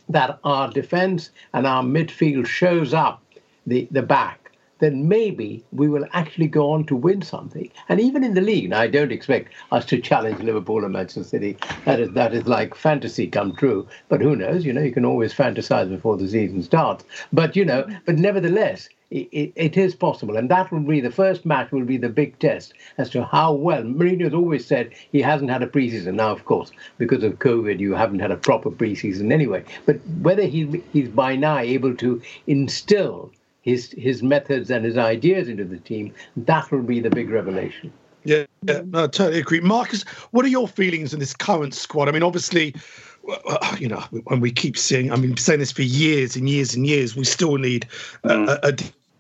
that 0.08 0.38
our 0.44 0.70
defence 0.70 1.30
and 1.52 1.66
our 1.66 1.82
midfield 1.82 2.46
shows 2.46 2.92
up 2.92 3.22
the, 3.66 3.86
the 3.90 4.02
back 4.02 4.39
then 4.80 5.08
maybe 5.08 5.62
we 5.72 5.88
will 5.88 6.06
actually 6.12 6.48
go 6.48 6.70
on 6.70 6.84
to 6.86 6.96
win 6.96 7.22
something. 7.22 7.70
And 7.88 8.00
even 8.00 8.24
in 8.24 8.34
the 8.34 8.40
league, 8.40 8.70
now 8.70 8.80
I 8.80 8.86
don't 8.88 9.12
expect 9.12 9.52
us 9.70 9.84
to 9.86 10.00
challenge 10.00 10.40
Liverpool 10.42 10.84
and 10.84 10.92
Manchester 10.92 11.24
City. 11.24 11.56
That 11.84 12.00
is 12.00 12.10
that 12.12 12.34
is 12.34 12.46
like 12.46 12.74
fantasy 12.74 13.26
come 13.28 13.54
true. 13.54 13.86
But 14.08 14.20
who 14.20 14.34
knows? 14.34 14.64
You 14.64 14.72
know, 14.72 14.82
you 14.82 14.92
can 14.92 15.04
always 15.04 15.32
fantasize 15.32 15.88
before 15.88 16.16
the 16.16 16.28
season 16.28 16.62
starts. 16.62 17.04
But 17.32 17.56
you 17.56 17.64
know, 17.64 17.86
but 18.06 18.18
nevertheless. 18.18 18.88
It, 19.12 19.52
it 19.56 19.76
is 19.76 19.96
possible, 19.96 20.36
and 20.36 20.48
that 20.50 20.70
will 20.70 20.78
be 20.78 21.00
the 21.00 21.10
first 21.10 21.44
match. 21.44 21.72
Will 21.72 21.84
be 21.84 21.96
the 21.96 22.08
big 22.08 22.38
test 22.38 22.74
as 22.96 23.10
to 23.10 23.24
how 23.24 23.52
well 23.52 23.82
Mourinho 23.82 24.22
has 24.22 24.34
always 24.34 24.64
said 24.64 24.92
he 25.10 25.20
hasn't 25.20 25.50
had 25.50 25.64
a 25.64 25.66
preseason. 25.66 26.14
Now, 26.14 26.30
of 26.30 26.44
course, 26.44 26.70
because 26.96 27.24
of 27.24 27.40
COVID, 27.40 27.80
you 27.80 27.92
haven't 27.94 28.20
had 28.20 28.30
a 28.30 28.36
proper 28.36 28.70
preseason 28.70 29.32
anyway. 29.32 29.64
But 29.84 29.98
whether 30.22 30.44
he, 30.44 30.84
he's 30.92 31.08
by 31.08 31.34
now 31.34 31.58
able 31.58 31.96
to 31.96 32.22
instill 32.46 33.32
his 33.62 33.92
his 33.92 34.22
methods 34.22 34.70
and 34.70 34.84
his 34.84 34.96
ideas 34.96 35.48
into 35.48 35.64
the 35.64 35.78
team, 35.78 36.14
that 36.36 36.70
will 36.70 36.82
be 36.82 37.00
the 37.00 37.10
big 37.10 37.30
revelation. 37.30 37.92
Yeah, 38.24 38.44
yeah, 38.62 38.82
no, 38.84 39.04
I 39.04 39.06
totally 39.06 39.40
agree. 39.40 39.60
Marcus, 39.60 40.02
what 40.32 40.44
are 40.44 40.48
your 40.48 40.68
feelings 40.68 41.14
in 41.14 41.20
this 41.20 41.32
current 41.32 41.74
squad? 41.74 42.08
I 42.08 42.12
mean, 42.12 42.22
obviously, 42.22 42.74
you 43.78 43.88
know, 43.88 44.00
when 44.24 44.40
we 44.40 44.50
keep 44.50 44.76
seeing, 44.76 45.10
I 45.10 45.16
mean, 45.16 45.36
saying 45.36 45.60
this 45.60 45.72
for 45.72 45.82
years 45.82 46.36
and 46.36 46.48
years 46.48 46.74
and 46.74 46.86
years, 46.86 47.16
we 47.16 47.24
still 47.24 47.56
need 47.56 47.86
mm. 48.24 48.48
a, 48.48 48.68
a, 48.68 48.72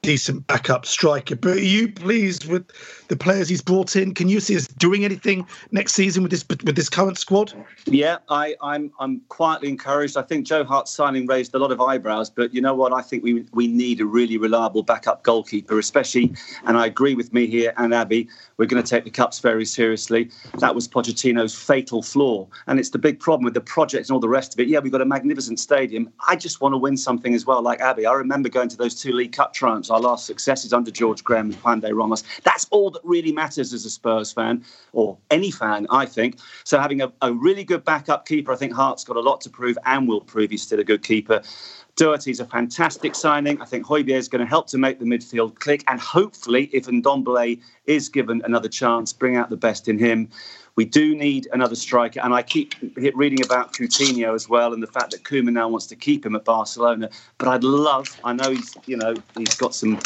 decent 0.02 0.46
backup 0.46 0.86
striker. 0.86 1.36
But 1.36 1.58
are 1.58 1.60
you 1.60 1.92
pleased 1.92 2.48
with 2.48 2.66
the 3.10 3.16
players 3.16 3.48
he's 3.48 3.60
brought 3.60 3.96
in? 3.96 4.14
Can 4.14 4.28
you 4.28 4.40
see 4.40 4.56
us 4.56 4.68
doing 4.68 5.04
anything 5.04 5.46
next 5.72 5.94
season 5.94 6.22
with 6.22 6.30
this 6.30 6.46
with 6.48 6.76
this 6.76 6.88
current 6.88 7.18
squad? 7.18 7.52
Yeah, 7.84 8.18
I, 8.28 8.54
I'm 8.62 8.92
I'm 9.00 9.20
quietly 9.28 9.68
encouraged. 9.68 10.16
I 10.16 10.22
think 10.22 10.46
Joe 10.46 10.64
Hart's 10.64 10.92
signing 10.92 11.26
raised 11.26 11.54
a 11.54 11.58
lot 11.58 11.72
of 11.72 11.80
eyebrows, 11.80 12.30
but 12.30 12.54
you 12.54 12.60
know 12.60 12.74
what? 12.74 12.92
I 12.92 13.02
think 13.02 13.22
we 13.22 13.44
we 13.52 13.66
need 13.66 14.00
a 14.00 14.06
really 14.06 14.38
reliable 14.38 14.82
backup 14.82 15.24
goalkeeper, 15.24 15.78
especially. 15.78 16.32
And 16.64 16.78
I 16.78 16.86
agree 16.86 17.14
with 17.14 17.32
Mihir 17.32 17.72
and 17.76 17.92
Abbi. 17.92 18.24
We're 18.56 18.66
going 18.66 18.82
to 18.82 18.88
take 18.88 19.04
the 19.04 19.10
cups 19.10 19.40
very 19.40 19.64
seriously. 19.64 20.30
That 20.58 20.74
was 20.74 20.86
Pochettino's 20.86 21.54
fatal 21.54 22.02
flaw, 22.02 22.46
and 22.68 22.78
it's 22.78 22.90
the 22.90 22.98
big 22.98 23.18
problem 23.18 23.44
with 23.44 23.54
the 23.54 23.60
project 23.60 24.08
and 24.08 24.14
all 24.14 24.20
the 24.20 24.28
rest 24.28 24.54
of 24.54 24.60
it. 24.60 24.68
Yeah, 24.68 24.78
we've 24.78 24.92
got 24.92 25.00
a 25.00 25.06
magnificent 25.06 25.58
stadium. 25.58 26.12
I 26.28 26.36
just 26.36 26.60
want 26.60 26.74
to 26.74 26.78
win 26.78 26.96
something 26.96 27.34
as 27.34 27.44
well, 27.44 27.60
like 27.60 27.80
Abbi. 27.80 28.06
I 28.06 28.12
remember 28.12 28.48
going 28.48 28.68
to 28.68 28.76
those 28.76 28.94
two 28.94 29.12
League 29.12 29.32
Cup 29.32 29.52
triumphs 29.52 29.90
our 29.90 30.00
last 30.00 30.26
successes 30.26 30.72
under 30.72 30.92
George 30.92 31.24
Graham 31.24 31.46
and 31.46 31.62
Juande 31.62 31.92
Ramos. 31.92 32.22
That's 32.44 32.66
all 32.70 32.90
that 32.92 32.99
really 33.02 33.32
matters 33.32 33.72
as 33.72 33.84
a 33.84 33.90
Spurs 33.90 34.32
fan, 34.32 34.64
or 34.92 35.16
any 35.30 35.50
fan, 35.50 35.86
I 35.90 36.06
think. 36.06 36.38
So 36.64 36.78
having 36.78 37.00
a, 37.00 37.12
a 37.22 37.32
really 37.32 37.64
good 37.64 37.84
backup 37.84 38.26
keeper, 38.26 38.52
I 38.52 38.56
think 38.56 38.72
Hart's 38.72 39.04
got 39.04 39.16
a 39.16 39.20
lot 39.20 39.40
to 39.42 39.50
prove 39.50 39.78
and 39.86 40.08
will 40.08 40.20
prove 40.20 40.50
he's 40.50 40.62
still 40.62 40.80
a 40.80 40.84
good 40.84 41.02
keeper. 41.02 41.42
Doherty's 41.96 42.40
a 42.40 42.46
fantastic 42.46 43.14
signing. 43.14 43.60
I 43.60 43.64
think 43.64 43.84
Højbjerg 43.84 44.10
is 44.10 44.28
going 44.28 44.40
to 44.40 44.46
help 44.46 44.68
to 44.68 44.78
make 44.78 45.00
the 45.00 45.04
midfield 45.04 45.58
click. 45.58 45.84
And 45.88 46.00
hopefully, 46.00 46.70
if 46.72 46.86
Ndombele 46.86 47.60
is 47.86 48.08
given 48.08 48.40
another 48.44 48.68
chance, 48.68 49.12
bring 49.12 49.36
out 49.36 49.50
the 49.50 49.56
best 49.56 49.88
in 49.88 49.98
him. 49.98 50.28
We 50.76 50.84
do 50.84 51.14
need 51.14 51.48
another 51.52 51.74
striker, 51.74 52.20
and 52.20 52.32
I 52.32 52.42
keep 52.42 52.74
reading 53.14 53.44
about 53.44 53.74
Coutinho 53.74 54.34
as 54.34 54.48
well, 54.48 54.72
and 54.72 54.82
the 54.82 54.86
fact 54.86 55.10
that 55.10 55.24
Koeman 55.24 55.52
now 55.52 55.68
wants 55.68 55.86
to 55.88 55.96
keep 55.96 56.24
him 56.24 56.34
at 56.36 56.44
Barcelona. 56.44 57.10
But 57.36 57.48
I'd 57.48 57.64
love, 57.64 58.18
I 58.24 58.32
know 58.32 58.50
he's, 58.50 58.76
you 58.86 58.96
know, 58.96 59.14
he's 59.36 59.56
got 59.56 59.74
some 59.74 59.98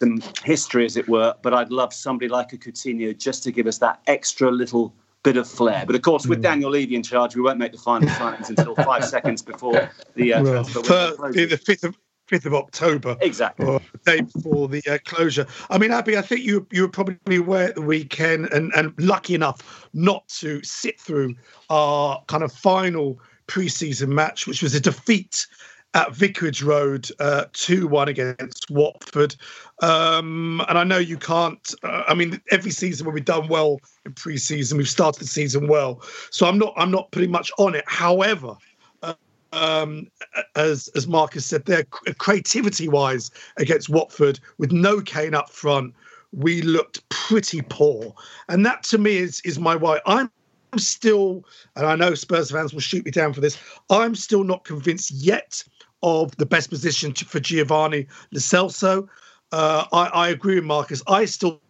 some 0.00 0.22
history, 0.44 0.84
as 0.84 0.96
it 0.96 1.08
were. 1.08 1.34
But 1.42 1.54
I'd 1.54 1.70
love 1.70 1.92
somebody 1.92 2.28
like 2.28 2.52
a 2.52 2.58
Coutinho 2.58 3.16
just 3.16 3.42
to 3.44 3.52
give 3.52 3.66
us 3.66 3.78
that 3.78 4.00
extra 4.06 4.50
little 4.50 4.94
bit 5.22 5.36
of 5.36 5.48
flair. 5.48 5.84
But 5.86 5.96
of 5.96 6.02
course, 6.02 6.26
with 6.26 6.40
mm. 6.40 6.42
Daniel 6.42 6.70
Levy 6.70 6.94
in 6.94 7.02
charge, 7.02 7.34
we 7.34 7.42
won't 7.42 7.58
make 7.58 7.72
the 7.72 7.78
final 7.78 8.08
signings 8.10 8.48
until 8.48 8.74
five 8.76 9.04
seconds 9.16 9.42
before 9.42 9.90
the 10.14 10.34
uh, 10.34 10.42
well, 10.42 10.64
The 10.64 11.60
fifth 11.64 11.84
of 11.84 11.96
5th 12.30 12.46
of 12.46 12.54
October. 12.54 13.16
Exactly. 13.20 13.66
Or 13.66 13.80
the 13.92 14.12
day 14.12 14.20
before 14.22 14.68
the 14.68 14.82
uh, 14.88 14.98
closure. 15.04 15.46
I 15.70 15.78
mean, 15.78 15.90
Abbi, 15.90 16.16
I 16.16 16.22
think 16.22 16.42
you 16.42 16.66
you 16.70 16.82
were 16.82 16.88
probably 16.88 17.36
aware 17.36 17.68
at 17.68 17.74
the 17.74 17.82
weekend 17.82 18.46
and, 18.52 18.72
and 18.74 18.94
lucky 18.98 19.34
enough 19.34 19.88
not 19.92 20.26
to 20.40 20.62
sit 20.62 21.00
through 21.00 21.34
our 21.70 22.22
kind 22.26 22.42
of 22.42 22.52
final 22.52 23.20
pre-season 23.46 24.14
match, 24.14 24.46
which 24.46 24.62
was 24.62 24.74
a 24.74 24.80
defeat 24.80 25.46
at 25.94 26.12
Vicarage 26.12 26.62
Road, 26.62 27.08
uh, 27.20 27.44
2 27.52 27.86
1 27.86 28.08
against 28.08 28.70
Watford. 28.70 29.36
Um, 29.80 30.62
and 30.68 30.76
I 30.76 30.84
know 30.84 30.98
you 30.98 31.16
can't, 31.16 31.74
uh, 31.84 32.02
I 32.08 32.14
mean, 32.14 32.40
every 32.50 32.70
season 32.70 33.06
when 33.06 33.14
we've 33.14 33.24
done 33.24 33.48
well 33.48 33.78
in 34.04 34.12
pre 34.12 34.36
season, 34.36 34.76
we've 34.76 34.88
started 34.88 35.20
the 35.20 35.28
season 35.28 35.68
well. 35.68 36.02
So 36.30 36.46
I'm 36.46 36.58
not, 36.58 36.74
I'm 36.76 36.90
not 36.90 37.10
pretty 37.12 37.28
much 37.28 37.50
on 37.58 37.74
it. 37.74 37.84
However, 37.86 38.56
uh, 39.02 39.14
um, 39.52 40.08
as 40.56 40.88
as 40.96 41.06
Marcus 41.06 41.46
said 41.46 41.64
there, 41.64 41.84
creativity 41.84 42.88
wise 42.88 43.30
against 43.56 43.88
Watford 43.88 44.40
with 44.58 44.72
no 44.72 45.00
Kane 45.00 45.34
up 45.34 45.50
front, 45.50 45.94
we 46.32 46.62
looked 46.62 47.08
pretty 47.08 47.62
poor, 47.62 48.14
and 48.48 48.66
that 48.66 48.82
to 48.84 48.98
me 48.98 49.16
is 49.16 49.40
is 49.44 49.58
my 49.60 49.76
why. 49.76 50.00
I'm 50.06 50.30
still, 50.78 51.44
and 51.76 51.86
I 51.86 51.96
know 51.96 52.14
Spurs 52.14 52.50
fans 52.50 52.72
will 52.72 52.80
shoot 52.80 53.04
me 53.04 53.10
down 53.10 53.32
for 53.32 53.40
this. 53.40 53.58
I'm 53.90 54.14
still 54.14 54.44
not 54.44 54.64
convinced 54.64 55.10
yet 55.10 55.62
of 56.02 56.36
the 56.36 56.46
best 56.46 56.70
position 56.70 57.12
to, 57.14 57.24
for 57.24 57.40
Giovanni 57.40 58.06
Lo 58.32 58.38
Celso. 58.38 59.08
Uh, 59.52 59.84
I, 59.92 60.06
I 60.06 60.28
agree 60.28 60.56
with 60.56 60.64
Marcus. 60.64 61.02
I 61.06 61.24
still 61.24 61.60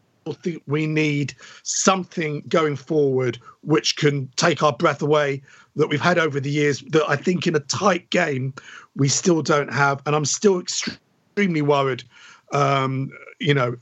think 0.42 0.62
we 0.66 0.86
need 0.86 1.34
something 1.62 2.42
going 2.48 2.76
forward 2.76 3.38
which 3.62 3.96
can 3.96 4.28
take 4.36 4.62
our 4.62 4.72
breath 4.72 5.02
away 5.02 5.42
that 5.76 5.88
we've 5.88 6.00
had 6.00 6.18
over 6.18 6.40
the 6.40 6.50
years 6.50 6.80
that 6.88 7.04
I 7.08 7.16
think 7.16 7.46
in 7.46 7.54
a 7.54 7.60
tight 7.60 8.08
game 8.10 8.54
we 8.96 9.08
still 9.08 9.42
don't 9.42 9.72
have. 9.72 10.02
And 10.06 10.16
I'm 10.16 10.24
still 10.24 10.60
extremely 10.60 11.62
worried, 11.62 12.04
um, 12.52 13.10
you 13.38 13.54
know, 13.54 13.76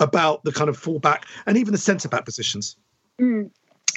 about 0.00 0.44
the 0.44 0.52
kind 0.52 0.68
of 0.68 0.76
fullback 0.76 1.26
and 1.46 1.56
even 1.56 1.72
the 1.72 1.78
centre 1.78 2.08
back 2.08 2.24
positions. 2.24 2.76
Mm 3.20 3.50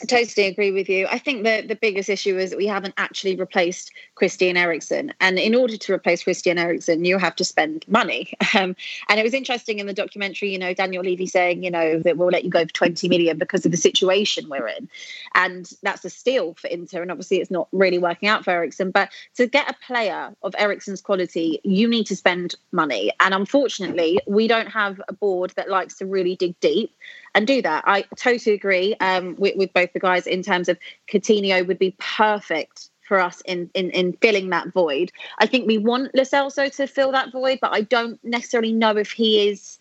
totally 0.08 0.48
agree 0.48 0.72
with 0.72 0.90
you. 0.90 1.08
I 1.08 1.18
think 1.18 1.44
that 1.44 1.68
the 1.68 1.76
biggest 1.76 2.10
issue 2.10 2.38
is 2.38 2.52
that 2.52 2.58
we 2.58 2.68
haven't 2.68 2.94
actually 2.98 3.36
replaced 3.36 3.92
Christian 4.16 4.58
Eriksen. 4.58 5.14
And 5.20 5.38
in 5.38 5.56
order 5.56 5.78
to 5.78 5.94
replace 5.94 6.24
Christian 6.24 6.58
Eriksen, 6.58 7.06
you 7.06 7.18
have 7.18 7.36
to 7.38 7.46
spend 7.46 7.86
money. 7.88 8.34
Um, 8.54 8.76
and 9.08 9.18
it 9.18 9.24
was 9.24 9.34
interesting 9.34 9.80
in 9.80 9.88
the 9.88 9.94
documentary, 9.94 10.52
you 10.52 10.60
know, 10.60 10.74
Daniel 10.74 11.04
Levy 11.04 11.26
saying, 11.26 11.64
you 11.64 11.72
know, 11.72 12.00
that 12.00 12.18
we'll 12.18 12.28
let 12.28 12.44
you 12.44 12.50
go 12.50 12.66
for 12.66 12.74
20 12.74 13.08
million 13.08 13.38
because 13.38 13.66
of 13.66 13.72
the 13.72 13.78
situation 13.78 14.50
we're 14.50 14.68
in. 14.68 14.90
And 15.36 15.72
that's 15.84 16.04
a 16.04 16.10
steal 16.10 16.54
for 16.56 16.68
Inter. 16.68 17.02
And 17.02 17.12
obviously 17.12 17.38
it's 17.38 17.50
not 17.50 17.70
really 17.72 17.98
working 17.98 18.28
out 18.28 18.44
for 18.44 18.52
Eriksen. 18.52 18.92
But 18.92 19.10
to 19.36 19.48
get 19.48 19.70
a 19.70 19.86
player 19.86 20.36
of 20.44 20.54
Eriksen's 20.58 21.00
quality, 21.00 21.62
you 21.64 21.88
need 21.88 22.08
to 22.08 22.16
spend 22.16 22.56
money. 22.74 23.14
And 23.22 23.34
unfortunately, 23.34 24.20
we 24.28 24.50
don't 24.50 24.68
have 24.68 25.02
a 25.08 25.14
board 25.14 25.54
that 25.56 25.70
likes 25.70 25.98
to 26.00 26.06
really 26.06 26.36
dig 26.36 26.60
deep 26.60 26.92
and 27.34 27.48
do 27.48 27.62
that. 27.62 27.84
I 27.88 28.04
totally 28.16 28.56
agree 28.56 28.96
um, 29.00 29.36
with, 29.38 29.56
with 29.56 29.74
both 29.74 29.94
the 29.94 30.00
guys 30.00 30.28
in 30.28 30.44
terms 30.44 30.70
of 30.70 30.78
Coutinho 31.12 31.66
would 31.66 31.80
be 31.80 31.96
perfect 32.00 32.90
for 33.12 33.20
us 33.20 33.42
in, 33.42 33.70
in 33.74 33.90
in 33.90 34.14
filling 34.14 34.50
that 34.52 34.72
void. 34.72 35.12
I 35.40 35.46
think 35.46 35.68
we 35.68 35.78
want 35.78 36.16
Lo 36.16 36.24
Celso 36.24 36.74
to 36.78 36.88
fill 36.88 37.12
that 37.12 37.32
void, 37.32 37.60
but 37.62 37.74
I 37.74 37.82
don't 37.82 38.24
necessarily 38.24 38.72
know 38.72 38.96
if 38.96 39.12
he 39.12 39.50
is. 39.50 39.80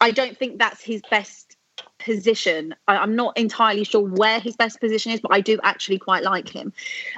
I 0.00 0.12
don't 0.12 0.38
think 0.38 0.58
that's 0.58 0.82
his 0.82 1.02
best 1.10 1.56
position. 1.98 2.74
I, 2.88 3.02
am 3.02 3.16
not 3.16 3.36
entirely 3.36 3.84
sure 3.84 4.02
where 4.02 4.40
his 4.40 4.56
best 4.56 4.80
position 4.80 5.12
is, 5.12 5.20
but 5.20 5.32
I 5.32 5.40
do 5.40 5.58
actually 5.62 5.98
quite 5.98 6.22
like 6.22 6.48
him. 6.48 6.72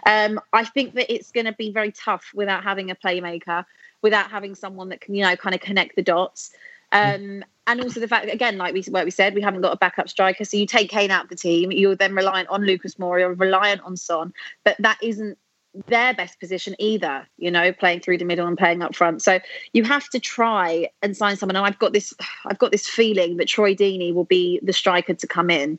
Um, 0.06 0.40
I 0.52 0.64
think 0.64 0.94
that 0.94 1.12
it's 1.12 1.30
going 1.30 1.46
to 1.46 1.52
be 1.52 1.70
very 1.70 1.92
tough 1.92 2.30
without 2.34 2.64
having 2.64 2.90
a 2.90 2.94
playmaker, 2.94 3.64
without 4.02 4.30
having 4.30 4.54
someone 4.54 4.88
that 4.88 5.00
can, 5.00 5.14
you 5.14 5.22
know, 5.22 5.36
kind 5.36 5.54
of 5.54 5.60
connect 5.60 5.96
the 5.96 6.02
dots. 6.02 6.50
Um, 6.92 7.44
and 7.66 7.80
also 7.80 8.00
the 8.00 8.08
fact 8.08 8.26
that, 8.26 8.34
again, 8.34 8.58
like 8.58 8.74
we, 8.74 8.82
like 8.88 9.04
we 9.04 9.10
said, 9.10 9.34
we 9.34 9.40
haven't 9.40 9.60
got 9.60 9.72
a 9.72 9.76
backup 9.76 10.08
striker. 10.08 10.44
So 10.44 10.56
you 10.56 10.66
take 10.66 10.90
Kane 10.90 11.10
out 11.10 11.24
of 11.24 11.30
the 11.30 11.36
team, 11.36 11.70
you're 11.70 11.94
then 11.94 12.14
reliant 12.14 12.48
on 12.48 12.64
Lucas 12.64 12.96
Moura, 12.96 13.38
reliant 13.38 13.80
on 13.82 13.96
Son, 13.96 14.32
but 14.64 14.76
that 14.80 14.98
isn't 15.02 15.38
their 15.86 16.12
best 16.12 16.38
position 16.38 16.76
either, 16.78 17.26
you 17.38 17.50
know, 17.50 17.72
playing 17.72 18.00
through 18.00 18.18
the 18.18 18.24
middle 18.24 18.46
and 18.46 18.58
playing 18.58 18.82
up 18.82 18.94
front. 18.94 19.22
So 19.22 19.40
you 19.72 19.84
have 19.84 20.08
to 20.10 20.20
try 20.20 20.88
and 21.02 21.16
sign 21.16 21.36
someone. 21.36 21.56
And 21.56 21.64
I've 21.64 21.78
got 21.78 21.92
this, 21.92 22.12
I've 22.44 22.58
got 22.58 22.72
this 22.72 22.86
feeling 22.86 23.38
that 23.38 23.48
Troy 23.48 23.74
Deeney 23.74 24.12
will 24.12 24.24
be 24.24 24.60
the 24.62 24.72
striker 24.72 25.14
to 25.14 25.26
come 25.26 25.48
in. 25.48 25.78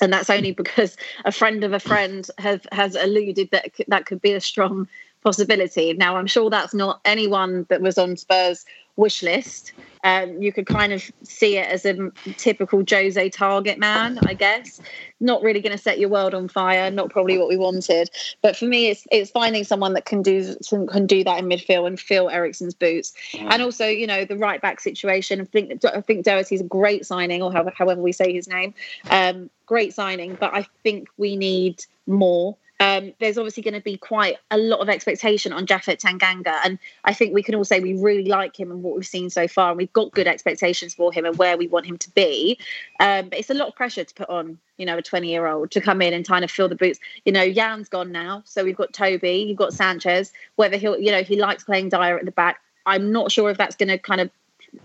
And 0.00 0.12
that's 0.12 0.30
only 0.30 0.52
because 0.52 0.96
a 1.24 1.32
friend 1.32 1.64
of 1.64 1.72
a 1.72 1.80
friend 1.80 2.28
has 2.38 2.60
has 2.72 2.96
alluded 2.96 3.50
that 3.52 3.70
that 3.86 4.06
could 4.06 4.20
be 4.20 4.32
a 4.32 4.40
strong 4.40 4.88
possibility. 5.24 5.94
Now, 5.94 6.16
I'm 6.16 6.26
sure 6.26 6.50
that's 6.50 6.74
not 6.74 7.00
anyone 7.04 7.66
that 7.70 7.80
was 7.80 7.98
on 7.98 8.16
Spurs' 8.16 8.64
wish 8.96 9.22
list. 9.22 9.72
Um, 10.04 10.40
you 10.40 10.52
could 10.52 10.66
kind 10.66 10.92
of 10.92 11.10
see 11.22 11.56
it 11.56 11.66
as 11.66 11.84
a 11.84 12.10
typical 12.36 12.84
Jose 12.88 13.30
target 13.30 13.78
man, 13.78 14.18
I 14.26 14.34
guess. 14.34 14.80
Not 15.18 15.42
really 15.42 15.60
going 15.60 15.72
to 15.72 15.82
set 15.82 15.98
your 15.98 16.10
world 16.10 16.34
on 16.34 16.46
fire. 16.46 16.90
Not 16.90 17.10
probably 17.10 17.38
what 17.38 17.48
we 17.48 17.56
wanted. 17.56 18.10
But 18.42 18.54
for 18.54 18.66
me, 18.66 18.88
it's 18.88 19.06
it's 19.10 19.30
finding 19.30 19.64
someone 19.64 19.94
that 19.94 20.04
can 20.04 20.22
do 20.22 20.54
can 20.88 21.06
do 21.06 21.24
that 21.24 21.38
in 21.38 21.46
midfield 21.46 21.86
and 21.86 21.98
fill 21.98 22.28
Eriksen's 22.28 22.74
boots. 22.74 23.14
And 23.34 23.62
also, 23.62 23.86
you 23.86 24.06
know, 24.06 24.24
the 24.24 24.36
right 24.36 24.60
back 24.60 24.80
situation. 24.80 25.40
I 25.40 25.44
think 25.44 25.84
I 25.86 26.02
think 26.02 26.24
Doherty's 26.24 26.60
a 26.60 26.64
great 26.64 27.06
signing, 27.06 27.42
or 27.42 27.50
however 27.52 28.00
we 28.00 28.12
say 28.12 28.32
his 28.32 28.46
name. 28.46 28.74
Um, 29.10 29.48
great 29.66 29.94
signing, 29.94 30.36
but 30.38 30.54
I 30.54 30.66
think 30.82 31.08
we 31.16 31.34
need 31.34 31.82
more. 32.06 32.56
Um, 32.84 33.14
there's 33.18 33.38
obviously 33.38 33.62
going 33.62 33.72
to 33.72 33.80
be 33.80 33.96
quite 33.96 34.36
a 34.50 34.58
lot 34.58 34.80
of 34.80 34.90
expectation 34.90 35.54
on 35.54 35.66
Japhet 35.66 36.02
Tanganga. 36.02 36.60
And 36.62 36.78
I 37.02 37.14
think 37.14 37.32
we 37.32 37.42
can 37.42 37.54
all 37.54 37.64
say 37.64 37.80
we 37.80 37.94
really 37.94 38.26
like 38.26 38.60
him 38.60 38.70
and 38.70 38.82
what 38.82 38.94
we've 38.94 39.06
seen 39.06 39.30
so 39.30 39.48
far. 39.48 39.70
And 39.70 39.78
we've 39.78 39.92
got 39.94 40.12
good 40.12 40.26
expectations 40.26 40.92
for 40.92 41.10
him 41.10 41.24
and 41.24 41.38
where 41.38 41.56
we 41.56 41.66
want 41.66 41.86
him 41.86 41.96
to 41.96 42.10
be. 42.10 42.58
Um, 43.00 43.30
but 43.30 43.38
it's 43.38 43.48
a 43.48 43.54
lot 43.54 43.68
of 43.68 43.74
pressure 43.74 44.04
to 44.04 44.14
put 44.14 44.28
on, 44.28 44.58
you 44.76 44.84
know, 44.84 44.98
a 44.98 45.02
20 45.02 45.30
year 45.30 45.46
old 45.46 45.70
to 45.70 45.80
come 45.80 46.02
in 46.02 46.12
and 46.12 46.28
kind 46.28 46.44
of 46.44 46.50
fill 46.50 46.68
the 46.68 46.74
boots. 46.74 47.00
You 47.24 47.32
know, 47.32 47.50
Jan's 47.50 47.88
gone 47.88 48.12
now. 48.12 48.42
So 48.44 48.62
we've 48.62 48.76
got 48.76 48.92
Toby, 48.92 49.46
you've 49.48 49.56
got 49.56 49.72
Sanchez. 49.72 50.30
Whether 50.56 50.76
he'll, 50.76 50.98
you 50.98 51.10
know, 51.10 51.22
he 51.22 51.40
likes 51.40 51.64
playing 51.64 51.88
Dier 51.88 52.18
at 52.18 52.26
the 52.26 52.32
back. 52.32 52.60
I'm 52.84 53.12
not 53.12 53.32
sure 53.32 53.48
if 53.48 53.56
that's 53.56 53.76
going 53.76 53.88
to 53.88 53.96
kind 53.96 54.20
of 54.20 54.30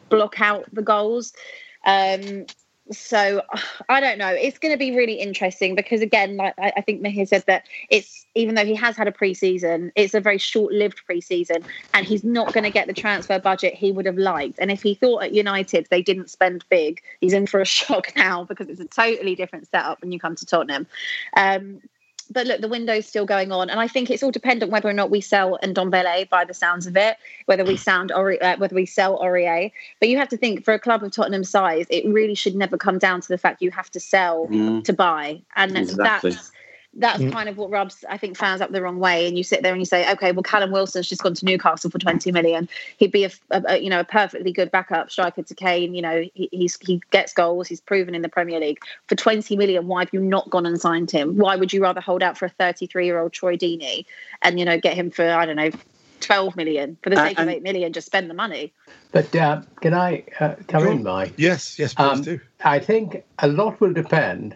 block 0.07 0.39
out 0.39 0.73
the 0.73 0.83
goals. 0.83 1.33
Um, 1.85 2.45
so 2.91 3.41
I 3.89 3.99
don't 3.99 4.17
know. 4.17 4.29
It's 4.29 4.57
going 4.57 4.73
to 4.73 4.77
be 4.77 4.95
really 4.95 5.15
interesting 5.15 5.75
because 5.75 6.01
again, 6.01 6.37
like 6.37 6.53
I, 6.57 6.81
think 6.81 7.01
Mihir 7.01 7.27
said 7.27 7.43
that 7.47 7.65
it's 7.89 8.25
even 8.35 8.55
though 8.55 8.65
he 8.65 8.75
has 8.75 8.95
had 8.95 9.07
a 9.07 9.11
preseason, 9.11 9.91
it's 9.95 10.13
a 10.13 10.19
very 10.19 10.37
short-lived 10.37 11.01
preseason, 11.09 11.63
and 11.93 12.05
he's 12.05 12.23
not 12.23 12.53
going 12.53 12.63
to 12.63 12.69
get 12.69 12.87
the 12.87 12.93
transfer 12.93 13.39
budget 13.39 13.73
he 13.73 13.91
would 13.91 14.05
have 14.05 14.17
liked. 14.17 14.59
And 14.59 14.71
if 14.71 14.81
he 14.81 14.93
thought 14.93 15.23
at 15.23 15.33
United 15.33 15.87
they 15.89 16.01
didn't 16.01 16.29
spend 16.29 16.65
big, 16.69 17.01
he's 17.21 17.33
in 17.33 17.47
for 17.47 17.59
a 17.59 17.65
shock 17.79 18.13
now 18.15 18.43
because 18.43 18.67
it's 18.67 18.81
a 18.81 18.85
totally 18.85 19.35
different 19.35 19.67
setup 19.69 20.01
when 20.01 20.11
you 20.11 20.19
come 20.19 20.35
to 20.35 20.45
Tottenham. 20.45 20.87
Um, 21.35 21.81
but 22.30 22.47
look, 22.47 22.61
the 22.61 22.67
window's 22.67 23.05
still 23.05 23.25
going 23.25 23.51
on, 23.51 23.69
and 23.69 23.80
I 23.80 23.88
think 23.88 24.09
it's 24.09 24.23
all 24.23 24.32
dependent 24.32 24.71
whether 24.71 24.89
or 24.89 24.93
not 24.93 25.09
we 25.09 25.21
sell 25.21 25.57
and 25.61 25.75
Ndombele 25.75 26.30
by 26.30 26.45
the 26.45 26.53
sounds 26.53 26.88
of 26.88 26.95
it, 26.95 27.17
whether 27.45 27.63
we 27.63 27.77
sound 27.77 28.11
or 28.11 28.41
uh, 28.43 28.57
whether 28.57 28.75
we 28.75 28.86
sell 28.86 29.19
Aurier. 29.19 29.71
But 29.99 30.09
you 30.09 30.17
have 30.17 30.30
to 30.30 30.38
think 30.38 30.63
for 30.63 30.73
a 30.73 30.80
club 30.80 31.03
of 31.03 31.11
Tottenham 31.11 31.43
size, 31.43 31.86
it 31.89 32.05
really 32.05 32.36
should 32.36 32.55
never 32.55 32.77
come 32.77 32.97
down 32.97 33.21
to 33.21 33.27
the 33.27 33.38
fact 33.38 33.61
you 33.61 33.71
have 33.71 33.89
to 33.91 33.99
sell 33.99 34.47
mm. 34.47 34.84
to 34.84 34.93
buy, 34.93 35.41
and 35.55 35.77
exactly. 35.77 36.32
that's 36.32 36.51
that's 36.99 37.21
mm. 37.21 37.31
kind 37.31 37.49
of 37.49 37.57
what 37.57 37.69
rubs 37.69 38.03
I 38.07 38.17
think 38.17 38.37
fans 38.37 38.61
up 38.61 38.71
the 38.71 38.81
wrong 38.81 38.99
way. 38.99 39.27
And 39.27 39.37
you 39.37 39.43
sit 39.43 39.63
there 39.63 39.71
and 39.71 39.81
you 39.81 39.85
say, 39.85 40.09
okay, 40.13 40.31
well, 40.31 40.43
Callum 40.43 40.71
Wilson's 40.71 41.07
just 41.07 41.23
gone 41.23 41.33
to 41.33 41.45
Newcastle 41.45 41.89
for 41.89 41.97
twenty 41.97 42.31
million. 42.31 42.69
He'd 42.97 43.11
be 43.11 43.25
a, 43.25 43.31
a, 43.49 43.63
a 43.67 43.77
you 43.77 43.89
know 43.89 44.01
a 44.01 44.03
perfectly 44.03 44.51
good 44.51 44.69
backup 44.69 45.09
striker 45.09 45.41
to 45.41 45.55
Kane. 45.55 45.95
You 45.95 46.01
know, 46.01 46.23
he, 46.33 46.49
he's 46.51 46.77
he 46.79 47.01
gets 47.11 47.33
goals. 47.33 47.67
He's 47.67 47.81
proven 47.81 48.13
in 48.13 48.21
the 48.21 48.29
Premier 48.29 48.59
League 48.59 48.79
for 49.07 49.15
twenty 49.15 49.55
million. 49.55 49.87
Why 49.87 50.01
have 50.01 50.13
you 50.13 50.21
not 50.21 50.49
gone 50.49 50.65
and 50.65 50.79
signed 50.79 51.09
him? 51.09 51.37
Why 51.37 51.55
would 51.55 51.73
you 51.73 51.81
rather 51.81 52.01
hold 52.01 52.21
out 52.21 52.37
for 52.37 52.45
a 52.45 52.49
thirty-three 52.49 53.05
year 53.05 53.19
old 53.19 53.33
Troy 53.33 53.55
Deeney 53.55 54.05
and 54.41 54.59
you 54.59 54.65
know 54.65 54.79
get 54.79 54.95
him 54.95 55.09
for 55.09 55.27
I 55.27 55.45
don't 55.45 55.55
know 55.55 55.71
12 56.21 56.57
million 56.57 56.97
for 57.01 57.09
the 57.09 57.15
sake 57.15 57.39
uh, 57.39 57.43
of 57.43 57.47
8 57.47 57.63
million 57.63 57.93
just 57.93 58.07
spend 58.07 58.29
the 58.29 58.33
money 58.33 58.73
but 59.13 59.33
uh, 59.37 59.61
can 59.79 59.93
i 59.93 60.23
uh, 60.41 60.55
come 60.67 60.85
in 60.85 61.03
mike 61.03 61.33
yes 61.37 61.79
yes 61.79 61.93
please 61.93 62.17
um, 62.17 62.21
do 62.21 62.39
i 62.63 62.77
think 62.77 63.23
a 63.39 63.47
lot 63.47 63.79
will 63.79 63.93
depend 63.93 64.53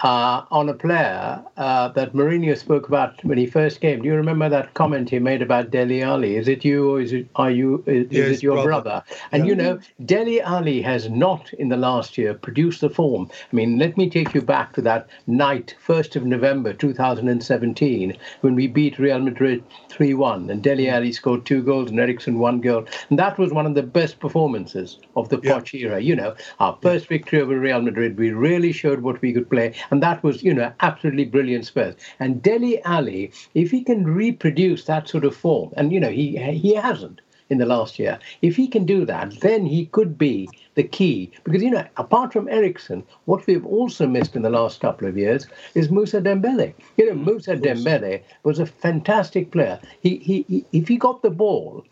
uh, 0.00 0.44
on 0.50 0.68
a 0.68 0.74
player 0.74 1.42
uh, 1.56 1.88
that 1.88 2.12
Mourinho 2.12 2.56
spoke 2.56 2.86
about 2.86 3.22
when 3.24 3.36
he 3.36 3.46
first 3.46 3.80
came. 3.80 4.02
Do 4.02 4.08
you 4.08 4.14
remember 4.14 4.48
that 4.48 4.74
comment 4.74 5.10
he 5.10 5.18
made 5.18 5.42
about 5.42 5.70
Dele 5.70 6.02
Alli? 6.02 6.36
Is 6.36 6.46
it 6.46 6.64
you 6.64 6.90
or 6.90 7.00
is 7.00 7.12
it 7.12 7.28
are 7.34 7.50
you 7.50 7.82
is, 7.86 8.06
yes, 8.10 8.28
is 8.28 8.38
it 8.38 8.42
your 8.44 8.62
brother? 8.62 8.82
brother? 8.82 9.04
And 9.32 9.44
yeah. 9.44 9.48
you 9.48 9.56
know, 9.56 9.80
Dele 10.04 10.40
Alli 10.40 10.82
has 10.82 11.08
not 11.10 11.52
in 11.54 11.68
the 11.68 11.76
last 11.76 12.16
year 12.16 12.34
produced 12.34 12.80
the 12.80 12.90
form. 12.90 13.28
I 13.52 13.56
mean, 13.56 13.78
let 13.78 13.96
me 13.96 14.08
take 14.08 14.34
you 14.34 14.40
back 14.40 14.72
to 14.74 14.82
that 14.82 15.08
night, 15.26 15.74
first 15.80 16.14
of 16.14 16.24
November 16.24 16.72
2017, 16.72 18.16
when 18.42 18.54
we 18.54 18.68
beat 18.68 18.98
Real 18.98 19.18
Madrid 19.18 19.64
3-1, 19.90 20.50
and 20.50 20.62
Dele 20.62 20.88
Alli 20.88 21.12
scored 21.12 21.44
two 21.44 21.62
goals 21.62 21.90
and 21.90 21.98
Eriksen 21.98 22.38
one 22.38 22.60
goal, 22.60 22.84
and 23.10 23.18
that 23.18 23.36
was 23.36 23.52
one 23.52 23.66
of 23.66 23.74
the 23.74 23.82
best 23.82 24.20
performances 24.20 24.98
of 25.16 25.28
the 25.28 25.40
yeah. 25.42 25.58
Poch 25.58 25.74
era. 25.74 26.00
You 26.00 26.14
know, 26.14 26.36
our 26.60 26.78
first 26.82 27.08
victory 27.08 27.40
over 27.40 27.58
Real 27.58 27.82
Madrid, 27.82 28.16
we 28.16 28.30
really 28.30 28.70
showed 28.70 29.00
what 29.00 29.20
we 29.20 29.32
could 29.32 29.50
play 29.50 29.74
and 29.90 30.02
that 30.02 30.22
was, 30.22 30.42
you 30.42 30.54
know, 30.54 30.72
absolutely 30.80 31.24
brilliant 31.24 31.66
Spurs. 31.66 31.94
And 32.20 32.42
Dele 32.42 32.82
Alli, 32.82 33.32
if 33.54 33.70
he 33.70 33.82
can 33.82 34.04
reproduce 34.04 34.84
that 34.84 35.08
sort 35.08 35.24
of 35.24 35.36
form, 35.36 35.72
and, 35.76 35.92
you 35.92 36.00
know, 36.00 36.10
he, 36.10 36.36
he 36.36 36.74
hasn't 36.74 37.20
in 37.50 37.58
the 37.58 37.66
last 37.66 37.98
year, 37.98 38.18
if 38.42 38.56
he 38.56 38.68
can 38.68 38.84
do 38.84 39.04
that, 39.06 39.40
then 39.40 39.64
he 39.64 39.86
could 39.86 40.18
be 40.18 40.48
the 40.74 40.82
key. 40.82 41.30
Because, 41.44 41.62
you 41.62 41.70
know, 41.70 41.84
apart 41.96 42.32
from 42.32 42.48
Eriksen, 42.48 43.02
what 43.24 43.46
we've 43.46 43.64
also 43.66 44.06
missed 44.06 44.36
in 44.36 44.42
the 44.42 44.50
last 44.50 44.80
couple 44.80 45.08
of 45.08 45.16
years 45.16 45.46
is 45.74 45.90
Moussa 45.90 46.20
Dembele. 46.20 46.74
You 46.96 47.06
know, 47.06 47.20
mm, 47.20 47.24
Moussa 47.24 47.56
Dembele 47.56 48.22
was 48.42 48.58
a 48.58 48.66
fantastic 48.66 49.50
player. 49.50 49.80
He, 50.00 50.16
he, 50.18 50.44
he, 50.48 50.64
if 50.72 50.88
he 50.88 50.96
got 50.96 51.22
the 51.22 51.30
ball, 51.30 51.84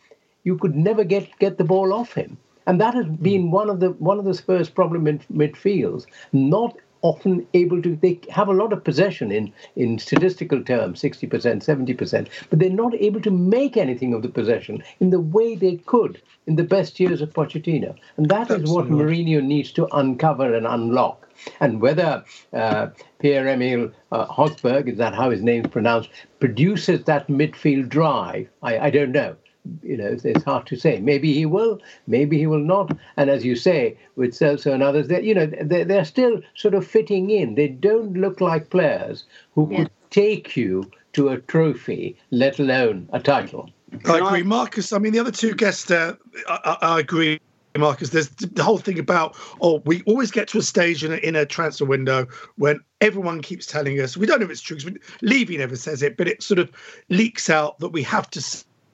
you 0.45 0.57
could 0.59 0.77
never 0.77 1.05
get, 1.05 1.29
get 1.39 1.59
the 1.59 1.65
ball 1.65 1.93
off 1.93 2.13
him. 2.13 2.37
And 2.67 2.81
that 2.81 2.95
has 2.95 3.07
mm. 3.07 3.23
been 3.23 3.51
one 3.51 3.71
of 3.71 3.81
the 3.81 3.91
one 3.93 4.19
of 4.19 4.25
the 4.25 4.35
Spurs' 4.35 4.69
problem 4.69 5.07
in 5.07 5.21
midfields, 5.33 6.07
not 6.33 6.77
often 7.09 7.47
able 7.55 7.81
to 7.83 7.97
they 7.97 8.19
have 8.31 8.49
a 8.49 8.59
lot 8.61 8.73
of 8.73 8.85
possession 8.85 9.33
in 9.33 9.53
in 9.77 9.99
statistical 9.99 10.63
terms 10.63 11.03
60% 11.03 11.29
70% 11.29 12.29
but 12.51 12.59
they're 12.59 12.71
not 12.85 12.95
able 12.95 13.21
to 13.21 13.31
make 13.31 13.77
anything 13.77 14.15
of 14.15 14.23
the 14.23 14.29
possession 14.29 14.83
in 15.01 15.11
the 15.11 15.21
way 15.21 15.55
they 15.55 15.77
could 15.95 16.21
in 16.47 16.57
the 16.57 16.65
best 16.65 16.99
years 17.01 17.21
of 17.21 17.33
Pochettino. 17.33 17.95
And 18.17 18.29
that 18.29 18.43
Absolutely. 18.43 18.65
is 18.65 18.71
what 18.71 18.89
Mourinho 18.89 19.43
needs 19.43 19.73
to 19.73 19.89
uncover 19.93 20.55
and 20.55 20.67
unlock. 20.67 21.29
And 21.61 21.81
whether 21.81 22.25
uh, 22.53 22.89
Pierre 23.19 23.49
Emile 23.49 23.93
uh, 24.11 24.27
Højbjerg, 24.27 24.89
is 24.89 24.99
that 24.99 25.15
how 25.15 25.31
his 25.31 25.43
name's 25.43 25.69
pronounced, 25.69 26.09
produces 26.41 27.05
that 27.05 27.29
midfield 27.29 27.89
drive, 27.89 28.49
I, 28.63 28.79
I 28.79 28.91
don't 28.91 29.13
know 29.13 29.37
you 29.83 29.97
know, 29.97 30.17
it's, 30.23 30.45
hard 30.45 30.67
to 30.67 30.77
say. 30.77 31.01
Maybe 31.01 31.33
he 31.33 31.47
will, 31.47 31.81
maybe 32.07 32.39
he 32.39 32.47
will 32.47 32.59
not. 32.59 32.97
And 33.17 33.31
as 33.31 33.45
you 33.45 33.57
say, 33.57 33.97
with 34.17 34.33
Celso 34.33 34.73
and 34.73 34.83
others, 34.83 35.09
they 35.09 35.23
you 35.23 35.35
know, 35.35 35.47
they're, 35.47 35.85
they're 35.85 36.05
still 36.05 36.41
sort 36.55 36.75
of 36.75 36.87
fitting 36.87 37.31
in. 37.31 37.55
They 37.55 37.69
don't 37.69 38.15
look 38.15 38.41
like 38.41 38.71
players 38.71 39.25
who 39.55 39.69
yeah. 39.71 39.79
could 39.79 39.91
take 40.11 40.57
you 40.57 40.91
to 41.15 41.31
a 41.31 41.39
trophy, 41.39 42.17
let 42.31 42.59
alone 42.59 43.09
a 43.13 43.21
title. 43.21 43.71
I 44.05 44.19
agree, 44.19 44.43
Marcus. 44.43 44.93
I 44.93 44.99
mean, 44.99 45.13
the 45.13 45.19
other 45.19 45.31
two 45.31 45.55
guests, 45.55 45.91
uh, 45.91 46.15
I, 46.49 46.77
I, 46.83 47.01
agree. 47.01 47.41
Marcus, 47.79 48.11
there's 48.11 48.29
the 48.29 48.63
whole 48.63 48.79
thing 48.79 48.99
about 48.99 49.37
oh, 49.61 49.83
we 49.85 50.03
always 50.03 50.31
get 50.31 50.49
to 50.49 50.59
a 50.59 50.63
stage 50.63 51.05
in 51.05 51.13
a, 51.13 51.17
in 51.17 51.37
a 51.37 51.45
transfer 51.45 51.85
window 51.85 52.27
when 52.57 52.81
everyone 53.01 53.43
keeps 53.43 53.67
telling 53.67 54.01
us 54.01 54.17
we 54.17 54.27
don't 54.27 54.41
know 54.41 54.47
if 54.47 54.51
it's 54.51 54.61
true. 54.61 54.79
Levy 55.23 55.59
never 55.59 55.77
says 55.77 56.03
it, 56.03 56.17
but 56.17 56.29
it 56.29 56.43
sort 56.43 56.59
of 56.59 56.71
leaks 57.09 57.51
out 57.51 57.79
that 57.81 57.91
we 57.91 58.03
have 58.03 58.31
to 58.31 58.41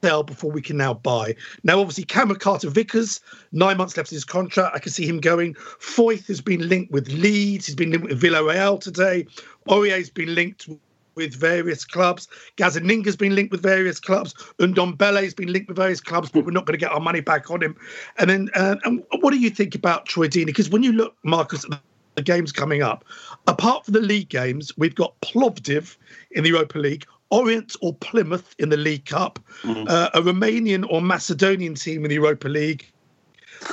sell 0.02 0.22
before 0.22 0.50
we 0.50 0.60
can 0.60 0.76
now 0.76 0.94
buy. 0.94 1.34
Now, 1.62 1.80
obviously, 1.80 2.04
Cameron 2.04 2.38
Carter 2.38 2.68
Vickers, 2.68 3.20
nine 3.52 3.76
months 3.76 3.96
left 3.96 4.10
of 4.10 4.16
his 4.16 4.24
contract. 4.24 4.74
I 4.74 4.78
can 4.78 4.92
see 4.92 5.06
him 5.06 5.20
going. 5.20 5.54
Foyth 5.54 6.26
has 6.26 6.40
been 6.40 6.68
linked 6.68 6.92
with 6.92 7.08
Leeds. 7.08 7.66
He's 7.66 7.76
been 7.76 7.90
linked 7.92 8.08
with 8.08 8.20
Villarreal 8.20 8.80
today. 8.80 9.26
Aurier's 9.68 10.10
been 10.10 10.34
linked 10.34 10.68
with 11.14 11.34
various 11.34 11.84
clubs. 11.84 12.26
Gazzaniga's 12.56 13.16
been 13.16 13.34
linked 13.34 13.52
with 13.52 13.62
various 13.62 14.00
clubs. 14.00 14.34
Ndombele's 14.58 15.34
been 15.34 15.52
linked 15.52 15.68
with 15.68 15.76
various 15.76 16.00
clubs, 16.00 16.30
but 16.30 16.44
we're 16.44 16.52
not 16.52 16.66
going 16.66 16.78
to 16.78 16.84
get 16.84 16.90
our 16.90 17.00
money 17.00 17.20
back 17.20 17.50
on 17.50 17.62
him. 17.62 17.76
And 18.18 18.30
then, 18.30 18.50
uh, 18.54 18.76
and 18.84 19.04
what 19.20 19.30
do 19.30 19.38
you 19.38 19.50
think 19.50 19.74
about 19.74 20.06
Troy 20.06 20.26
Deeney? 20.26 20.46
Because 20.46 20.70
when 20.70 20.82
you 20.82 20.92
look, 20.92 21.14
Marcus, 21.22 21.64
at 21.70 21.80
the 22.14 22.22
games 22.22 22.50
coming 22.50 22.82
up, 22.82 23.04
apart 23.46 23.84
from 23.84 23.92
the 23.92 24.00
league 24.00 24.30
games, 24.30 24.76
we've 24.78 24.94
got 24.94 25.20
Plovdiv 25.20 25.96
in 26.30 26.44
the 26.44 26.50
Europa 26.50 26.78
League, 26.78 27.06
Orient 27.32 27.74
or 27.80 27.94
Plymouth 27.94 28.54
in 28.58 28.68
the 28.68 28.76
League 28.76 29.06
Cup, 29.06 29.38
mm. 29.62 29.88
uh, 29.88 30.10
a 30.12 30.20
Romanian 30.20 30.86
or 30.90 31.00
Macedonian 31.00 31.74
team 31.74 32.04
in 32.04 32.10
the 32.10 32.16
Europa 32.16 32.46
League, 32.46 32.86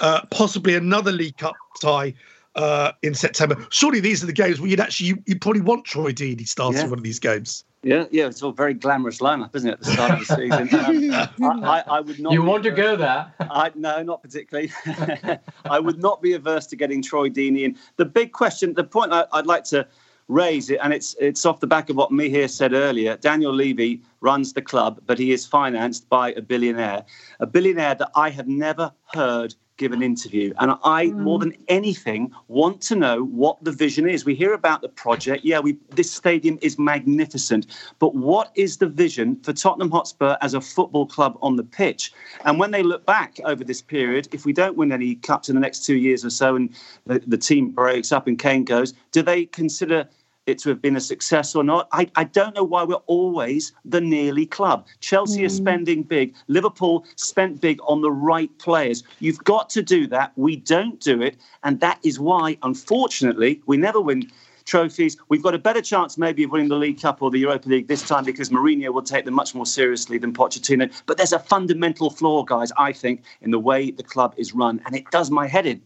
uh, 0.01 0.21
possibly 0.31 0.75
another 0.75 1.11
League 1.11 1.37
Cup 1.37 1.55
tie 1.81 2.13
uh, 2.55 2.93
in 3.03 3.13
September. 3.13 3.57
Surely 3.69 3.99
these 3.99 4.23
are 4.23 4.27
the 4.27 4.33
games 4.33 4.61
where 4.61 4.69
you'd 4.69 4.79
actually 4.79 5.07
you, 5.07 5.23
you 5.25 5.37
probably 5.37 5.61
want 5.61 5.83
Troy 5.83 6.11
Deeney 6.13 6.47
starting 6.47 6.81
yeah. 6.81 6.87
one 6.87 6.97
of 6.99 7.03
these 7.03 7.19
games. 7.19 7.65
Yeah, 7.83 8.05
yeah, 8.11 8.27
it's 8.27 8.43
all 8.43 8.51
very 8.51 8.73
glamorous 8.73 9.19
lineup, 9.19 9.55
isn't 9.55 9.69
it, 9.69 9.73
at 9.73 9.79
the 9.79 9.91
start 9.91 10.11
of 10.11 10.19
the 10.19 10.35
season? 10.35 10.69
Um, 11.41 11.63
I, 11.63 11.79
I, 11.79 11.97
I, 11.97 11.99
would 12.01 12.19
not. 12.19 12.33
You 12.33 12.43
want 12.43 12.65
averse, 12.65 12.77
to 12.77 12.81
go 12.81 12.95
there? 12.97 13.33
I, 13.39 13.71
no, 13.75 14.03
not 14.03 14.21
particularly. 14.21 14.71
I 15.65 15.79
would 15.79 15.99
not 15.99 16.21
be 16.21 16.33
averse 16.33 16.67
to 16.67 16.75
getting 16.75 17.01
Troy 17.01 17.29
Deeney 17.29 17.63
in. 17.63 17.77
The 17.95 18.05
big 18.05 18.33
question, 18.33 18.73
the 18.73 18.83
point 18.83 19.13
I, 19.13 19.25
would 19.33 19.47
like 19.47 19.63
to 19.65 19.87
raise 20.29 20.69
it, 20.69 20.79
and 20.81 20.93
it's 20.93 21.15
it's 21.19 21.45
off 21.45 21.59
the 21.59 21.67
back 21.67 21.89
of 21.89 21.97
what 21.97 22.11
Mihir 22.11 22.49
said 22.49 22.73
earlier. 22.73 23.17
Daniel 23.17 23.53
Levy 23.53 24.01
runs 24.21 24.53
the 24.53 24.61
club, 24.61 25.01
but 25.05 25.19
he 25.19 25.33
is 25.33 25.45
financed 25.45 26.07
by 26.07 26.31
a 26.33 26.41
billionaire, 26.41 27.03
a 27.41 27.45
billionaire 27.45 27.95
that 27.95 28.11
I 28.15 28.29
have 28.29 28.47
never 28.47 28.93
heard 29.13 29.55
give 29.79 29.91
an 29.93 30.03
interview. 30.03 30.53
And 30.59 30.73
I, 30.83 31.07
mm. 31.07 31.17
more 31.19 31.39
than 31.39 31.53
anything, 31.67 32.31
want 32.47 32.81
to 32.81 32.95
know 32.95 33.23
what 33.23 33.63
the 33.63 33.71
vision 33.71 34.07
is. 34.07 34.25
We 34.25 34.35
hear 34.35 34.53
about 34.53 34.81
the 34.81 34.89
project. 34.89 35.43
Yeah, 35.43 35.59
we 35.59 35.77
this 35.95 36.11
stadium 36.11 36.59
is 36.61 36.77
magnificent, 36.77 37.65
but 37.97 38.13
what 38.13 38.51
is 38.53 38.77
the 38.77 38.87
vision 38.87 39.37
for 39.41 39.53
Tottenham 39.53 39.89
Hotspur 39.89 40.37
as 40.41 40.53
a 40.53 40.61
football 40.61 41.07
club 41.07 41.39
on 41.41 41.55
the 41.55 41.63
pitch? 41.63 42.11
And 42.45 42.59
when 42.59 42.71
they 42.71 42.83
look 42.83 43.05
back 43.05 43.39
over 43.45 43.63
this 43.63 43.81
period, 43.81 44.27
if 44.31 44.45
we 44.45 44.53
don't 44.53 44.77
win 44.77 44.91
any 44.91 45.15
cups 45.15 45.49
in 45.49 45.55
the 45.55 45.61
next 45.61 45.85
two 45.85 45.95
years 45.95 46.23
or 46.23 46.29
so, 46.29 46.55
and 46.55 46.75
the, 47.07 47.19
the 47.25 47.37
team 47.37 47.71
breaks 47.71 48.11
up 48.11 48.27
and 48.27 48.37
Kane 48.37 48.65
goes, 48.65 48.93
do 49.11 49.23
they 49.23 49.45
consider 49.45 50.07
it 50.49 50.59
to 50.59 50.69
have 50.69 50.81
been 50.81 50.95
a 50.95 51.01
success 51.01 51.55
or 51.55 51.63
not. 51.63 51.87
I, 51.91 52.09
I 52.15 52.23
don't 52.25 52.55
know 52.55 52.63
why 52.63 52.83
we're 52.83 52.95
always 53.07 53.71
the 53.85 54.01
nearly 54.01 54.45
club. 54.45 54.87
Chelsea 54.99 55.41
mm. 55.41 55.45
is 55.45 55.55
spending 55.55 56.03
big. 56.03 56.35
Liverpool 56.47 57.05
spent 57.15 57.61
big 57.61 57.79
on 57.87 58.01
the 58.01 58.11
right 58.11 58.49
players. 58.59 59.03
You've 59.19 59.43
got 59.43 59.69
to 59.71 59.81
do 59.81 60.07
that. 60.07 60.31
We 60.35 60.57
don't 60.57 60.99
do 60.99 61.21
it. 61.21 61.37
And 61.63 61.79
that 61.79 61.99
is 62.03 62.19
why, 62.19 62.57
unfortunately, 62.63 63.61
we 63.65 63.77
never 63.77 64.01
win 64.01 64.29
trophies. 64.65 65.17
We've 65.29 65.43
got 65.43 65.55
a 65.55 65.59
better 65.59 65.81
chance 65.81 66.17
maybe 66.17 66.43
of 66.43 66.51
winning 66.51 66.69
the 66.69 66.75
League 66.75 67.01
Cup 67.01 67.21
or 67.21 67.31
the 67.31 67.39
Europa 67.39 67.67
League 67.67 67.87
this 67.87 68.07
time 68.07 68.23
because 68.23 68.49
Mourinho 68.49 68.93
will 68.93 69.01
take 69.01 69.25
them 69.25 69.33
much 69.33 69.55
more 69.55 69.65
seriously 69.65 70.17
than 70.17 70.31
Pochettino. 70.31 70.91
But 71.05 71.17
there's 71.17 71.33
a 71.33 71.39
fundamental 71.39 72.09
flaw, 72.09 72.43
guys, 72.43 72.71
I 72.77 72.93
think, 72.93 73.23
in 73.41 73.51
the 73.51 73.59
way 73.59 73.91
the 73.91 74.03
club 74.03 74.35
is 74.37 74.53
run. 74.53 74.79
And 74.85 74.95
it 74.95 75.09
does 75.11 75.31
my 75.31 75.47
head 75.47 75.65
in. 75.65 75.81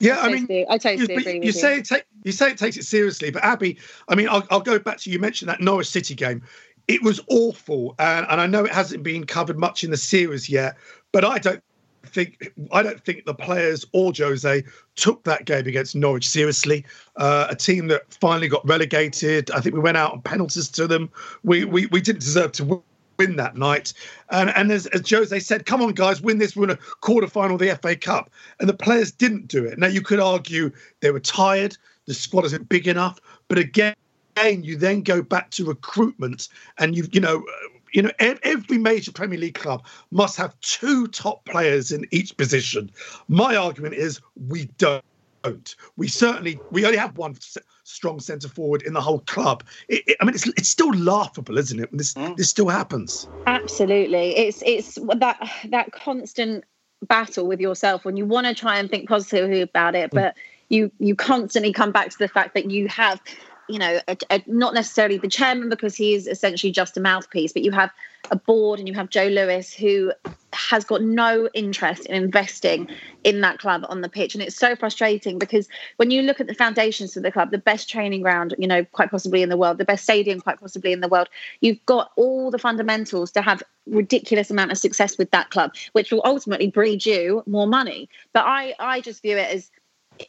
Yeah, 0.00 0.18
I, 0.18 0.26
I 0.26 0.32
mean, 0.32 0.66
I 0.68 0.78
totally 0.78 1.14
you, 1.14 1.20
agree. 1.20 1.46
You 1.46 1.52
say 1.52 1.78
it 1.78 1.84
take, 1.86 2.04
you 2.24 2.32
say 2.32 2.50
it 2.50 2.58
takes 2.58 2.76
it 2.76 2.84
seriously, 2.84 3.30
but 3.30 3.44
Abbi, 3.44 3.76
I 4.08 4.14
mean, 4.14 4.28
I'll, 4.28 4.44
I'll 4.50 4.60
go 4.60 4.78
back 4.78 4.98
to 4.98 5.10
you 5.10 5.18
mentioned 5.18 5.48
that 5.48 5.60
Norwich 5.60 5.88
City 5.88 6.14
game. 6.14 6.42
It 6.88 7.02
was 7.02 7.20
awful, 7.28 7.94
and, 7.98 8.26
and 8.28 8.40
I 8.40 8.46
know 8.46 8.64
it 8.64 8.72
hasn't 8.72 9.02
been 9.02 9.24
covered 9.24 9.58
much 9.58 9.84
in 9.84 9.90
the 9.90 9.96
series 9.96 10.48
yet, 10.48 10.76
but 11.12 11.24
I 11.24 11.38
don't 11.38 11.62
think 12.06 12.52
I 12.72 12.82
don't 12.82 13.02
think 13.02 13.24
the 13.24 13.34
players 13.34 13.86
or 13.92 14.12
Jose 14.16 14.64
took 14.96 15.24
that 15.24 15.46
game 15.46 15.66
against 15.66 15.96
Norwich 15.96 16.28
seriously. 16.28 16.84
Uh, 17.16 17.46
a 17.48 17.56
team 17.56 17.88
that 17.88 18.02
finally 18.12 18.48
got 18.48 18.66
relegated. 18.68 19.50
I 19.50 19.60
think 19.60 19.74
we 19.74 19.80
went 19.80 19.96
out 19.96 20.12
on 20.12 20.22
penalties 20.22 20.68
to 20.70 20.86
them. 20.86 21.10
We 21.42 21.64
we, 21.64 21.86
we 21.86 22.00
didn't 22.00 22.20
deserve 22.20 22.52
to 22.52 22.82
win 23.18 23.36
that 23.36 23.56
night. 23.56 23.92
And, 24.30 24.50
and 24.50 24.70
as, 24.70 24.86
as 24.88 25.08
Jose 25.08 25.38
said, 25.40 25.66
come 25.66 25.82
on, 25.82 25.92
guys, 25.92 26.20
win 26.20 26.38
this. 26.38 26.56
We're 26.56 26.64
in 26.64 26.70
a 26.70 26.76
quarter 27.00 27.26
final 27.26 27.54
of 27.54 27.60
the 27.60 27.76
FA 27.80 27.96
Cup. 27.96 28.30
And 28.60 28.68
the 28.68 28.74
players 28.74 29.12
didn't 29.12 29.48
do 29.48 29.64
it. 29.64 29.78
Now, 29.78 29.86
you 29.86 30.02
could 30.02 30.20
argue 30.20 30.70
they 31.00 31.10
were 31.10 31.20
tired, 31.20 31.76
the 32.06 32.14
squad 32.14 32.44
isn't 32.44 32.68
big 32.68 32.88
enough. 32.88 33.20
But 33.48 33.58
again, 33.58 33.94
you 34.36 34.76
then 34.76 35.02
go 35.02 35.22
back 35.22 35.50
to 35.52 35.64
recruitment 35.64 36.48
and 36.78 36.96
you, 36.96 37.06
you 37.12 37.20
know, 37.20 37.44
you 37.92 38.02
know, 38.02 38.10
every 38.18 38.76
major 38.76 39.12
Premier 39.12 39.38
League 39.38 39.54
club 39.54 39.86
must 40.10 40.36
have 40.36 40.58
two 40.60 41.06
top 41.06 41.44
players 41.44 41.92
in 41.92 42.04
each 42.10 42.36
position. 42.36 42.90
My 43.28 43.54
argument 43.54 43.94
is 43.94 44.20
we 44.48 44.64
don't 44.78 45.04
don't. 45.44 45.76
We 45.96 46.08
certainly 46.08 46.58
we 46.70 46.84
only 46.84 46.98
have 46.98 47.16
one 47.16 47.36
strong 47.84 48.18
centre 48.20 48.48
forward 48.48 48.82
in 48.82 48.92
the 48.92 49.00
whole 49.00 49.20
club. 49.20 49.62
It, 49.88 50.02
it, 50.06 50.16
I 50.20 50.24
mean, 50.24 50.34
it's 50.34 50.46
it's 50.48 50.68
still 50.68 50.92
laughable, 50.92 51.58
isn't 51.58 51.78
it? 51.78 51.90
When 51.90 51.98
this 51.98 52.14
mm. 52.14 52.36
this 52.36 52.50
still 52.50 52.68
happens. 52.68 53.28
Absolutely, 53.46 54.36
it's 54.36 54.62
it's 54.66 54.98
that 55.18 55.50
that 55.70 55.92
constant 55.92 56.64
battle 57.06 57.46
with 57.46 57.60
yourself 57.60 58.04
when 58.04 58.16
you 58.16 58.24
want 58.24 58.46
to 58.46 58.54
try 58.54 58.78
and 58.78 58.90
think 58.90 59.08
positively 59.08 59.60
about 59.60 59.94
it, 59.94 60.10
mm. 60.10 60.14
but 60.14 60.34
you 60.68 60.90
you 60.98 61.14
constantly 61.14 61.72
come 61.72 61.92
back 61.92 62.10
to 62.10 62.18
the 62.18 62.28
fact 62.28 62.54
that 62.54 62.70
you 62.70 62.88
have 62.88 63.20
you 63.68 63.78
know, 63.78 64.00
a, 64.08 64.16
a, 64.30 64.42
not 64.46 64.74
necessarily 64.74 65.18
the 65.18 65.28
chairman 65.28 65.68
because 65.68 65.94
he 65.96 66.14
is 66.14 66.26
essentially 66.26 66.72
just 66.72 66.96
a 66.96 67.00
mouthpiece, 67.00 67.52
but 67.52 67.62
you 67.62 67.70
have 67.72 67.90
a 68.30 68.36
board 68.36 68.78
and 68.78 68.88
you 68.88 68.94
have 68.94 69.10
Joe 69.10 69.26
Lewis 69.26 69.72
who 69.72 70.12
has 70.52 70.84
got 70.84 71.02
no 71.02 71.48
interest 71.52 72.06
in 72.06 72.14
investing 72.14 72.88
in 73.22 73.40
that 73.42 73.58
club 73.58 73.84
on 73.88 74.00
the 74.00 74.08
pitch. 74.08 74.34
And 74.34 74.42
it's 74.42 74.56
so 74.56 74.76
frustrating 74.76 75.38
because 75.38 75.68
when 75.96 76.10
you 76.10 76.22
look 76.22 76.40
at 76.40 76.46
the 76.46 76.54
foundations 76.54 77.16
of 77.16 77.22
the 77.22 77.32
club, 77.32 77.50
the 77.50 77.58
best 77.58 77.88
training 77.88 78.22
ground, 78.22 78.54
you 78.58 78.66
know, 78.66 78.84
quite 78.84 79.10
possibly 79.10 79.42
in 79.42 79.48
the 79.48 79.56
world, 79.56 79.78
the 79.78 79.84
best 79.84 80.04
stadium, 80.04 80.40
quite 80.40 80.60
possibly 80.60 80.92
in 80.92 81.00
the 81.00 81.08
world, 81.08 81.28
you've 81.60 81.84
got 81.86 82.12
all 82.16 82.50
the 82.50 82.58
fundamentals 82.58 83.30
to 83.32 83.42
have 83.42 83.62
ridiculous 83.86 84.50
amount 84.50 84.72
of 84.72 84.78
success 84.78 85.18
with 85.18 85.30
that 85.32 85.50
club, 85.50 85.72
which 85.92 86.10
will 86.10 86.22
ultimately 86.24 86.68
breed 86.68 87.04
you 87.04 87.42
more 87.46 87.66
money. 87.66 88.08
But 88.32 88.44
I, 88.46 88.74
I 88.78 89.00
just 89.00 89.22
view 89.22 89.36
it 89.36 89.50
as 89.54 89.70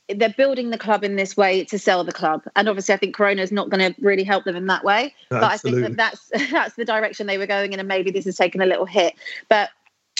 they're 0.09 0.29
building 0.29 0.69
the 0.69 0.77
club 0.77 1.03
in 1.03 1.15
this 1.15 1.37
way 1.37 1.63
to 1.65 1.79
sell 1.79 2.03
the 2.03 2.11
club. 2.11 2.43
And 2.55 2.67
obviously 2.67 2.93
i 2.93 2.97
think 2.97 3.15
corona 3.15 3.41
is 3.41 3.51
not 3.51 3.69
going 3.69 3.93
to 3.93 4.01
really 4.01 4.23
help 4.23 4.43
them 4.43 4.55
in 4.55 4.67
that 4.67 4.83
way. 4.83 5.13
But 5.29 5.43
i 5.43 5.57
think 5.57 5.81
that 5.81 5.97
that's 5.97 6.29
that's 6.51 6.75
the 6.75 6.85
direction 6.85 7.27
they 7.27 7.37
were 7.37 7.47
going 7.47 7.73
in 7.73 7.79
and 7.79 7.87
maybe 7.87 8.11
this 8.11 8.25
has 8.25 8.35
taken 8.35 8.61
a 8.61 8.65
little 8.65 8.85
hit. 8.85 9.13
But 9.49 9.69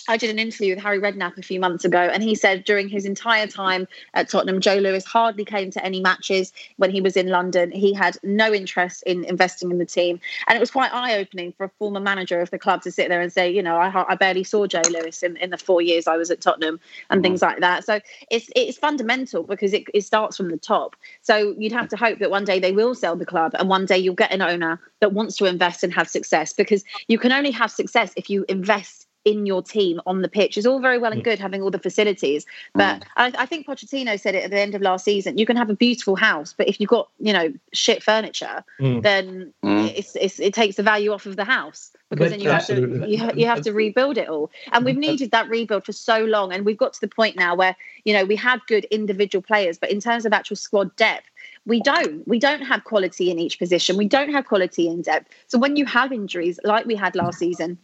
I 0.08 0.18
did 0.18 0.30
an 0.30 0.38
interview 0.39 0.76
with 0.76 0.84
Harry 0.84 0.99
Redknapp 0.99 1.38
a 1.38 1.41
few 1.41 1.60
months 1.60 1.84
ago, 1.84 1.99
and 1.99 2.22
he 2.22 2.36
said 2.36 2.64
during 2.64 2.88
his 2.88 3.06
entire 3.06 3.47
time 3.47 3.88
at 4.14 4.30
Tottenham, 4.30 4.62
Joe 4.62 4.76
Lewis 4.76 5.03
hardly 5.03 5.45
came 5.45 5.72
to 5.72 5.84
any 5.84 5.99
matches 5.99 6.53
when 6.78 6.91
he 6.91 7.01
was 7.01 7.18
in 7.18 7.28
London. 7.28 7.72
He 7.72 7.93
had 7.93 8.18
no 8.24 8.53
interest 8.53 9.03
in 9.03 9.24
investing 9.26 9.72
in 9.72 9.80
the 9.80 9.86
team, 9.86 10.20
and 10.47 10.56
it 10.56 10.60
was 10.60 10.70
quite 10.70 10.93
eye 10.93 11.18
opening 11.18 11.53
for 11.53 11.66
a 11.66 11.72
former 11.80 11.99
manager 11.99 12.39
of 12.39 12.51
the 12.51 12.60
club 12.60 12.84
to 12.84 12.91
sit 12.91 13.10
there 13.10 13.22
and 13.22 13.34
say, 13.34 13.49
you 13.49 13.64
know, 13.64 13.78
I, 13.78 14.06
I 14.08 14.16
barely 14.16 14.43
saw 14.43 14.68
Joe 14.68 14.84
Lewis 14.91 15.24
in, 15.24 15.38
in 15.38 15.49
the 15.49 15.58
four 15.58 15.82
years 15.82 16.08
I 16.08 16.18
was 16.18 16.30
at 16.30 16.41
Tottenham 16.41 16.80
and 17.10 17.24
things 17.24 17.39
mm. 17.39 17.47
like 17.47 17.60
that. 17.62 17.84
So 17.84 17.99
it's 18.30 18.49
it's 18.56 18.78
fundamental 18.78 19.43
because 19.43 19.74
it, 19.74 19.86
it 19.93 20.01
starts 20.01 20.38
from 20.38 20.51
the 20.51 20.58
top. 20.58 20.95
So 21.22 21.56
you'd 21.58 21.72
have 21.72 21.89
to 21.89 21.97
hope 21.97 22.20
that 22.20 22.30
one 22.30 22.45
day 22.45 22.60
they 22.60 22.72
will 22.72 22.93
sell 22.93 23.16
the 23.16 23.26
club, 23.26 23.53
and 23.58 23.70
one 23.70 23.86
day 23.86 23.97
you'll 23.97 24.14
get 24.16 24.32
an 24.32 24.41
owner 24.41 24.80
that 24.99 25.14
wants 25.14 25.36
to 25.38 25.45
invest 25.45 25.84
and 25.84 25.93
have 25.93 26.08
success 26.08 26.53
because 26.53 26.84
you 27.08 27.18
can 27.18 27.32
only 27.32 27.51
have 27.51 27.72
success 27.72 28.14
if 28.16 28.30
you 28.30 28.45
invest 28.47 29.05
in 29.26 29.48
your 29.48 29.62
team 29.64 30.00
on 30.06 30.22
the 30.22 30.30
pitch 30.30 30.56
is 30.56 30.66
all 30.68 30.80
very 30.80 31.00
well 31.00 31.12
and 31.12 31.22
mm. 31.22 31.26
good 31.26 31.40
having 31.40 31.62
all 31.62 31.72
the 31.72 31.80
facilities. 31.80 32.46
But 32.74 33.02
mm. 33.02 33.08
I, 33.18 33.34
I, 33.40 33.46
think 33.48 33.68
Pochettino 33.68 34.20
said 34.20 34.36
it 34.36 34.44
at 34.44 34.52
the 34.52 34.60
end 34.60 34.76
of 34.76 34.84
last 34.84 35.04
season. 35.04 35.40
You 35.40 35.48
can 35.48 35.58
have 35.58 35.70
a 35.70 35.76
beautiful 35.76 36.16
house, 36.16 36.54
but 36.56 36.68
if 36.70 36.80
you've 36.80 36.90
got 36.90 37.10
you 37.20 37.34
know 37.34 37.52
shit 37.74 38.04
furniture, 38.04 38.64
mm. 38.80 39.02
then 39.02 39.52
mm. 39.64 39.94
it's, 39.96 40.16
it's, 40.16 40.40
it 40.40 40.54
takes 40.54 40.76
the 40.76 40.84
value 40.84 41.12
off 41.12 41.26
of 41.26 41.36
the 41.36 41.44
house 41.44 41.92
because 42.12 42.26
but 42.26 42.30
then 42.30 42.40
you 42.40 42.50
have 42.50 42.68
to 42.68 43.06
you, 43.08 43.32
you 43.36 43.48
have 43.48 43.62
to 43.62 43.74
rebuild 43.74 44.18
it 44.18 44.30
all. 44.30 44.52
And 44.72 44.86
we've 44.86 44.98
needed 44.98 45.32
that 45.32 45.50
rebuild 45.50 45.86
for 45.86 45.92
so 45.92 46.20
long, 46.20 46.54
and 46.54 46.64
we've 46.64 46.78
got 46.78 46.94
to 46.94 47.02
the 47.02 47.08
point 47.08 47.36
now 47.36 47.56
where 47.56 47.76
you 48.06 48.14
know 48.14 48.24
we 48.24 48.36
have 48.36 48.62
good 48.68 48.86
individual 48.86 49.42
players, 49.42 49.80
but 49.80 49.90
in 49.90 50.00
terms 50.00 50.26
of 50.26 50.34
actual 50.34 50.56
squad 50.56 50.96
depth 50.96 51.28
we 51.66 51.82
don't 51.82 52.28
we 52.28 52.38
don't 52.38 52.62
have 52.62 52.84
quality 52.84 53.32
in 53.32 53.40
each 53.40 53.58
position 53.60 53.98
we 53.98 54.08
don't 54.08 54.30
have 54.30 54.46
quality 54.46 54.88
in 54.88 55.02
depth 55.02 55.32
so 55.48 55.58
when 55.58 55.76
you 55.76 55.86
have 55.86 56.12
injuries 56.12 56.60
like 56.64 56.86
we 56.86 56.96
had 56.96 57.16
last 57.16 57.40
season 57.40 57.78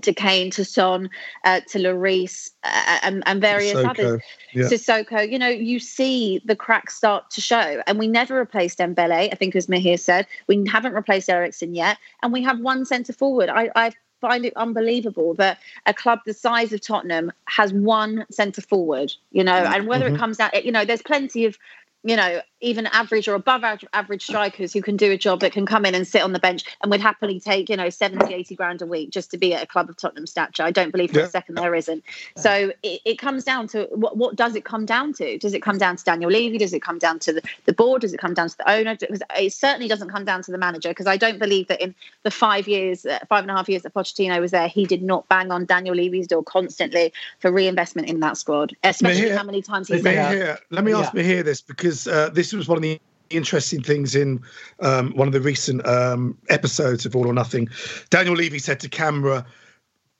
to 0.00 0.12
Kane, 0.12 0.50
to 0.52 0.64
Son, 0.64 1.10
uh, 1.44 1.60
to 1.68 1.78
Lloris, 1.78 2.50
uh, 2.64 2.98
and, 3.02 3.22
and, 3.26 3.40
various 3.40 3.74
Sissoko. 3.74 3.90
others. 3.90 4.22
Yeah. 4.52 4.64
Sissoko, 4.64 5.30
you 5.30 5.38
know, 5.38 5.48
you 5.48 5.78
see 5.78 6.40
the 6.44 6.56
cracks 6.56 6.96
start 6.96 7.30
to 7.30 7.40
show. 7.40 7.82
And 7.86 7.98
we 7.98 8.08
never 8.08 8.34
replaced 8.34 8.78
Dembele, 8.78 9.30
I 9.30 9.34
think 9.34 9.54
as 9.54 9.66
Mihir 9.66 9.98
said. 9.98 10.26
We 10.46 10.66
haven't 10.66 10.94
replaced 10.94 11.28
Eriksen 11.28 11.74
yet. 11.74 11.98
And 12.22 12.32
we 12.32 12.42
have 12.42 12.60
one 12.60 12.84
centre 12.84 13.12
forward. 13.12 13.50
I, 13.50 13.70
I 13.76 13.92
find 14.22 14.46
it 14.46 14.52
unbelievable 14.56 15.34
that 15.34 15.58
a 15.84 15.92
club 15.92 16.20
the 16.24 16.32
size 16.32 16.72
of 16.72 16.80
Tottenham 16.80 17.32
has 17.46 17.72
one 17.72 18.24
centre 18.30 18.62
forward, 18.62 19.12
you 19.32 19.44
know, 19.44 19.52
and 19.52 19.86
whether 19.86 20.06
mm-hmm. 20.06 20.14
it 20.14 20.18
comes 20.18 20.40
out, 20.40 20.64
you 20.64 20.72
know, 20.72 20.84
there's 20.84 21.02
plenty 21.02 21.44
of 21.44 21.58
you 22.04 22.16
know, 22.16 22.40
even 22.60 22.86
average 22.86 23.28
or 23.28 23.34
above 23.34 23.64
average 23.92 24.24
strikers 24.24 24.72
who 24.72 24.80
can 24.82 24.96
do 24.96 25.10
a 25.12 25.18
job 25.18 25.40
that 25.40 25.52
can 25.52 25.66
come 25.66 25.84
in 25.84 25.94
and 25.94 26.06
sit 26.06 26.22
on 26.22 26.32
the 26.32 26.38
bench 26.38 26.64
and 26.80 26.90
would 26.90 27.00
happily 27.00 27.40
take, 27.40 27.68
you 27.68 27.76
know, 27.76 27.90
70, 27.90 28.32
80 28.32 28.54
grand 28.54 28.82
a 28.82 28.86
week 28.86 29.10
just 29.10 29.30
to 29.32 29.38
be 29.38 29.52
at 29.54 29.62
a 29.62 29.66
club 29.66 29.88
of 29.88 29.96
Tottenham 29.96 30.26
stature. 30.26 30.62
I 30.62 30.70
don't 30.70 30.90
believe 30.90 31.10
for 31.10 31.18
yeah. 31.18 31.26
a 31.26 31.28
second 31.28 31.56
there 31.56 31.74
isn't. 31.74 32.04
So 32.36 32.72
it, 32.82 33.00
it, 33.04 33.18
comes 33.18 33.44
down 33.44 33.68
to 33.68 33.88
what, 33.90 34.16
what 34.16 34.36
does 34.36 34.54
it 34.54 34.64
come 34.64 34.86
down 34.86 35.12
to? 35.14 35.38
Does 35.38 35.54
it 35.54 35.62
come 35.62 35.78
down 35.78 35.96
to 35.96 36.04
Daniel 36.04 36.30
Levy? 36.30 36.58
Does 36.58 36.72
it 36.72 36.82
come 36.82 36.98
down 36.98 37.18
to 37.20 37.32
the, 37.32 37.42
the 37.66 37.72
board? 37.72 38.02
Does 38.02 38.12
it 38.12 38.18
come 38.18 38.34
down 38.34 38.48
to 38.48 38.56
the 38.56 38.70
owner? 38.70 38.96
Because 38.96 39.22
it 39.36 39.52
certainly 39.52 39.88
doesn't 39.88 40.08
come 40.08 40.24
down 40.24 40.42
to 40.42 40.52
the 40.52 40.58
manager 40.58 40.88
because 40.88 41.06
I 41.06 41.16
don't 41.16 41.38
believe 41.38 41.68
that 41.68 41.80
in 41.80 41.94
the 42.22 42.30
five 42.30 42.66
years, 42.66 43.06
uh, 43.06 43.18
five 43.28 43.42
and 43.42 43.50
a 43.50 43.54
half 43.54 43.68
years 43.68 43.82
that 43.82 43.94
Pochettino 43.94 44.40
was 44.40 44.50
there, 44.52 44.68
he 44.68 44.86
did 44.86 45.02
not 45.02 45.28
bang 45.28 45.50
on 45.50 45.66
Daniel 45.66 45.94
Levy's 45.94 46.26
door 46.28 46.42
constantly 46.42 47.12
for 47.38 47.50
reinvestment 47.50 48.08
in 48.08 48.20
that 48.20 48.36
squad, 48.36 48.74
especially 48.82 49.30
how 49.30 49.44
many 49.44 49.62
times 49.62 49.88
he's 49.88 50.02
Mihir, 50.02 50.58
Let 50.70 50.84
me 50.84 50.92
ask 50.92 51.12
yeah. 51.14 51.22
Mihir 51.22 51.44
this 51.44 51.60
because 51.60 51.91
uh, 52.06 52.30
this 52.30 52.52
was 52.52 52.68
one 52.68 52.78
of 52.78 52.82
the 52.82 53.00
interesting 53.30 53.82
things 53.82 54.14
in 54.14 54.40
um, 54.80 55.12
one 55.16 55.26
of 55.26 55.32
the 55.32 55.40
recent 55.40 55.86
um, 55.86 56.36
episodes 56.48 57.06
of 57.06 57.16
All 57.16 57.26
or 57.26 57.32
Nothing. 57.32 57.68
Daniel 58.10 58.34
Levy 58.34 58.58
said 58.58 58.80
to 58.80 58.88
camera, 58.88 59.44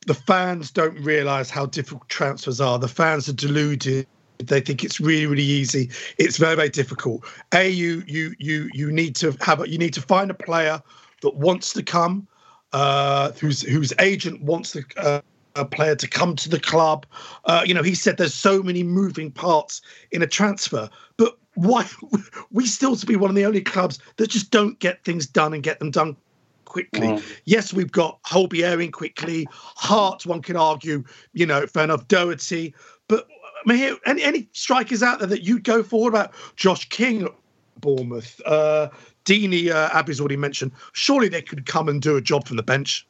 "The 0.06 0.14
fans 0.14 0.70
don't 0.70 0.98
realise 1.00 1.50
how 1.50 1.66
difficult 1.66 2.08
transfers 2.08 2.60
are. 2.60 2.78
The 2.78 2.88
fans 2.88 3.28
are 3.28 3.34
deluded." 3.34 4.06
They 4.38 4.60
think 4.60 4.82
it's 4.82 4.98
really, 4.98 5.26
really 5.26 5.42
easy. 5.44 5.90
It's 6.18 6.36
very, 6.36 6.56
very 6.56 6.68
difficult. 6.68 7.24
A, 7.54 7.68
you, 7.68 8.02
you, 8.08 8.34
you, 8.38 8.68
you 8.72 8.90
need 8.90 9.14
to 9.16 9.36
have, 9.40 9.60
a, 9.60 9.68
you 9.68 9.78
need 9.78 9.94
to 9.94 10.02
find 10.02 10.32
a 10.32 10.34
player 10.34 10.82
that 11.20 11.36
wants 11.36 11.72
to 11.74 11.82
come, 11.82 12.26
uh, 12.72 13.30
whose 13.32 13.62
whose 13.62 13.92
agent 14.00 14.42
wants 14.42 14.72
the 14.72 14.84
uh, 14.96 15.20
a 15.54 15.64
player 15.64 15.94
to 15.94 16.08
come 16.08 16.34
to 16.36 16.48
the 16.48 16.60
club. 16.60 17.06
Uh, 17.44 17.62
you 17.64 17.74
know, 17.74 17.82
he 17.82 17.94
said 17.94 18.16
there's 18.16 18.34
so 18.34 18.62
many 18.62 18.82
moving 18.82 19.30
parts 19.30 19.82
in 20.10 20.22
a 20.22 20.26
transfer, 20.26 20.88
but 21.16 21.36
why 21.54 21.88
we 22.50 22.66
still 22.66 22.96
to 22.96 23.06
be 23.06 23.16
one 23.16 23.30
of 23.30 23.36
the 23.36 23.44
only 23.44 23.60
clubs 23.60 23.98
that 24.16 24.30
just 24.30 24.50
don't 24.50 24.78
get 24.78 25.04
things 25.04 25.26
done 25.26 25.52
and 25.54 25.62
get 25.62 25.78
them 25.78 25.90
done 25.90 26.16
quickly. 26.64 27.08
Mm. 27.08 27.22
Yes, 27.44 27.72
we've 27.72 27.92
got 27.92 28.18
Holby 28.24 28.64
airing 28.64 28.90
quickly. 28.90 29.46
Hart, 29.52 30.24
one 30.24 30.40
can 30.40 30.56
argue, 30.56 31.04
you 31.34 31.44
know, 31.44 31.66
fair 31.66 31.84
enough. 31.84 32.08
Doherty, 32.08 32.74
but 33.08 33.28
Mihir, 33.68 33.98
any 34.06 34.22
any 34.22 34.48
strikers 34.52 35.02
out 35.02 35.18
there 35.18 35.28
that 35.28 35.42
you'd 35.42 35.64
go 35.64 35.82
forward 35.82 36.14
about? 36.14 36.32
Josh 36.56 36.88
King, 36.88 37.28
Bournemouth, 37.80 38.40
uh, 38.46 38.88
Deeney, 39.24 39.70
uh, 39.70 39.90
Abbi's 39.90 40.18
already 40.18 40.36
mentioned. 40.36 40.72
Surely 40.92 41.28
they 41.28 41.42
could 41.42 41.66
come 41.66 41.88
and 41.88 42.00
do 42.00 42.16
a 42.16 42.20
job 42.20 42.46
from 42.46 42.56
the 42.56 42.62
bench. 42.62 43.06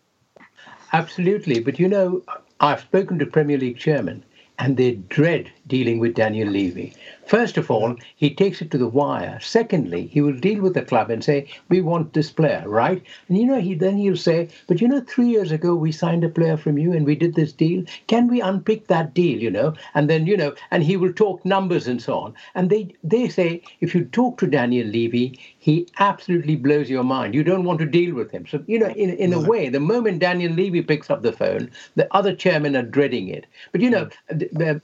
Absolutely, 0.93 1.61
but 1.61 1.79
you 1.79 1.89
know, 1.89 2.23
I've 2.61 2.81
spoken 2.81 3.19
to 3.21 3.27
Premier 3.27 3.59
League 3.59 3.79
chairmen, 3.79 4.25
and 4.59 4.77
they 4.77 4.97
dread 5.09 5.51
dealing 5.67 5.99
with 5.99 6.15
Daniel 6.15 6.49
Levy. 6.49 6.93
First 7.27 7.57
of 7.57 7.71
all, 7.71 7.97
he 8.17 8.35
takes 8.35 8.61
it 8.61 8.71
to 8.73 8.79
the 8.79 8.89
wire. 8.89 9.39
Secondly, 9.41 10.07
he 10.09 10.21
will 10.21 10.33
deal 10.33 10.61
with 10.61 10.75
the 10.75 10.83
club 10.83 11.09
and 11.09 11.23
say, 11.23 11.47
"We 11.69 11.81
want 11.81 12.13
this 12.13 12.31
player, 12.31 12.65
right?" 12.67 13.03
And 13.29 13.39
you 13.39 13.47
know, 13.47 13.61
he 13.61 13.75
then 13.75 13.97
he'll 13.97 14.17
say, 14.17 14.49
"But 14.67 14.81
you 14.81 14.89
know, 14.89 15.01
three 15.01 15.29
years 15.29 15.53
ago 15.53 15.75
we 15.75 15.93
signed 15.93 16.25
a 16.25 16.29
player 16.29 16.57
from 16.57 16.79
you 16.79 16.93
and 16.93 17.07
we 17.07 17.15
did 17.15 17.35
this 17.35 17.53
deal. 17.53 17.85
Can 18.09 18.29
we 18.29 18.41
unpick 18.41 18.89
that 18.89 19.15
deal?" 19.15 19.39
You 19.41 19.51
know, 19.51 19.75
and 19.95 20.11
then 20.11 20.27
you 20.27 20.37
know, 20.37 20.53
and 20.71 20.83
he 20.83 20.97
will 20.97 21.13
talk 21.13 21.45
numbers 21.45 21.87
and 21.87 22.03
so 22.03 22.19
on. 22.19 22.35
And 22.55 22.69
they 22.69 22.95
they 23.05 23.29
say, 23.29 23.63
if 23.81 23.95
you 23.95 24.05
talk 24.05 24.39
to 24.39 24.47
Daniel 24.47 24.87
Levy, 24.87 25.39
he 25.59 25.87
absolutely 26.01 26.57
blows 26.57 26.91
your 26.91 27.05
mind. 27.05 27.35
You 27.35 27.45
don't 27.45 27.65
want 27.65 27.79
to 27.79 27.87
deal 27.87 28.15
with 28.15 28.33
him. 28.33 28.47
So 28.47 28.63
you 28.67 28.79
know, 28.79 28.89
in 28.89 29.11
in 29.11 29.33
a 29.33 29.41
way, 29.41 29.69
the 29.69 29.81
moment 29.81 30.19
Daniel 30.19 30.53
Levy 30.53 30.83
picks 30.83 31.09
up 31.09 31.23
the 31.23 31.33
phone, 31.33 31.71
the 31.95 32.09
other 32.15 32.35
chairmen 32.35 32.77
are 32.77 32.83
dreading 32.83 33.29
it. 33.29 33.47
But 33.71 33.81
you 33.81 33.91
know, 33.91 34.09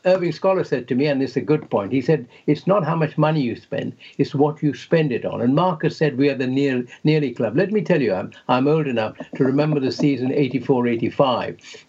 Irving 0.05 0.33
Scholar 0.33 0.65
said 0.69 0.89
to 0.89 0.95
me, 0.95 1.07
and 1.07 1.23
it's 1.23 1.37
a 1.37 1.41
good 1.41 1.69
point. 1.71 1.93
He 1.93 2.01
said 2.01 2.29
it's 2.47 2.67
not 2.67 2.85
how 2.85 2.97
much 2.97 3.19
money 3.19 3.41
you 3.41 3.57
spend, 3.57 3.95
it's 4.19 4.35
what 4.35 4.63
you 4.63 4.75
spend 4.75 5.13
it 5.13 5.25
on. 5.25 5.41
And 5.41 5.55
Marcus 5.55 5.97
said 5.97 6.19
we 6.19 6.29
are 6.29 6.35
the 6.35 6.47
near, 6.47 6.85
nearly 7.05 7.33
club. 7.33 7.57
Let 7.57 7.73
me 7.73 7.83
tell 7.83 8.01
you, 8.01 8.15
I'm, 8.15 8.33
I'm 8.49 8.69
old 8.69 8.87
enough 8.87 9.17
to 9.37 9.45
remember 9.45 9.81
the 9.81 9.93
season 9.93 10.33
84 10.33 10.87
85 10.89 11.87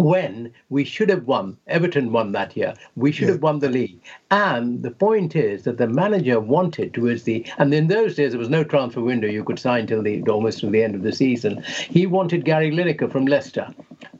when 0.00 0.50
we 0.70 0.82
should 0.82 1.10
have 1.10 1.26
won. 1.26 1.56
Everton 1.66 2.10
won 2.10 2.32
that 2.32 2.56
year. 2.56 2.74
We 2.96 3.12
should 3.12 3.28
yeah. 3.28 3.34
have 3.34 3.42
won 3.42 3.58
the 3.58 3.68
league. 3.68 4.00
And 4.30 4.82
the 4.82 4.90
point 4.90 5.36
is 5.36 5.64
that 5.64 5.76
the 5.76 5.86
manager 5.86 6.40
wanted 6.40 6.94
towards 6.94 7.24
the 7.24 7.44
and 7.58 7.72
in 7.74 7.88
those 7.88 8.16
days 8.16 8.32
there 8.32 8.38
was 8.38 8.48
no 8.48 8.64
transfer 8.64 9.02
window. 9.02 9.28
You 9.28 9.44
could 9.44 9.58
sign 9.58 9.86
till 9.86 10.02
the 10.02 10.22
almost 10.22 10.60
till 10.60 10.70
the 10.70 10.82
end 10.82 10.94
of 10.94 11.02
the 11.02 11.12
season. 11.12 11.62
He 11.88 12.06
wanted 12.06 12.44
Gary 12.44 12.70
Lineker 12.70 13.12
from 13.12 13.26
Leicester, 13.26 13.68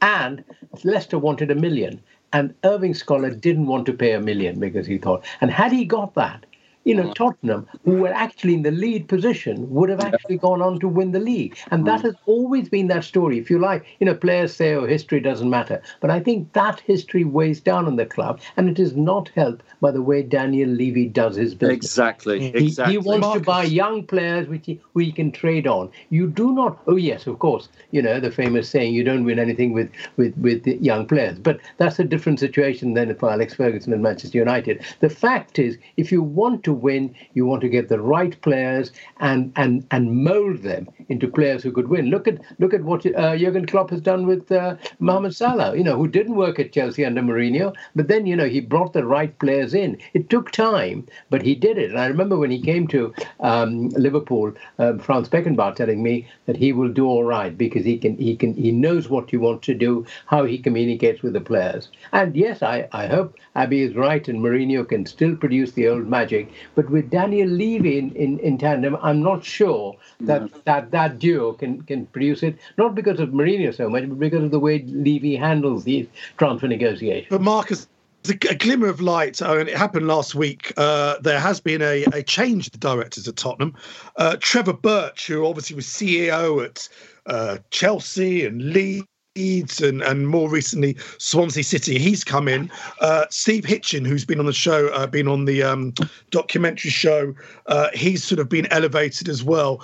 and 0.02 0.44
Leicester 0.84 1.18
wanted 1.18 1.50
a 1.50 1.54
million. 1.54 2.00
And 2.32 2.54
Irving 2.64 2.94
Scholar 2.94 3.30
didn't 3.30 3.66
want 3.66 3.86
to 3.86 3.92
pay 3.92 4.12
a 4.12 4.20
million 4.20 4.60
because 4.60 4.86
he 4.86 4.98
thought, 4.98 5.24
and 5.40 5.50
had 5.50 5.72
he 5.72 5.84
got 5.84 6.14
that, 6.14 6.46
you 6.84 6.94
know, 6.94 7.12
Tottenham, 7.12 7.66
who 7.84 7.92
were 7.92 8.12
actually 8.12 8.54
in 8.54 8.62
the 8.62 8.70
lead 8.70 9.06
position, 9.08 9.68
would 9.70 9.90
have 9.90 10.00
actually 10.00 10.38
gone 10.38 10.62
on 10.62 10.80
to 10.80 10.88
win 10.88 11.12
the 11.12 11.20
league. 11.20 11.58
And 11.70 11.86
that 11.86 12.00
mm. 12.00 12.04
has 12.04 12.14
always 12.26 12.68
been 12.68 12.88
that 12.88 13.04
story. 13.04 13.38
If 13.38 13.50
you 13.50 13.58
like, 13.58 13.84
you 13.98 14.06
know, 14.06 14.14
players 14.14 14.54
say, 14.54 14.74
oh, 14.74 14.86
history 14.86 15.20
doesn't 15.20 15.50
matter. 15.50 15.82
But 16.00 16.10
I 16.10 16.20
think 16.20 16.52
that 16.54 16.80
history 16.80 17.24
weighs 17.24 17.60
down 17.60 17.86
on 17.86 17.96
the 17.96 18.06
club, 18.06 18.40
and 18.56 18.68
it 18.68 18.78
is 18.78 18.96
not 18.96 19.28
helped 19.34 19.62
by 19.80 19.90
the 19.90 20.02
way 20.02 20.22
Daniel 20.22 20.70
Levy 20.70 21.06
does 21.06 21.36
his 21.36 21.54
business. 21.54 21.76
Exactly. 21.76 22.40
He, 22.40 22.66
exactly. 22.66 22.94
he 22.94 22.98
wants 22.98 23.26
Marcus. 23.26 23.42
to 23.42 23.46
buy 23.46 23.64
young 23.64 24.06
players 24.06 24.48
which 24.48 24.66
he, 24.66 24.80
who 24.94 25.00
he 25.00 25.12
can 25.12 25.32
trade 25.32 25.66
on. 25.66 25.90
You 26.08 26.28
do 26.28 26.52
not, 26.52 26.80
oh, 26.86 26.96
yes, 26.96 27.26
of 27.26 27.38
course, 27.38 27.68
you 27.90 28.00
know, 28.00 28.20
the 28.20 28.30
famous 28.30 28.68
saying, 28.68 28.94
you 28.94 29.04
don't 29.04 29.24
win 29.24 29.38
anything 29.38 29.72
with, 29.72 29.90
with, 30.16 30.36
with 30.38 30.66
young 30.66 31.06
players. 31.06 31.38
But 31.38 31.60
that's 31.76 31.98
a 31.98 32.04
different 32.04 32.40
situation 32.40 32.94
than 32.94 33.14
for 33.16 33.30
Alex 33.30 33.54
Ferguson 33.54 33.92
and 33.92 34.02
Manchester 34.02 34.38
United. 34.38 34.82
The 35.00 35.10
fact 35.10 35.58
is, 35.58 35.76
if 35.96 36.10
you 36.10 36.22
want 36.22 36.64
to 36.64 36.69
to 36.70 36.74
win. 36.74 37.14
You 37.34 37.46
want 37.46 37.62
to 37.62 37.68
get 37.68 37.88
the 37.88 38.00
right 38.00 38.40
players 38.42 38.92
and 39.20 39.52
and 39.56 39.86
and 39.90 40.24
mold 40.24 40.62
them 40.62 40.88
into 41.08 41.28
players 41.28 41.62
who 41.62 41.72
could 41.72 41.88
win. 41.88 42.10
Look 42.10 42.28
at 42.28 42.38
look 42.58 42.74
at 42.74 42.84
what 42.84 43.04
uh, 43.06 43.36
Jurgen 43.36 43.66
Klopp 43.66 43.90
has 43.90 44.00
done 44.00 44.26
with 44.26 44.50
uh, 44.52 44.76
Mohamed 44.98 45.34
Salah. 45.34 45.76
You 45.76 45.84
know, 45.84 45.96
who 45.96 46.08
didn't 46.08 46.36
work 46.36 46.58
at 46.58 46.72
Chelsea 46.72 47.04
under 47.04 47.22
Mourinho, 47.22 47.74
but 47.96 48.08
then 48.08 48.26
you 48.26 48.36
know 48.36 48.48
he 48.48 48.60
brought 48.60 48.92
the 48.92 49.04
right 49.04 49.36
players 49.38 49.74
in. 49.74 49.98
It 50.14 50.30
took 50.30 50.50
time, 50.52 51.06
but 51.30 51.42
he 51.42 51.54
did 51.54 51.78
it. 51.78 51.90
And 51.90 51.98
I 52.00 52.06
remember 52.06 52.38
when 52.38 52.50
he 52.50 52.60
came 52.60 52.86
to 52.88 53.12
um, 53.40 53.88
Liverpool, 53.90 54.52
uh, 54.78 54.98
Franz 54.98 55.28
Beckenbauer 55.28 55.74
telling 55.74 56.02
me 56.02 56.26
that 56.46 56.56
he 56.56 56.72
will 56.72 56.88
do 56.88 57.06
all 57.06 57.24
right 57.24 57.56
because 57.56 57.84
he 57.84 57.98
can 57.98 58.16
he 58.16 58.36
can 58.36 58.54
he 58.54 58.70
knows 58.70 59.08
what 59.08 59.32
you 59.32 59.40
want 59.40 59.62
to 59.62 59.74
do, 59.74 60.06
how 60.26 60.44
he 60.44 60.58
communicates 60.58 61.22
with 61.22 61.32
the 61.32 61.40
players. 61.40 61.88
And 62.12 62.36
yes, 62.36 62.62
I, 62.62 62.88
I 62.92 63.06
hope 63.06 63.36
Abbi 63.56 63.80
is 63.82 63.94
right 63.94 64.26
and 64.28 64.40
Mourinho 64.40 64.88
can 64.88 65.06
still 65.06 65.36
produce 65.36 65.72
the 65.72 65.88
old 65.88 66.06
magic. 66.06 66.50
But 66.74 66.90
with 66.90 67.10
Daniel 67.10 67.48
Levy 67.48 67.98
in, 67.98 68.12
in, 68.12 68.38
in 68.40 68.58
tandem, 68.58 68.96
I'm 69.02 69.22
not 69.22 69.44
sure 69.44 69.96
that, 70.20 70.42
mm. 70.42 70.64
that 70.64 70.90
that 70.90 71.18
duo 71.18 71.52
can, 71.52 71.82
can 71.82 72.06
produce 72.06 72.42
it, 72.42 72.58
not 72.78 72.94
because 72.94 73.20
of 73.20 73.30
Mourinho 73.30 73.74
so 73.74 73.88
much, 73.88 74.08
but 74.08 74.18
because 74.18 74.44
of 74.44 74.50
the 74.50 74.60
way 74.60 74.82
Levy 74.86 75.36
handles 75.36 75.84
these 75.84 76.06
transfer 76.38 76.68
negotiations. 76.68 77.28
But 77.30 77.42
Marcus, 77.42 77.88
a, 78.28 78.32
a 78.50 78.54
glimmer 78.54 78.88
of 78.88 79.00
light, 79.00 79.40
oh, 79.42 79.58
and 79.58 79.68
it 79.68 79.76
happened 79.76 80.06
last 80.06 80.34
week. 80.34 80.72
Uh, 80.76 81.16
there 81.20 81.40
has 81.40 81.60
been 81.60 81.82
a, 81.82 82.04
a 82.12 82.22
change 82.22 82.66
in 82.66 82.72
the 82.72 82.78
directors 82.78 83.26
at 83.26 83.36
Tottenham. 83.36 83.74
Uh, 84.16 84.36
Trevor 84.40 84.74
Birch, 84.74 85.26
who 85.26 85.46
obviously 85.46 85.76
was 85.76 85.86
CEO 85.86 86.64
at 86.64 86.88
uh, 87.26 87.58
Chelsea 87.70 88.44
and 88.44 88.72
Leeds 88.72 89.06
Leeds 89.40 89.80
and, 89.80 90.02
and 90.02 90.28
more 90.28 90.48
recently 90.50 90.96
Swansea 91.18 91.64
City. 91.64 91.98
He's 91.98 92.24
come 92.24 92.46
in. 92.48 92.70
Uh, 93.00 93.24
Steve 93.30 93.64
Hitchen, 93.64 94.06
who's 94.06 94.24
been 94.24 94.38
on 94.38 94.46
the 94.46 94.52
show, 94.52 94.88
uh, 94.88 95.06
been 95.06 95.28
on 95.28 95.46
the 95.46 95.62
um, 95.62 95.94
documentary 96.30 96.90
show, 96.90 97.34
uh, 97.66 97.88
he's 97.94 98.22
sort 98.22 98.38
of 98.38 98.48
been 98.48 98.66
elevated 98.66 99.28
as 99.28 99.42
well. 99.42 99.82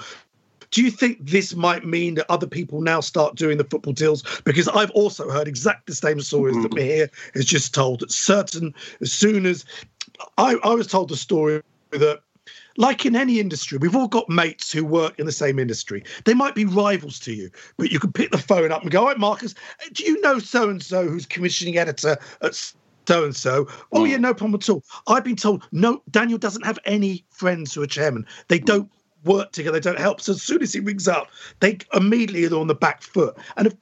Do 0.72 0.82
you 0.82 0.90
think 0.90 1.18
this 1.20 1.54
might 1.54 1.86
mean 1.86 2.16
that 2.16 2.26
other 2.28 2.46
people 2.46 2.82
now 2.82 3.00
start 3.00 3.36
doing 3.36 3.56
the 3.56 3.64
football 3.64 3.94
deals? 3.94 4.22
Because 4.44 4.68
I've 4.68 4.90
also 4.90 5.30
heard 5.30 5.48
exactly 5.48 5.92
the 5.92 5.94
same 5.94 6.20
stories 6.20 6.60
that 6.62 6.72
Mihir 6.72 7.08
has 7.34 7.46
just 7.46 7.72
told. 7.72 8.00
That 8.00 8.10
certain, 8.10 8.74
as 9.00 9.12
soon 9.12 9.46
as 9.46 9.64
I, 10.36 10.56
I 10.64 10.74
was 10.74 10.86
told 10.88 11.08
the 11.08 11.16
story 11.16 11.62
that 11.92 12.20
like 12.76 13.06
in 13.06 13.16
any 13.16 13.40
industry, 13.40 13.78
we've 13.78 13.96
all 13.96 14.08
got 14.08 14.28
mates 14.28 14.72
who 14.72 14.84
work 14.84 15.18
in 15.18 15.26
the 15.26 15.32
same 15.32 15.58
industry. 15.58 16.04
They 16.24 16.34
might 16.34 16.54
be 16.54 16.64
rivals 16.64 17.18
to 17.20 17.32
you, 17.32 17.50
but 17.76 17.90
you 17.90 17.98
can 17.98 18.12
pick 18.12 18.30
the 18.30 18.38
phone 18.38 18.72
up 18.72 18.82
and 18.82 18.90
go, 18.90 19.00
"All 19.00 19.06
right, 19.06 19.18
Marcus, 19.18 19.54
do 19.92 20.04
you 20.04 20.20
know 20.20 20.38
so 20.38 20.68
and 20.68 20.82
so 20.82 21.06
who's 21.06 21.26
commissioning 21.26 21.78
editor 21.78 22.18
at 22.42 22.54
so 23.06 23.24
and 23.24 23.34
so?" 23.34 23.66
Oh, 23.92 24.04
yeah, 24.04 24.16
mm. 24.16 24.22
no 24.22 24.34
problem 24.34 24.60
at 24.60 24.68
all. 24.68 24.84
I've 25.06 25.24
been 25.24 25.36
told 25.36 25.66
no. 25.72 26.02
Daniel 26.10 26.38
doesn't 26.38 26.64
have 26.64 26.78
any 26.84 27.24
friends 27.30 27.74
who 27.74 27.82
are 27.82 27.86
chairman. 27.86 28.26
They 28.48 28.58
mm. 28.58 28.66
don't 28.66 28.90
work 29.24 29.52
together. 29.52 29.78
They 29.78 29.90
don't 29.90 29.98
help. 29.98 30.20
So 30.20 30.32
as 30.32 30.42
soon 30.42 30.62
as 30.62 30.72
he 30.72 30.80
rings 30.80 31.08
up, 31.08 31.28
they 31.60 31.78
immediately 31.92 32.46
are 32.46 32.60
on 32.60 32.68
the 32.68 32.74
back 32.74 33.02
foot. 33.02 33.36
And 33.56 33.66
of 33.66 33.76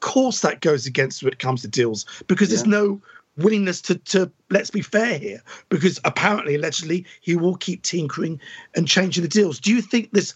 course, 0.00 0.40
that 0.40 0.60
goes 0.60 0.86
against 0.86 1.22
when 1.22 1.32
it 1.32 1.38
comes 1.38 1.62
to 1.62 1.68
deals 1.68 2.06
because 2.26 2.50
yeah. 2.50 2.56
there's 2.56 2.66
no 2.66 3.00
willingness 3.40 3.80
to, 3.82 3.96
to 3.96 4.30
let's 4.50 4.70
be 4.70 4.82
fair 4.82 5.18
here, 5.18 5.42
because 5.68 5.98
apparently, 6.04 6.54
allegedly, 6.54 7.06
he 7.20 7.36
will 7.36 7.56
keep 7.56 7.82
tinkering 7.82 8.40
and 8.74 8.86
changing 8.88 9.22
the 9.22 9.28
deals. 9.28 9.60
Do 9.60 9.72
you 9.72 9.82
think 9.82 10.12
this 10.12 10.34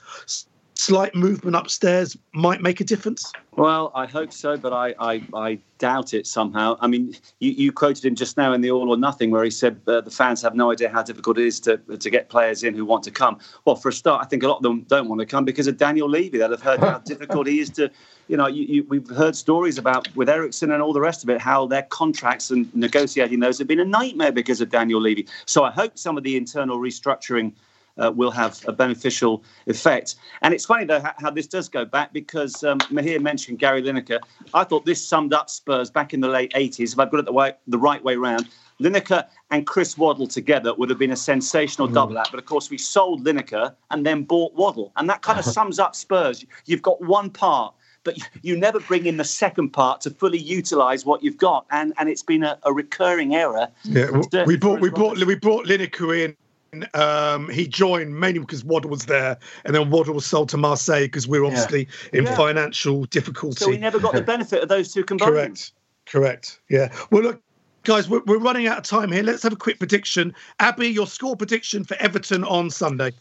slight 0.74 1.14
movement 1.14 1.56
upstairs 1.56 2.16
might 2.32 2.60
make 2.60 2.80
a 2.80 2.84
difference? 2.84 3.32
Well, 3.52 3.92
I 3.94 4.06
hope 4.06 4.32
so, 4.32 4.56
but 4.56 4.72
I, 4.72 4.94
I, 4.98 5.22
I 5.32 5.58
doubt 5.78 6.12
it 6.12 6.26
somehow. 6.26 6.76
I 6.80 6.88
mean, 6.88 7.14
you, 7.38 7.52
you, 7.52 7.72
quoted 7.72 8.04
him 8.04 8.16
just 8.16 8.36
now 8.36 8.52
in 8.52 8.60
the 8.60 8.72
All 8.72 8.90
or 8.90 8.96
Nothing, 8.96 9.30
where 9.30 9.44
he 9.44 9.50
said 9.50 9.80
uh, 9.86 10.00
the 10.00 10.10
fans 10.10 10.42
have 10.42 10.56
no 10.56 10.72
idea 10.72 10.88
how 10.88 11.04
difficult 11.04 11.38
it 11.38 11.46
is 11.46 11.60
to, 11.60 11.76
to 11.76 12.10
get 12.10 12.28
players 12.28 12.64
in 12.64 12.74
who 12.74 12.84
want 12.84 13.04
to 13.04 13.12
come. 13.12 13.38
Well, 13.64 13.76
for 13.76 13.90
a 13.90 13.92
start, 13.92 14.24
I 14.24 14.26
think 14.26 14.42
a 14.42 14.48
lot 14.48 14.56
of 14.56 14.62
them 14.64 14.82
don't 14.88 15.08
want 15.08 15.20
to 15.20 15.26
come 15.26 15.44
because 15.44 15.68
of 15.68 15.76
Daniel 15.76 16.08
Levy. 16.08 16.38
They'll 16.38 16.50
have 16.50 16.62
heard 16.62 16.80
how 16.80 16.98
difficult 17.04 17.46
he 17.46 17.60
is 17.60 17.70
to, 17.70 17.90
you 18.26 18.36
know, 18.36 18.48
you, 18.48 18.64
you, 18.64 18.84
we've 18.88 19.08
heard 19.08 19.36
stories 19.36 19.78
about 19.78 20.14
with 20.16 20.28
Eriksen 20.28 20.72
and 20.72 20.82
all 20.82 20.92
the 20.92 21.00
rest 21.00 21.22
of 21.22 21.30
it, 21.30 21.40
how 21.40 21.66
their 21.66 21.82
contracts 21.82 22.50
and 22.50 22.74
negotiating 22.74 23.38
those 23.38 23.58
have 23.58 23.68
been 23.68 23.80
a 23.80 23.84
nightmare 23.84 24.32
because 24.32 24.60
of 24.60 24.70
Daniel 24.70 25.00
Levy. 25.00 25.28
So 25.46 25.62
I 25.62 25.70
hope 25.70 25.96
some 25.96 26.18
of 26.18 26.24
the 26.24 26.36
internal 26.36 26.78
restructuring 26.78 27.52
uh, 27.98 28.12
will 28.14 28.30
have 28.30 28.60
a 28.66 28.72
beneficial 28.72 29.42
effect. 29.66 30.16
And 30.42 30.54
it's 30.54 30.66
funny, 30.66 30.84
though, 30.84 31.00
how, 31.00 31.14
how 31.18 31.30
this 31.30 31.46
does 31.46 31.68
go 31.68 31.84
back 31.84 32.12
because 32.12 32.64
um, 32.64 32.78
Mihir 32.80 33.20
mentioned 33.20 33.58
Gary 33.58 33.82
Lineker. 33.82 34.20
I 34.52 34.64
thought 34.64 34.84
this 34.84 35.04
summed 35.04 35.32
up 35.32 35.50
Spurs 35.50 35.90
back 35.90 36.14
in 36.14 36.20
the 36.20 36.28
late 36.28 36.52
80s, 36.54 36.92
if 36.92 36.98
I've 36.98 37.10
got 37.10 37.20
it 37.20 37.26
the, 37.26 37.32
way, 37.32 37.52
the 37.66 37.78
right 37.78 38.02
way 38.02 38.16
round. 38.16 38.48
Lineker 38.80 39.24
and 39.50 39.66
Chris 39.66 39.96
Waddle 39.96 40.26
together 40.26 40.74
would 40.74 40.90
have 40.90 40.98
been 40.98 41.12
a 41.12 41.16
sensational 41.16 41.88
mm. 41.88 41.94
double 41.94 42.18
act. 42.18 42.30
But 42.32 42.40
of 42.40 42.46
course, 42.46 42.70
we 42.70 42.78
sold 42.78 43.24
Lineker 43.24 43.74
and 43.90 44.04
then 44.04 44.24
bought 44.24 44.54
Waddle. 44.54 44.92
And 44.96 45.08
that 45.08 45.22
kind 45.22 45.38
of 45.38 45.44
sums 45.58 45.78
up 45.78 45.94
Spurs. 45.94 46.44
You've 46.66 46.82
got 46.82 47.00
one 47.02 47.30
part 47.30 47.74
but 48.04 48.18
you 48.42 48.54
never 48.56 48.80
bring 48.80 49.06
in 49.06 49.16
the 49.16 49.24
second 49.24 49.70
part 49.70 50.02
to 50.02 50.10
fully 50.10 50.38
utilise 50.38 51.06
what 51.06 51.22
you've 51.22 51.38
got, 51.38 51.64
and 51.70 51.94
and 51.98 52.08
it's 52.08 52.22
been 52.22 52.44
a, 52.44 52.58
a 52.64 52.72
recurring 52.72 53.34
error. 53.34 53.66
Yeah, 53.82 54.10
we 54.44 54.56
brought 54.56 54.80
we 54.80 54.90
brought 54.90 55.24
we 55.24 55.34
brought 55.34 55.66
Lineker 55.66 56.24
in 56.24 56.36
um, 56.94 57.48
he 57.48 57.66
joined 57.66 58.18
mainly 58.18 58.40
because 58.40 58.64
Waddle 58.64 58.90
was 58.90 59.06
there, 59.06 59.38
and 59.64 59.74
then 59.74 59.90
Waddle 59.90 60.14
was 60.14 60.26
sold 60.26 60.48
to 60.50 60.56
Marseille 60.56 61.04
because 61.04 61.28
we 61.28 61.38
are 61.38 61.44
obviously 61.44 61.88
yeah. 62.12 62.18
in 62.20 62.24
yeah. 62.24 62.36
financial 62.36 63.04
difficulty. 63.04 63.64
So 63.64 63.70
we 63.70 63.78
never 63.78 63.98
got 63.98 64.14
the 64.14 64.22
benefit 64.34 64.62
of 64.62 64.68
those 64.68 64.92
two 64.92 65.04
combined. 65.04 65.30
Correct. 65.30 65.72
Correct. 66.06 66.60
Yeah. 66.68 66.92
Well, 67.10 67.22
look, 67.22 67.42
guys, 67.84 68.08
we're, 68.08 68.22
we're 68.26 68.38
running 68.38 68.66
out 68.66 68.78
of 68.78 68.84
time 68.84 69.12
here. 69.12 69.22
Let's 69.22 69.42
have 69.42 69.52
a 69.52 69.56
quick 69.56 69.78
prediction. 69.78 70.34
Abbi, 70.60 70.86
your 70.86 71.06
score 71.06 71.36
prediction 71.36 71.84
for 71.84 71.96
Everton 71.96 72.44
on 72.44 72.70
Sunday? 72.70 73.12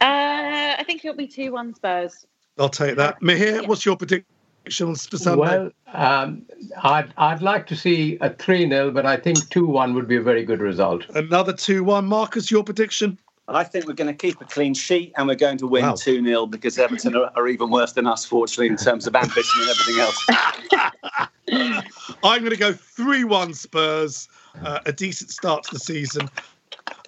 Uh, 0.00 0.74
I 0.78 0.84
think 0.86 1.04
it'll 1.04 1.16
be 1.16 1.26
2 1.26 1.52
1 1.52 1.74
Spurs. 1.74 2.26
I'll 2.58 2.68
take 2.68 2.96
that. 2.96 3.20
Mihir, 3.20 3.62
yeah. 3.62 3.66
what's 3.66 3.84
your 3.84 3.96
prediction? 3.96 4.26
Predictions 4.64 5.06
for 5.06 5.18
Sunday? 5.18 5.40
Well, 5.40 5.70
um, 5.92 6.42
I'd, 6.82 7.12
I'd 7.18 7.42
like 7.42 7.66
to 7.66 7.76
see 7.76 8.16
a 8.22 8.30
3 8.30 8.66
0, 8.70 8.92
but 8.92 9.04
I 9.04 9.18
think 9.18 9.50
2 9.50 9.66
1 9.66 9.92
would 9.92 10.08
be 10.08 10.16
a 10.16 10.22
very 10.22 10.42
good 10.42 10.60
result. 10.60 11.04
Another 11.14 11.52
2 11.52 11.84
1. 11.84 12.06
Marcus, 12.06 12.50
your 12.50 12.64
prediction? 12.64 13.18
I 13.46 13.62
think 13.62 13.86
we're 13.86 13.92
going 13.92 14.08
to 14.08 14.14
keep 14.14 14.40
a 14.40 14.46
clean 14.46 14.72
sheet 14.72 15.12
and 15.18 15.28
we're 15.28 15.34
going 15.34 15.58
to 15.58 15.66
win 15.66 15.82
2 15.82 15.86
wow. 15.86 16.24
0 16.24 16.46
because 16.46 16.78
Everton 16.78 17.14
are, 17.14 17.30
are, 17.36 17.46
even 17.46 17.68
worse 17.68 17.92
than 17.92 18.06
us, 18.06 18.24
fortunately, 18.24 18.68
in 18.68 18.78
terms 18.78 19.06
of 19.06 19.14
ambition 19.14 19.60
and 19.60 19.70
everything 19.70 20.00
else. 20.00 21.28
I'm 22.24 22.40
going 22.40 22.50
to 22.52 22.56
go 22.56 22.72
3 22.72 23.24
1 23.24 23.52
Spurs, 23.52 24.30
uh, 24.62 24.78
a 24.86 24.92
decent 24.92 25.28
start 25.28 25.64
to 25.64 25.74
the 25.74 25.78
season. 25.78 26.30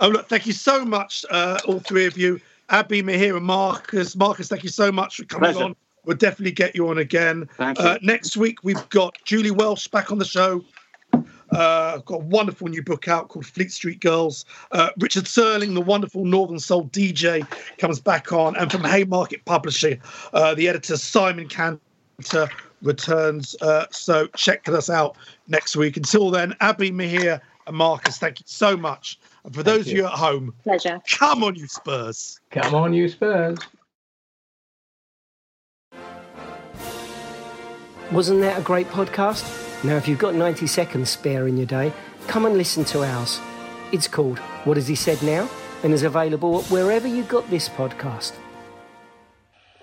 Oh, 0.02 0.08
look, 0.08 0.28
thank 0.28 0.46
you 0.46 0.52
so 0.52 0.84
much, 0.84 1.24
uh, 1.30 1.58
all 1.66 1.78
three 1.78 2.04
of 2.04 2.18
you. 2.18 2.38
Abbi, 2.68 3.00
Mihir, 3.00 3.38
and 3.38 3.46
Marcus. 3.46 4.14
Marcus, 4.14 4.48
thank 4.48 4.62
you 4.62 4.68
so 4.68 4.92
much 4.92 5.16
for 5.16 5.24
coming 5.24 5.52
Pleasure. 5.52 5.64
on 5.64 5.76
We'll 6.06 6.16
definitely 6.16 6.52
get 6.52 6.74
you 6.74 6.88
on 6.88 6.98
again. 6.98 7.48
Uh, 7.58 7.98
next 8.00 8.36
week, 8.36 8.62
we've 8.62 8.88
got 8.88 9.18
Julie 9.24 9.50
Welch 9.50 9.90
back 9.90 10.10
on 10.10 10.18
the 10.18 10.24
show. 10.24 10.64
Uh, 11.12 11.94
I've 11.96 12.04
got 12.04 12.16
a 12.16 12.24
wonderful 12.24 12.68
new 12.68 12.82
book 12.82 13.08
out 13.08 13.28
called 13.28 13.46
Fleet 13.46 13.72
Street 13.72 14.00
Girls. 14.00 14.44
Uh, 14.72 14.90
Richard 14.98 15.26
Searling, 15.26 15.74
the 15.74 15.80
wonderful 15.80 16.24
Northern 16.24 16.58
Soul 16.58 16.88
DJ, 16.88 17.46
comes 17.78 18.00
back 18.00 18.32
on. 18.32 18.56
And 18.56 18.70
from 18.70 18.84
Haymarket 18.84 19.44
Publishing, 19.44 20.00
uh, 20.32 20.54
the 20.54 20.68
editor 20.68 20.96
Simon 20.96 21.48
Cantor 21.48 22.48
returns. 22.82 23.56
Uh, 23.60 23.86
so 23.90 24.28
check 24.28 24.68
us 24.68 24.88
out 24.88 25.16
next 25.48 25.76
week. 25.76 25.96
Until 25.96 26.30
then, 26.30 26.54
Abbi, 26.60 26.90
Mihir, 26.90 27.40
and 27.66 27.76
Marcus, 27.76 28.18
thank 28.18 28.38
you 28.38 28.44
so 28.46 28.76
much. 28.76 29.18
And 29.44 29.54
for 29.54 29.62
thank 29.62 29.78
those 29.78 29.86
you. 29.86 29.92
of 29.92 29.98
you 29.98 30.06
at 30.06 30.12
home, 30.12 30.54
pleasure. 30.62 31.00
Come 31.10 31.42
on, 31.42 31.56
you 31.56 31.66
Spurs. 31.66 32.40
Come 32.50 32.74
on, 32.74 32.92
you 32.92 33.08
Spurs. 33.08 33.58
Wasn't 38.12 38.40
that 38.40 38.58
a 38.58 38.62
great 38.62 38.88
podcast? 38.88 39.44
Now, 39.84 39.96
if 39.96 40.08
you've 40.08 40.18
got 40.18 40.34
90 40.34 40.66
seconds 40.66 41.10
spare 41.10 41.48
in 41.48 41.56
your 41.56 41.66
day, 41.66 41.92
come 42.28 42.46
and 42.46 42.56
listen 42.56 42.84
to 42.86 43.02
ours. 43.04 43.40
It's 43.92 44.08
called 44.08 44.38
What 44.64 44.76
Has 44.76 44.88
He 44.88 44.94
Said 44.94 45.22
Now? 45.22 45.48
and 45.82 45.92
is 45.92 46.02
available 46.02 46.62
wherever 46.64 47.06
you 47.06 47.22
got 47.24 47.48
this 47.50 47.68
podcast. 47.68 48.32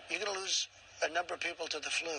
You're 0.09 0.19
going 0.19 0.33
to 0.33 0.39
lose 0.39 0.67
a 1.03 1.09
number 1.13 1.33
of 1.33 1.39
people 1.39 1.67
to 1.67 1.79
the 1.79 1.89
flu. 1.89 2.11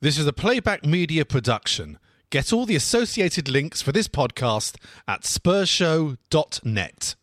This 0.00 0.18
is 0.18 0.26
a 0.26 0.32
playback 0.32 0.84
media 0.84 1.24
production. 1.24 1.98
Get 2.30 2.52
all 2.52 2.66
the 2.66 2.76
associated 2.76 3.48
links 3.48 3.80
for 3.80 3.92
this 3.92 4.06
podcast 4.06 4.76
at 5.08 5.22
spursshow.net. 5.22 7.14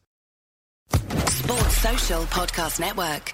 Sports 0.90 1.78
Social 1.78 2.24
Podcast 2.24 2.80
Network. 2.80 3.34